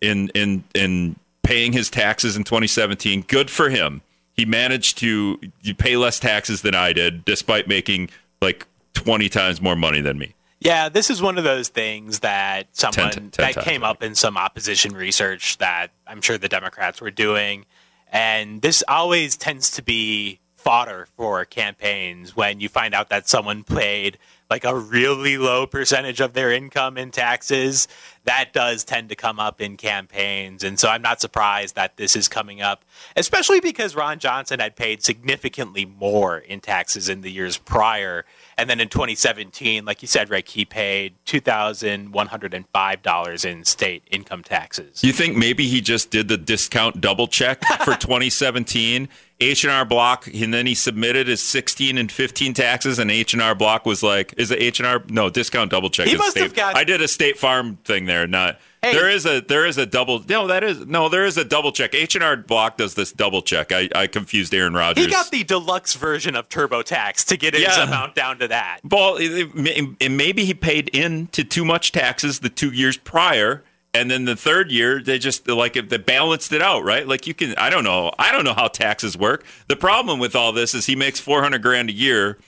in 0.00 0.28
in 0.34 0.64
in 0.74 1.16
paying 1.44 1.72
his 1.72 1.90
taxes 1.90 2.36
in 2.36 2.42
2017. 2.44 3.22
Good 3.28 3.50
for 3.50 3.70
him. 3.70 4.02
He 4.32 4.44
managed 4.44 4.98
to 4.98 5.38
pay 5.78 5.96
less 5.96 6.18
taxes 6.18 6.62
than 6.62 6.74
I 6.74 6.92
did, 6.92 7.24
despite 7.24 7.68
making 7.68 8.10
like 8.42 8.66
20 8.94 9.28
times 9.28 9.60
more 9.60 9.76
money 9.76 10.00
than 10.00 10.18
me. 10.18 10.34
Yeah, 10.58 10.88
this 10.88 11.10
is 11.10 11.20
one 11.20 11.36
of 11.38 11.44
those 11.44 11.68
things 11.68 12.20
that 12.20 12.68
someone 12.72 13.30
that 13.36 13.52
times, 13.52 13.64
came 13.64 13.84
up 13.84 14.02
in 14.02 14.14
some 14.14 14.36
opposition 14.36 14.94
research 14.94 15.58
that 15.58 15.88
I'm 16.06 16.22
sure 16.22 16.38
the 16.38 16.48
Democrats 16.48 17.00
were 17.00 17.10
doing, 17.10 17.66
and 18.10 18.62
this 18.62 18.82
always 18.88 19.36
tends 19.36 19.70
to 19.72 19.82
be 19.82 20.40
fodder 20.54 21.06
for 21.16 21.44
campaigns 21.44 22.34
when 22.34 22.60
you 22.60 22.70
find 22.70 22.94
out 22.94 23.10
that 23.10 23.28
someone 23.28 23.62
paid 23.62 24.16
like 24.54 24.64
a 24.64 24.76
really 24.76 25.36
low 25.36 25.66
percentage 25.66 26.20
of 26.20 26.32
their 26.32 26.52
income 26.52 26.96
in 26.96 27.10
taxes, 27.10 27.88
that 28.22 28.52
does 28.52 28.84
tend 28.84 29.08
to 29.08 29.16
come 29.16 29.40
up 29.40 29.60
in 29.60 29.76
campaigns. 29.76 30.62
And 30.62 30.78
so 30.78 30.88
I'm 30.88 31.02
not 31.02 31.20
surprised 31.20 31.74
that 31.74 31.96
this 31.96 32.14
is 32.14 32.28
coming 32.28 32.62
up, 32.62 32.84
especially 33.16 33.58
because 33.58 33.96
Ron 33.96 34.20
Johnson 34.20 34.60
had 34.60 34.76
paid 34.76 35.02
significantly 35.02 35.84
more 35.84 36.38
in 36.38 36.60
taxes 36.60 37.08
in 37.08 37.22
the 37.22 37.32
years 37.32 37.56
prior. 37.56 38.24
And 38.56 38.70
then 38.70 38.78
in 38.78 38.88
2017, 38.88 39.84
like 39.84 40.02
you 40.02 40.08
said, 40.08 40.30
Rick, 40.30 40.50
he 40.50 40.64
paid 40.64 41.14
$2,105 41.26 43.44
in 43.44 43.64
state 43.64 44.04
income 44.12 44.44
taxes. 44.44 45.02
You 45.02 45.12
think 45.12 45.36
maybe 45.36 45.66
he 45.66 45.80
just 45.80 46.12
did 46.12 46.28
the 46.28 46.38
discount 46.38 47.00
double 47.00 47.26
check 47.26 47.64
for 47.80 47.94
2017? 47.96 49.08
H&R 49.40 49.84
Block, 49.84 50.26
and 50.32 50.54
then 50.54 50.66
he 50.66 50.74
submitted 50.74 51.26
his 51.26 51.42
16 51.42 51.98
and 51.98 52.10
15 52.10 52.54
taxes, 52.54 52.98
and 52.98 53.10
H&R 53.10 53.54
Block 53.54 53.84
was 53.84 54.02
like, 54.02 54.32
is 54.36 54.50
it 54.50 54.60
H&R? 54.62 55.02
No, 55.08 55.28
discount 55.28 55.70
double 55.70 55.90
check. 55.90 56.06
He 56.06 56.16
must 56.16 56.32
state, 56.32 56.42
have 56.42 56.54
got- 56.54 56.76
I 56.76 56.84
did 56.84 57.02
a 57.02 57.08
State 57.08 57.38
Farm 57.38 57.76
thing 57.84 58.06
there, 58.06 58.26
not... 58.26 58.58
Hey. 58.82 58.92
There 58.92 59.08
is 59.08 59.24
a 59.24 59.40
there 59.40 59.64
is 59.64 59.78
a 59.78 59.86
double 59.86 60.22
no 60.28 60.46
that 60.48 60.62
is 60.62 60.84
no 60.84 61.08
there 61.08 61.24
is 61.24 61.38
a 61.38 61.44
double 61.46 61.72
check 61.72 61.94
H 61.94 62.16
and 62.16 62.22
R 62.22 62.36
Block 62.36 62.76
does 62.76 62.92
this 62.92 63.12
double 63.12 63.40
check 63.40 63.72
I, 63.72 63.88
I 63.94 64.06
confused 64.06 64.52
Aaron 64.52 64.74
Rodgers 64.74 65.06
He 65.06 65.10
got 65.10 65.30
the 65.30 65.42
deluxe 65.42 65.94
version 65.94 66.36
of 66.36 66.50
TurboTax 66.50 67.24
to 67.28 67.38
get 67.38 67.54
his 67.54 67.62
Yeah. 67.62 67.84
amount 67.84 68.14
down 68.14 68.38
to 68.40 68.48
that. 68.48 68.80
Well, 68.84 69.16
and 69.16 70.16
maybe 70.18 70.44
he 70.44 70.52
paid 70.52 70.90
in 70.92 71.28
to 71.28 71.44
too 71.44 71.64
much 71.64 71.92
taxes 71.92 72.40
the 72.40 72.50
two 72.50 72.72
years 72.72 72.98
prior, 72.98 73.62
and 73.94 74.10
then 74.10 74.24
the 74.26 74.36
third 74.36 74.70
year 74.70 75.00
they 75.00 75.18
just 75.18 75.48
like 75.48 75.76
if 75.76 75.88
they 75.88 75.96
balanced 75.96 76.52
it 76.52 76.60
out, 76.60 76.84
right? 76.84 77.06
Like 77.06 77.26
you 77.26 77.34
can, 77.34 77.54
I 77.56 77.70
don't 77.70 77.84
know, 77.84 78.12
I 78.18 78.32
don't 78.32 78.44
know 78.44 78.54
how 78.54 78.68
taxes 78.68 79.16
work. 79.16 79.44
The 79.68 79.76
problem 79.76 80.18
with 80.18 80.36
all 80.36 80.52
this 80.52 80.74
is 80.74 80.86
he 80.86 80.96
makes 80.96 81.20
four 81.20 81.42
hundred 81.42 81.62
grand 81.62 81.88
a 81.88 81.94
year. 81.94 82.38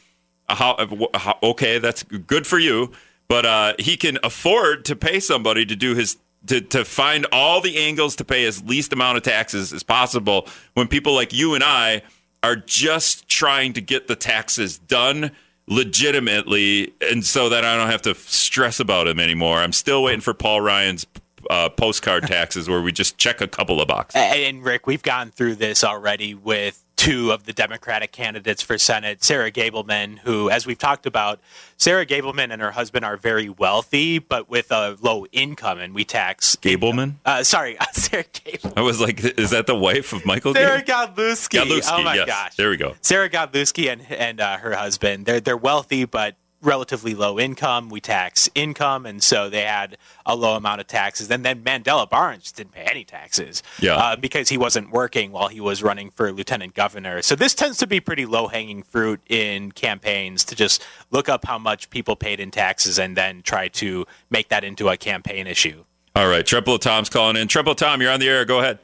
How, 0.49 0.77
how 1.15 1.39
okay, 1.43 1.79
that's 1.79 2.03
good 2.03 2.47
for 2.47 2.59
you, 2.59 2.93
but 3.29 3.47
uh, 3.47 3.75
he 3.79 3.97
can 3.97 4.19
afford 4.23 4.85
to 4.85 4.95
pay 4.95 5.21
somebody 5.21 5.65
to 5.65 5.77
do 5.77 5.95
his. 5.95 6.19
To, 6.49 6.61
to 6.61 6.85
find 6.85 7.27
all 7.33 7.61
the 7.61 7.77
angles 7.77 8.15
to 8.17 8.25
pay 8.25 8.45
as 8.45 8.63
least 8.63 8.93
amount 8.93 9.17
of 9.17 9.25
taxes 9.25 9.73
as 9.73 9.83
possible 9.83 10.47
when 10.75 10.87
people 10.87 11.13
like 11.13 11.33
you 11.33 11.55
and 11.55 11.65
I 11.65 12.03
are 12.41 12.55
just 12.55 13.29
trying 13.29 13.73
to 13.73 13.81
get 13.81 14.07
the 14.07 14.15
taxes 14.15 14.79
done 14.79 15.33
legitimately, 15.67 16.93
and 17.01 17.25
so 17.25 17.49
that 17.49 17.65
I 17.65 17.77
don't 17.77 17.91
have 17.91 18.03
to 18.03 18.15
stress 18.15 18.79
about 18.79 19.09
him 19.09 19.19
anymore. 19.19 19.59
I'm 19.59 19.73
still 19.73 20.05
waiting 20.05 20.21
for 20.21 20.35
Paul 20.35 20.61
Ryan's 20.61 21.05
uh, 21.51 21.69
postcard 21.69 22.23
taxes, 22.27 22.69
where 22.69 22.81
we 22.83 22.93
just 22.93 23.19
check 23.19 23.41
a 23.41 23.49
couple 23.49 23.81
of 23.81 23.89
boxes. 23.89 24.21
And 24.21 24.65
Rick, 24.65 24.87
we've 24.87 25.03
gone 25.03 25.31
through 25.31 25.57
this 25.57 25.83
already 25.85 26.35
with 26.35 26.83
two 26.97 27.31
of 27.31 27.45
the 27.45 27.53
Democratic 27.53 28.11
candidates 28.11 28.63
for 28.63 28.79
Senate, 28.79 29.23
Sarah 29.23 29.51
Gableman, 29.51 30.19
who, 30.21 30.49
as 30.49 30.67
we've 30.67 30.79
talked 30.79 31.05
about, 31.05 31.41
Sarah 31.77 32.07
Gableman 32.07 32.51
and 32.51 32.63
her 32.63 32.71
husband 32.71 33.05
are 33.05 33.19
very 33.19 33.51
wealthy, 33.51 34.19
but 34.19 34.49
with 34.49 34.73
a 34.73 34.97
low 35.03 35.27
income, 35.31 35.79
and 35.79 35.95
we 35.95 36.05
tax. 36.07 36.57
Gableman. 36.57 37.17
Uh, 37.25 37.43
sorry, 37.45 37.77
Sarah 37.93 38.25
Gableman. 38.25 38.73
I 38.79 38.81
was 38.81 38.99
like, 39.01 39.23
is 39.23 39.51
that 39.51 39.67
the 39.67 39.77
wife 39.77 40.15
of 40.15 40.25
Michael? 40.25 40.55
Sarah? 40.55 40.83
Godlewski. 40.83 41.61
Godlewski, 41.61 41.93
Oh 41.93 42.03
my 42.03 42.15
yes. 42.15 42.27
gosh. 42.27 42.57
There 42.57 42.71
we 42.71 42.79
go. 42.79 42.95
Sarah 43.03 43.29
Godlewski 43.29 43.93
and 43.93 44.01
and 44.11 44.41
uh, 44.41 44.57
her 44.57 44.75
husband. 44.75 45.27
They're 45.27 45.41
they're 45.41 45.57
wealthy, 45.57 46.07
but 46.07 46.35
relatively 46.67 47.15
low 47.15 47.39
income. 47.39 47.89
We 47.89 48.01
tax 48.01 48.51
income, 48.55 49.07
and 49.07 49.23
so 49.23 49.49
they 49.49 49.63
had 49.63 49.97
a 50.27 50.35
low 50.37 50.57
amount 50.57 50.81
of 50.83 50.87
taxes. 50.87 51.31
And 51.31 51.45
then 51.45 51.63
Mandela 51.63 52.09
Barnes 52.11 52.53
didn't 52.53 52.73
pay 52.73 52.83
any 52.83 53.05
taxes, 53.05 53.63
Yeah. 53.81 53.95
uh, 53.97 54.17
because 54.17 54.49
he 54.51 54.59
wasn't 54.59 54.91
working 54.91 55.33
while 55.33 55.49
he 55.49 55.61
was 55.61 55.83
running 55.83 56.11
for 56.11 56.31
lieutenant 56.33 56.75
governor. 56.75 57.23
So 57.23 57.35
this 57.37 57.55
tends 57.55 57.79
to 57.79 57.87
be 57.87 58.01
pretty 58.01 58.27
low 58.27 58.49
hanging 58.49 58.83
fruit 58.83 59.21
in 59.29 59.73
campaigns 59.73 60.45
to 60.45 60.55
just 60.55 60.85
look 61.11 61.29
up 61.29 61.47
how 61.47 61.59
much 61.59 61.89
people 61.91 62.17
paid 62.17 62.41
in 62.41 62.51
taxes 62.51 62.99
and 62.99 63.17
then 63.17 63.43
try 63.43 63.69
to 63.69 64.05
make 64.29 64.49
that 64.49 64.65
into 64.65 64.89
a 64.89 64.97
campaign 64.97 65.47
issue. 65.47 65.85
All 66.15 66.29
right, 66.29 66.47
Triple 66.47 66.79
Tom's 66.79 67.09
calling 67.11 67.37
in. 67.37 67.47
Triple 67.47 67.75
Tom, 67.75 68.01
you're 68.03 68.11
on 68.11 68.21
the 68.21 68.29
air. 68.29 68.45
Go 68.45 68.59
ahead. 68.61 68.79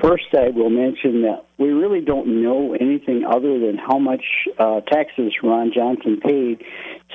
First, 0.00 0.24
I 0.34 0.48
will 0.48 0.70
mention 0.70 1.22
that 1.22 1.44
we 1.58 1.68
really 1.68 2.00
don't 2.00 2.42
know 2.42 2.74
anything 2.74 3.24
other 3.24 3.58
than 3.60 3.78
how 3.78 3.98
much 3.98 4.24
uh, 4.58 4.80
taxes 4.80 5.32
Ron 5.42 5.70
Johnson 5.74 6.20
paid. 6.20 6.64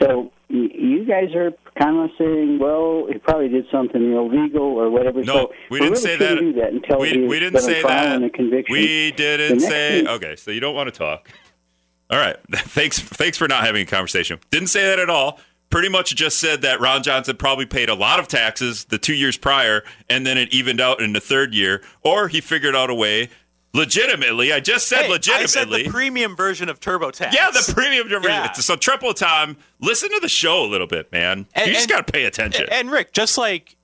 So 0.02 0.32
you 0.48 1.06
guys 1.06 1.36
are 1.36 1.52
kind 1.80 1.98
of 2.00 2.10
saying, 2.18 2.58
well, 2.60 3.06
he 3.12 3.20
probably 3.20 3.50
did 3.50 3.66
something 3.72 4.02
illegal 4.14 4.62
or 4.64 4.90
whatever. 4.90 5.22
No, 5.24 5.34
so 5.34 5.54
we 5.70 5.80
didn't 5.80 5.92
really 5.94 6.02
say 6.02 6.16
that. 6.18 6.40
do 6.40 6.54
that 6.54 6.72
until 6.74 7.00
we, 7.00 7.28
we 7.28 7.40
didn't 7.40 7.60
say 7.62 7.82
that. 7.84 8.16
and 8.16 8.24
a 8.26 8.30
conviction. 8.30 8.74
We 8.74 9.12
didn't 9.12 9.60
say. 9.60 10.00
thing- 10.00 10.08
Okay, 10.08 10.36
so 10.38 10.50
you 10.52 10.60
don't 10.62 10.74
want 10.76 10.88
to 10.92 10.98
talk. 10.98 11.30
All 12.10 12.18
right. 12.18 12.38
Thanks. 12.52 13.00
Thanks 13.00 13.38
for 13.38 13.48
not 13.48 13.64
having 13.66 13.84
a 13.84 13.86
conversation. 13.86 14.40
Didn't 14.50 14.70
say 14.70 14.84
that 14.88 14.98
at 15.00 15.10
all. 15.12 15.40
Pretty 15.70 15.90
much 15.90 16.16
just 16.16 16.40
said 16.40 16.62
that 16.64 16.80
Ron 16.80 17.04
Johnson 17.04 17.38
probably 17.38 17.66
paid 17.68 17.90
a 17.90 17.94
lot 17.96 18.20
of 18.20 18.28
taxes 18.28 18.86
the 18.86 18.98
two 18.98 19.14
years 19.14 19.38
prior, 19.38 19.84
and 20.10 20.26
then 20.26 20.36
it 20.38 20.52
evened 20.52 20.82
out 20.82 21.00
in 21.00 21.14
the 21.14 21.20
third 21.20 21.54
year, 21.54 21.84
or 22.02 22.28
he 22.28 22.42
figured 22.42 22.76
out 22.76 22.90
a 22.90 22.96
way. 22.96 23.30
Legitimately, 23.72 24.52
I 24.52 24.60
just 24.62 24.88
said 24.88 25.04
Hey, 25.06 25.10
legitimately. 25.12 25.44
I 25.44 25.46
said 25.46 25.70
the 25.70 25.90
premium 25.92 26.36
version 26.36 26.70
of 26.70 26.80
TurboTax. 26.80 27.34
yeah, 27.34 27.52
the 27.52 27.72
premium. 27.72 28.08
Yeah. 28.24 28.52
So 28.54 28.76
Triple 28.76 29.14
Tom. 29.14 29.58
Listen 29.80 30.10
to 30.10 30.20
the 30.20 30.28
show 30.28 30.64
a 30.64 30.66
little 30.66 30.88
bit, 30.88 31.12
man. 31.12 31.46
And- 31.54 31.68
you 31.68 31.74
just 31.74 31.88
got 31.88 32.06
to 32.06 32.12
pay 32.12 32.26
attention. 32.26 32.66
And 32.72 32.90
Rick, 32.90 33.14
just 33.14 33.38
like 33.38 33.76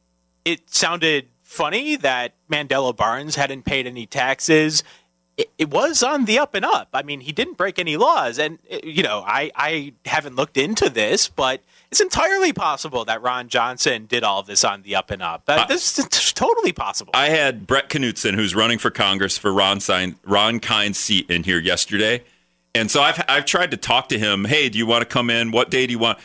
it 0.43 0.69
sounded 0.73 1.27
funny 1.43 1.95
that 1.97 2.33
Mandela 2.51 2.95
Barnes 2.95 3.35
hadn't 3.35 3.63
paid 3.65 3.85
any 3.85 4.07
taxes, 4.07 4.83
it, 5.37 5.51
it 5.59 5.69
was 5.69 6.01
on 6.01 6.25
the 6.25 6.39
up 6.39 6.55
and 6.55 6.65
up. 6.65 6.89
I 6.93 7.03
mean, 7.03 7.19
he 7.19 7.31
didn't 7.31 7.57
break 7.57 7.77
any 7.77 7.95
laws, 7.95 8.39
and 8.39 8.57
uh, 8.71 8.77
you 8.83 9.03
know, 9.03 9.23
I 9.25 9.51
I 9.55 9.93
haven't 10.05 10.35
looked 10.35 10.57
into 10.57 10.89
this, 10.89 11.27
but 11.29 11.61
it's 11.91 12.01
entirely 12.01 12.53
possible 12.53 13.05
that 13.05 13.21
Ron 13.21 13.47
Johnson 13.47 14.05
did 14.05 14.23
all 14.23 14.39
of 14.39 14.47
this 14.47 14.63
on 14.63 14.81
the 14.81 14.95
up 14.95 15.11
and 15.11 15.21
up. 15.21 15.43
Uh, 15.47 15.65
this 15.65 15.97
is 15.97 16.05
t- 16.05 16.33
totally 16.33 16.71
possible. 16.71 17.11
I 17.13 17.29
had 17.29 17.67
Brett 17.67 17.89
Knutson, 17.89 18.35
who's 18.35 18.55
running 18.55 18.77
for 18.77 18.91
Congress 18.91 19.37
for 19.37 19.53
Ron, 19.53 19.79
Sein, 19.79 20.15
Ron 20.25 20.59
Kind's 20.59 20.97
seat 20.97 21.29
in 21.29 21.43
here 21.43 21.59
yesterday. 21.59 22.23
And 22.73 22.91
so 22.91 23.01
I've, 23.01 23.23
I've 23.29 23.45
tried 23.45 23.71
to 23.71 23.77
talk 23.77 24.09
to 24.09 24.19
him. 24.19 24.45
Hey, 24.45 24.67
do 24.69 24.77
you 24.77 24.85
want 24.85 25.01
to 25.01 25.05
come 25.05 25.29
in? 25.29 25.51
What 25.51 25.71
day 25.71 25.87
do 25.87 25.91
you 25.91 25.99
want? 25.99 26.19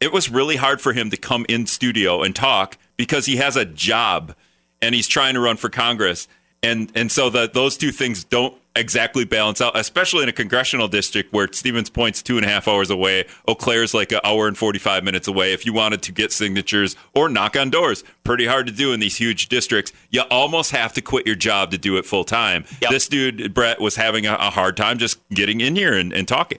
It 0.00 0.12
was 0.12 0.30
really 0.30 0.56
hard 0.56 0.80
for 0.80 0.92
him 0.92 1.10
to 1.10 1.16
come 1.16 1.44
in 1.48 1.66
studio 1.66 2.22
and 2.22 2.34
talk 2.34 2.78
because 2.96 3.26
he 3.26 3.36
has 3.36 3.56
a 3.56 3.64
job 3.64 4.34
and 4.80 4.94
he's 4.94 5.08
trying 5.08 5.34
to 5.34 5.40
run 5.40 5.56
for 5.56 5.68
Congress. 5.68 6.28
And, 6.62 6.92
and 6.94 7.10
so 7.10 7.30
the, 7.30 7.50
those 7.52 7.76
two 7.76 7.92
things 7.92 8.22
don't 8.22 8.54
exactly 8.76 9.24
balance 9.24 9.60
out, 9.60 9.76
especially 9.76 10.22
in 10.22 10.28
a 10.28 10.32
congressional 10.32 10.88
district 10.88 11.32
where 11.32 11.48
Stevens 11.52 11.90
Point's 11.90 12.22
two 12.22 12.36
and 12.36 12.46
a 12.46 12.48
half 12.48 12.68
hours 12.68 12.90
away, 12.90 13.26
Eau 13.48 13.54
Claire's 13.54 13.94
like 13.94 14.12
an 14.12 14.20
hour 14.24 14.46
and 14.46 14.56
45 14.56 15.04
minutes 15.04 15.28
away. 15.28 15.52
If 15.52 15.66
you 15.66 15.72
wanted 15.72 16.02
to 16.02 16.12
get 16.12 16.32
signatures 16.32 16.96
or 17.14 17.28
knock 17.28 17.56
on 17.56 17.70
doors, 17.70 18.04
pretty 18.24 18.46
hard 18.46 18.66
to 18.66 18.72
do 18.72 18.92
in 18.92 19.00
these 19.00 19.16
huge 19.16 19.48
districts. 19.48 19.92
You 20.10 20.22
almost 20.30 20.70
have 20.72 20.92
to 20.94 21.00
quit 21.00 21.26
your 21.26 21.36
job 21.36 21.70
to 21.70 21.78
do 21.78 21.96
it 21.96 22.06
full 22.06 22.24
time. 22.24 22.64
Yep. 22.82 22.90
This 22.90 23.08
dude, 23.08 23.54
Brett, 23.54 23.80
was 23.80 23.96
having 23.96 24.26
a, 24.26 24.34
a 24.34 24.50
hard 24.50 24.76
time 24.76 24.98
just 24.98 25.26
getting 25.30 25.60
in 25.60 25.76
here 25.76 25.94
and, 25.94 26.12
and 26.12 26.28
talking. 26.28 26.58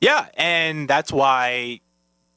Yeah, 0.00 0.26
and 0.34 0.88
that's 0.88 1.12
why 1.12 1.80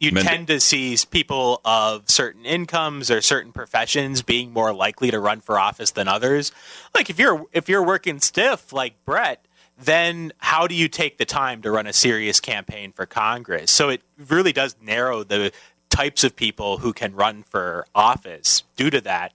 you 0.01 0.11
Mend- 0.11 0.27
tend 0.27 0.47
to 0.47 0.59
see 0.59 0.97
people 1.11 1.61
of 1.63 2.09
certain 2.09 2.43
incomes 2.43 3.11
or 3.11 3.21
certain 3.21 3.51
professions 3.51 4.23
being 4.23 4.51
more 4.51 4.73
likely 4.73 5.11
to 5.11 5.19
run 5.19 5.41
for 5.41 5.59
office 5.59 5.91
than 5.91 6.07
others. 6.07 6.51
Like 6.95 7.09
if 7.09 7.19
you're 7.19 7.45
if 7.53 7.69
you're 7.69 7.85
working 7.85 8.19
stiff 8.19 8.73
like 8.73 8.95
Brett, 9.05 9.45
then 9.77 10.33
how 10.39 10.65
do 10.65 10.73
you 10.73 10.87
take 10.87 11.19
the 11.19 11.25
time 11.25 11.61
to 11.61 11.71
run 11.71 11.85
a 11.85 11.93
serious 11.93 12.39
campaign 12.39 12.91
for 12.91 13.05
Congress? 13.05 13.69
So 13.69 13.89
it 13.89 14.01
really 14.17 14.51
does 14.51 14.75
narrow 14.81 15.23
the 15.23 15.51
types 15.89 16.23
of 16.23 16.35
people 16.35 16.79
who 16.79 16.93
can 16.93 17.13
run 17.13 17.43
for 17.43 17.85
office 17.93 18.63
due 18.75 18.89
to 18.89 19.01
that 19.01 19.33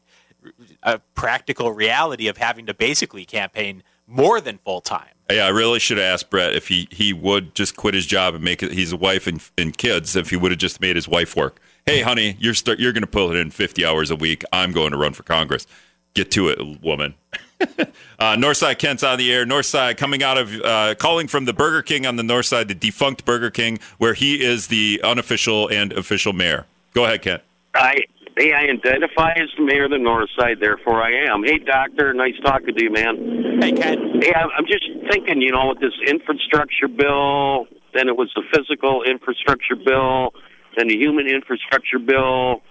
a 0.83 0.99
practical 1.15 1.73
reality 1.73 2.27
of 2.27 2.39
having 2.39 2.67
to 2.67 2.75
basically 2.75 3.25
campaign 3.25 3.83
more 4.07 4.41
than 4.41 4.59
full 4.59 4.81
time. 4.81 5.16
Yeah, 5.31 5.47
I 5.47 5.49
really 5.49 5.81
should 5.81 5.97
have 5.99 6.07
asked 6.07 6.31
Brett 6.31 6.55
if 6.55 6.69
he, 6.69 6.89
he 6.91 7.13
would 7.13 7.55
just 7.55 7.77
quit 7.77 7.95
his 7.95 8.07
job 8.07 8.35
and 8.35 8.45
make 8.45 8.63
it. 8.63 8.73
He's 8.73 8.93
a 8.93 8.97
wife 8.97 9.27
and, 9.27 9.43
and 9.59 9.77
kids. 9.77 10.15
If 10.15 10.31
he 10.31 10.37
would 10.37 10.53
have 10.53 10.61
just 10.61 10.81
made 10.81 10.95
his 10.95 11.09
wife 11.09 11.35
work. 11.35 11.61
Hey, 11.85 12.03
honey, 12.03 12.37
you're 12.39 12.55
start, 12.55 12.79
you're 12.79 12.93
going 12.93 13.03
to 13.03 13.09
pull 13.09 13.31
it 13.31 13.37
in 13.37 13.51
50 13.51 13.85
hours 13.85 14.11
a 14.11 14.17
week. 14.17 14.45
I'm 14.53 14.73
going 14.73 14.93
to 14.93 14.97
run 14.97 15.13
for 15.13 15.23
Congress. 15.25 15.67
Get 16.15 16.31
to 16.33 16.49
it, 16.49 16.83
woman. 16.83 17.15
uh, 17.61 18.37
Northside 18.37 18.79
Kent's 18.79 19.03
on 19.03 19.19
the 19.19 19.33
air. 19.33 19.45
Northside 19.45 19.97
coming 19.97 20.23
out 20.23 20.39
of 20.39 20.61
uh, 20.63 20.95
calling 20.97 21.29
from 21.29 21.45
the 21.45 21.53
Burger 21.53 21.83
King 21.83 22.07
on 22.07 22.17
the 22.17 22.23
North 22.23 22.47
Side, 22.47 22.69
the 22.69 22.75
defunct 22.75 23.25
Burger 23.25 23.51
King, 23.51 23.79
where 23.99 24.15
he 24.15 24.43
is 24.43 24.69
the 24.69 25.01
unofficial 25.05 25.69
and 25.69 25.93
official 25.93 26.33
mayor. 26.33 26.67
Go 26.95 27.05
ahead, 27.05 27.23
Kent. 27.23 27.43
I 27.75 28.05
hey, 28.37 28.53
I 28.53 28.71
identify 28.71 29.33
as 29.33 29.49
mayor 29.59 29.85
of 29.85 29.91
the 29.91 29.99
North 29.99 30.29
Side, 30.39 30.59
therefore 30.61 31.03
I 31.03 31.33
am. 31.33 31.43
Hey, 31.45 31.59
doctor, 31.59 32.13
nice 32.13 32.35
talking 32.43 32.75
to 32.75 32.83
you, 32.83 32.91
man. 32.91 33.61
Hey, 33.61 33.73
Ken. 33.73 34.21
Hey, 34.21 34.33
I'm 34.35 34.67
just 34.67 34.85
thinking, 35.11 35.41
you 35.41 35.53
know, 35.53 35.69
with 35.69 35.81
this 35.81 35.97
infrastructure 36.07 36.89
bill, 36.89 37.67
then 37.95 38.09
it 38.09 38.17
was 38.17 38.31
the 38.35 38.43
physical 38.53 39.03
infrastructure 39.03 39.77
bill, 39.77 40.33
then 40.77 40.89
the 40.89 40.97
human 40.97 41.27
infrastructure 41.27 41.99
bill. 41.99 42.63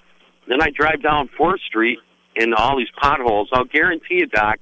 Then 0.48 0.62
I 0.62 0.70
drive 0.70 1.02
down 1.02 1.30
Fourth 1.36 1.62
Street 1.62 1.98
in 2.36 2.54
all 2.54 2.78
these 2.78 2.92
potholes. 3.02 3.50
I'll 3.52 3.66
guarantee 3.66 4.20
you, 4.20 4.28
Doc, 4.28 4.60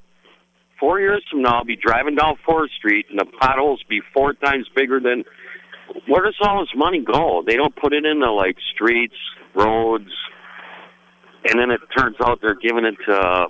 four 0.80 0.99
years 0.99 1.24
from 1.30 1.41
now, 1.41 1.60
I'll 1.60 1.66
be 1.66 1.76
driving 1.76 2.16
down 2.16 2.36
Fourth 2.45 2.72
Street 2.72 3.08
and 3.10 3.20
the 3.20 3.26
potholes 3.26 3.84
be 3.89 4.01
four 4.14 4.34
times 4.34 4.70
bigger 4.74 5.01
than 5.01 5.26
where 6.08 6.24
does 6.24 6.38
all 6.41 6.62
this 6.62 6.74
money 6.76 7.04
go? 7.04 7.43
They 7.45 7.58
don't 7.58 7.76
put 7.76 7.93
it 7.93 8.06
into 8.06 8.32
like 8.32 8.56
streets, 8.74 9.16
roads, 9.54 10.10
and 11.50 11.60
then 11.60 11.72
it 11.72 11.82
turns 11.98 12.16
out 12.22 12.39
they're 12.41 12.56
giving 12.56 12.86
it 12.86 12.96
to 13.06 13.48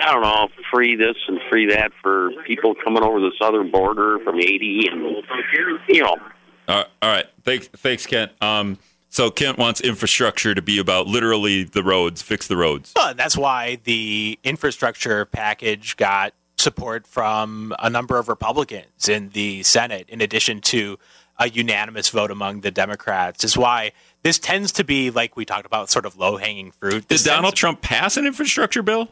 I 0.00 0.12
don't 0.12 0.22
know, 0.22 0.48
free 0.72 0.96
this 0.96 1.16
and 1.28 1.38
free 1.50 1.66
that 1.66 1.92
for 2.02 2.30
people 2.46 2.74
coming 2.82 3.02
over 3.02 3.20
the 3.20 3.32
southern 3.38 3.70
border 3.70 4.18
from 4.24 4.36
Haiti, 4.36 4.88
and 4.90 5.02
you 5.88 6.02
know, 6.02 6.16
Uh, 6.68 6.84
all 7.02 7.10
right. 7.10 7.26
Thanks, 7.42 7.68
thanks, 7.68 8.06
Kent. 8.06 8.32
Um, 8.40 8.78
so 9.10 9.30
Kent 9.30 9.58
wants 9.58 9.80
infrastructure 9.80 10.54
to 10.54 10.62
be 10.62 10.78
about 10.78 11.06
literally 11.06 11.64
the 11.64 11.82
roads, 11.82 12.22
fix 12.22 12.46
the 12.46 12.56
roads. 12.56 12.92
Well, 12.96 13.10
and 13.10 13.18
that's 13.18 13.36
why 13.36 13.78
the 13.84 14.38
infrastructure 14.42 15.26
package 15.26 15.96
got 15.98 16.32
support 16.56 17.06
from 17.06 17.74
a 17.78 17.90
number 17.90 18.18
of 18.18 18.28
Republicans 18.28 19.08
in 19.08 19.30
the 19.30 19.62
Senate, 19.64 20.06
in 20.08 20.20
addition 20.20 20.60
to 20.62 20.98
a 21.38 21.48
unanimous 21.48 22.08
vote 22.08 22.30
among 22.30 22.60
the 22.60 22.70
Democrats. 22.70 23.44
Is 23.44 23.58
why 23.58 23.92
this 24.22 24.38
tends 24.38 24.72
to 24.72 24.84
be 24.84 25.10
like 25.10 25.36
we 25.36 25.44
talked 25.44 25.66
about, 25.66 25.90
sort 25.90 26.06
of 26.06 26.16
low 26.16 26.36
hanging 26.36 26.70
fruit. 26.70 27.08
Did 27.08 27.22
Donald 27.24 27.54
Trump 27.54 27.80
pass 27.82 28.16
an 28.16 28.26
infrastructure 28.26 28.82
bill? 28.82 29.08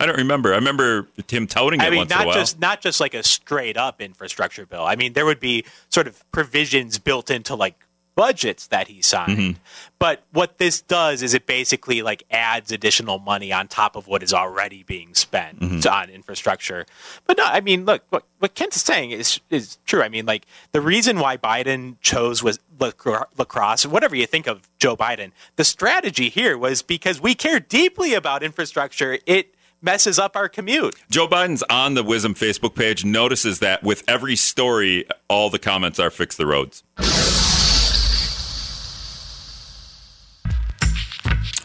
I 0.00 0.06
don't 0.06 0.18
remember. 0.18 0.52
I 0.52 0.56
remember 0.56 1.08
him 1.28 1.46
touting 1.46 1.80
it 1.80 1.84
I 1.84 1.90
mean, 1.90 1.98
once 1.98 2.10
in 2.10 2.16
a 2.16 2.18
not 2.18 2.26
while. 2.26 2.36
just 2.36 2.60
not 2.60 2.80
just 2.80 3.00
like 3.00 3.14
a 3.14 3.22
straight 3.22 3.76
up 3.76 4.00
infrastructure 4.00 4.66
bill. 4.66 4.84
I 4.84 4.96
mean, 4.96 5.12
there 5.12 5.24
would 5.24 5.40
be 5.40 5.64
sort 5.88 6.06
of 6.06 6.30
provisions 6.32 6.98
built 6.98 7.30
into 7.30 7.54
like 7.54 7.76
budgets 8.14 8.66
that 8.68 8.88
he 8.88 9.02
signed. 9.02 9.38
Mm-hmm. 9.38 9.58
But 9.98 10.22
what 10.32 10.58
this 10.58 10.80
does 10.80 11.22
is 11.22 11.34
it 11.34 11.46
basically 11.46 12.02
like 12.02 12.22
adds 12.30 12.70
additional 12.70 13.18
money 13.18 13.52
on 13.52 13.68
top 13.68 13.96
of 13.96 14.06
what 14.06 14.22
is 14.22 14.32
already 14.32 14.82
being 14.82 15.14
spent 15.14 15.60
Mm-hmm. 15.60 15.88
on 15.92 16.10
infrastructure. 16.10 16.86
But 17.26 17.38
no, 17.38 17.44
I 17.44 17.60
mean, 17.60 17.84
look, 17.84 18.02
what 18.10 18.24
what 18.38 18.54
Kent 18.54 18.76
is 18.76 18.82
saying 18.82 19.10
is 19.10 19.40
is 19.50 19.78
true. 19.86 20.02
I 20.02 20.08
mean, 20.08 20.26
like 20.26 20.46
the 20.72 20.80
reason 20.80 21.18
why 21.18 21.36
Biden 21.36 21.96
chose 22.00 22.42
was 22.42 22.58
lacro- 22.78 23.26
La 23.38 23.44
Crosse, 23.44 23.86
whatever 23.86 24.14
you 24.16 24.26
think 24.26 24.46
of 24.46 24.68
Joe 24.78 24.96
Biden, 24.96 25.32
the 25.56 25.64
strategy 25.64 26.28
here 26.28 26.56
was 26.58 26.82
because 26.82 27.20
we 27.20 27.34
care 27.34 27.58
deeply 27.60 28.14
about 28.14 28.42
infrastructure. 28.42 29.18
It 29.26 29.54
messes 29.82 30.18
up 30.18 30.34
our 30.36 30.48
commute. 30.48 30.96
Joe 31.10 31.28
Biden's 31.28 31.62
on 31.68 31.94
the 31.94 32.02
WIZM 32.04 32.34
Facebook 32.38 32.74
page, 32.74 33.04
notices 33.04 33.58
that 33.58 33.82
with 33.82 34.02
every 34.08 34.36
story, 34.36 35.04
all 35.28 35.50
the 35.50 35.58
comments 35.58 35.98
are 35.98 36.10
fix 36.10 36.36
the 36.36 36.46
roads. 36.46 36.82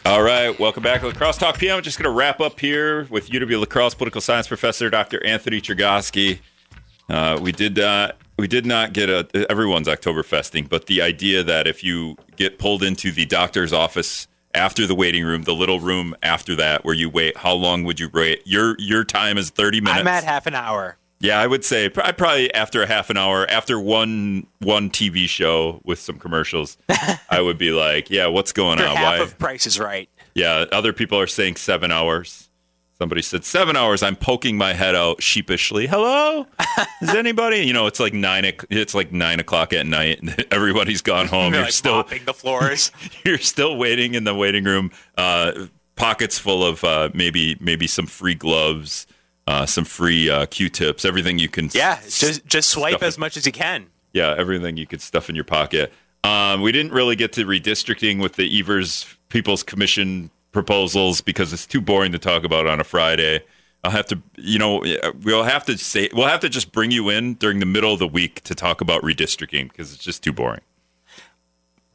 All 0.06 0.22
right, 0.22 0.58
welcome 0.58 0.82
back 0.82 1.02
to 1.02 1.08
La 1.08 1.12
Crosse 1.12 1.36
Talk 1.36 1.58
PM. 1.58 1.76
I'm 1.76 1.82
just 1.82 1.98
going 1.98 2.10
to 2.10 2.16
wrap 2.16 2.40
up 2.40 2.58
here 2.58 3.04
with 3.10 3.28
UW 3.28 3.60
La 3.60 3.66
Crosse 3.66 3.94
political 3.94 4.20
science 4.20 4.48
professor 4.48 4.88
Dr. 4.88 5.24
Anthony 5.24 5.60
Chergosky. 5.60 6.38
Uh, 7.08 7.38
we 7.40 7.52
did 7.52 7.76
not 7.76 8.16
we 8.38 8.48
did 8.48 8.64
not 8.64 8.94
get 8.94 9.10
a 9.10 9.28
everyone's 9.50 9.88
Oktoberfesting, 9.88 10.68
but 10.68 10.86
the 10.86 11.02
idea 11.02 11.42
that 11.42 11.66
if 11.66 11.84
you 11.84 12.16
get 12.36 12.58
pulled 12.58 12.82
into 12.82 13.12
the 13.12 13.26
doctor's 13.26 13.72
office 13.74 14.26
after 14.54 14.86
the 14.86 14.94
waiting 14.94 15.24
room, 15.24 15.42
the 15.42 15.54
little 15.54 15.80
room 15.80 16.16
after 16.22 16.56
that 16.56 16.84
where 16.84 16.94
you 16.94 17.10
wait, 17.10 17.36
how 17.36 17.52
long 17.52 17.84
would 17.84 18.00
you 18.00 18.08
wait? 18.12 18.40
Your 18.46 18.76
your 18.78 19.04
time 19.04 19.36
is 19.36 19.50
30 19.50 19.82
minutes. 19.82 20.00
I'm 20.00 20.08
at 20.08 20.24
half 20.24 20.46
an 20.46 20.54
hour. 20.54 20.96
Yeah, 21.20 21.38
I 21.38 21.46
would 21.46 21.64
say 21.64 21.86
I 21.96 22.12
probably 22.12 22.52
after 22.54 22.82
a 22.82 22.86
half 22.86 23.10
an 23.10 23.16
hour, 23.18 23.48
after 23.50 23.78
one 23.78 24.46
one 24.60 24.88
TV 24.90 25.28
show 25.28 25.80
with 25.84 25.98
some 25.98 26.18
commercials, 26.18 26.78
I 27.30 27.40
would 27.40 27.58
be 27.58 27.72
like, 27.72 28.08
"Yeah, 28.10 28.26
what's 28.28 28.52
going 28.52 28.80
on? 28.80 28.96
half 28.96 29.04
Why?" 29.04 29.16
of 29.18 29.38
Price 29.38 29.66
is 29.66 29.78
Right. 29.78 30.08
yeah, 30.34 30.64
other 30.72 30.92
people 30.94 31.18
are 31.20 31.26
saying 31.26 31.56
seven 31.56 31.92
hours. 31.92 32.48
Somebody 32.98 33.22
said 33.22 33.44
seven 33.46 33.76
hours. 33.76 34.02
I'm 34.02 34.16
poking 34.16 34.58
my 34.58 34.74
head 34.74 34.94
out 34.94 35.22
sheepishly. 35.22 35.86
Hello, 35.86 36.46
is 37.02 37.14
anybody? 37.14 37.58
You 37.66 37.72
know, 37.72 37.86
it's 37.86 38.00
like 38.00 38.12
nine. 38.14 38.50
It's 38.70 38.94
like 38.94 39.10
nine 39.12 39.40
o'clock 39.40 39.72
at 39.72 39.86
night, 39.86 40.20
and 40.22 40.46
everybody's 40.50 41.00
gone 41.02 41.26
home. 41.26 41.52
You're 41.54 41.62
like 41.64 41.72
still 41.72 41.96
mopping 41.96 42.24
the 42.26 42.34
floors. 42.34 42.92
you're 43.24 43.38
still 43.38 43.76
waiting 43.76 44.14
in 44.14 44.24
the 44.24 44.34
waiting 44.34 44.64
room. 44.64 44.90
Uh, 45.16 45.66
pockets 45.96 46.38
full 46.38 46.64
of 46.64 46.82
uh, 46.84 47.08
maybe 47.14 47.56
maybe 47.60 47.86
some 47.86 48.06
free 48.06 48.34
gloves, 48.34 49.06
uh, 49.50 49.66
some 49.66 49.84
free 49.84 50.30
uh, 50.30 50.46
Q-tips, 50.46 51.04
everything 51.04 51.38
you 51.38 51.48
can. 51.48 51.68
yeah, 51.72 51.98
s- 52.04 52.20
just 52.20 52.46
just 52.46 52.70
swipe 52.70 53.02
as 53.02 53.18
much 53.18 53.36
as 53.36 53.44
you 53.46 53.52
can. 53.52 53.86
yeah, 54.12 54.34
everything 54.38 54.76
you 54.76 54.86
could 54.86 55.00
stuff 55.02 55.28
in 55.28 55.34
your 55.34 55.44
pocket. 55.44 55.92
Um, 56.22 56.60
we 56.60 56.70
didn't 56.72 56.92
really 56.92 57.16
get 57.16 57.32
to 57.34 57.44
redistricting 57.46 58.20
with 58.20 58.34
the 58.36 58.46
Evers 58.60 59.06
People's 59.30 59.62
Commission 59.62 60.30
proposals 60.52 61.20
because 61.22 61.52
it's 61.52 61.66
too 61.66 61.80
boring 61.80 62.12
to 62.12 62.18
talk 62.18 62.44
about 62.44 62.66
on 62.66 62.78
a 62.80 62.84
Friday. 62.84 63.40
I'll 63.82 63.90
have 63.92 64.06
to, 64.08 64.20
you 64.36 64.58
know, 64.58 64.84
we'll 65.22 65.44
have 65.44 65.64
to 65.66 65.78
say 65.78 66.10
we'll 66.12 66.26
have 66.28 66.40
to 66.40 66.50
just 66.50 66.70
bring 66.72 66.90
you 66.90 67.08
in 67.08 67.34
during 67.34 67.60
the 67.60 67.66
middle 67.66 67.92
of 67.94 67.98
the 67.98 68.06
week 68.08 68.42
to 68.42 68.54
talk 68.54 68.80
about 68.82 69.02
redistricting 69.02 69.68
because 69.70 69.94
it's 69.94 70.04
just 70.04 70.22
too 70.22 70.32
boring. 70.34 70.60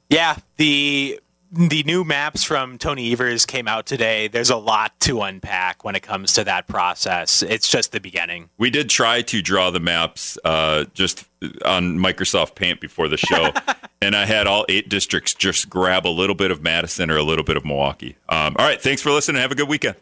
Yeah, 0.09 0.37
the 0.57 1.19
the 1.55 1.83
new 1.83 2.03
maps 2.03 2.43
from 2.43 2.77
Tony 2.77 3.11
Evers 3.13 3.45
came 3.45 3.67
out 3.67 3.85
today. 3.85 4.27
There's 4.27 4.49
a 4.49 4.57
lot 4.57 4.99
to 5.01 5.21
unpack 5.21 5.83
when 5.85 5.95
it 5.95 6.01
comes 6.01 6.33
to 6.33 6.43
that 6.43 6.67
process. 6.67 7.41
It's 7.41 7.69
just 7.69 7.93
the 7.93 8.01
beginning. 8.01 8.49
We 8.57 8.69
did 8.69 8.89
try 8.89 9.21
to 9.23 9.41
draw 9.41 9.71
the 9.71 9.79
maps 9.79 10.37
uh, 10.43 10.85
just 10.93 11.25
on 11.63 11.97
Microsoft 11.97 12.55
Paint 12.55 12.81
before 12.81 13.07
the 13.07 13.17
show, 13.17 13.51
and 14.01 14.15
I 14.15 14.25
had 14.25 14.47
all 14.47 14.65
eight 14.67 14.89
districts 14.89 15.33
just 15.33 15.69
grab 15.69 16.05
a 16.05 16.09
little 16.09 16.35
bit 16.35 16.51
of 16.51 16.61
Madison 16.61 17.09
or 17.09 17.17
a 17.17 17.23
little 17.23 17.45
bit 17.45 17.55
of 17.55 17.63
Milwaukee. 17.63 18.17
Um, 18.27 18.55
all 18.59 18.65
right, 18.65 18.81
thanks 18.81 19.01
for 19.01 19.11
listening. 19.11 19.41
Have 19.41 19.51
a 19.51 19.55
good 19.55 19.69
weekend. 19.69 19.95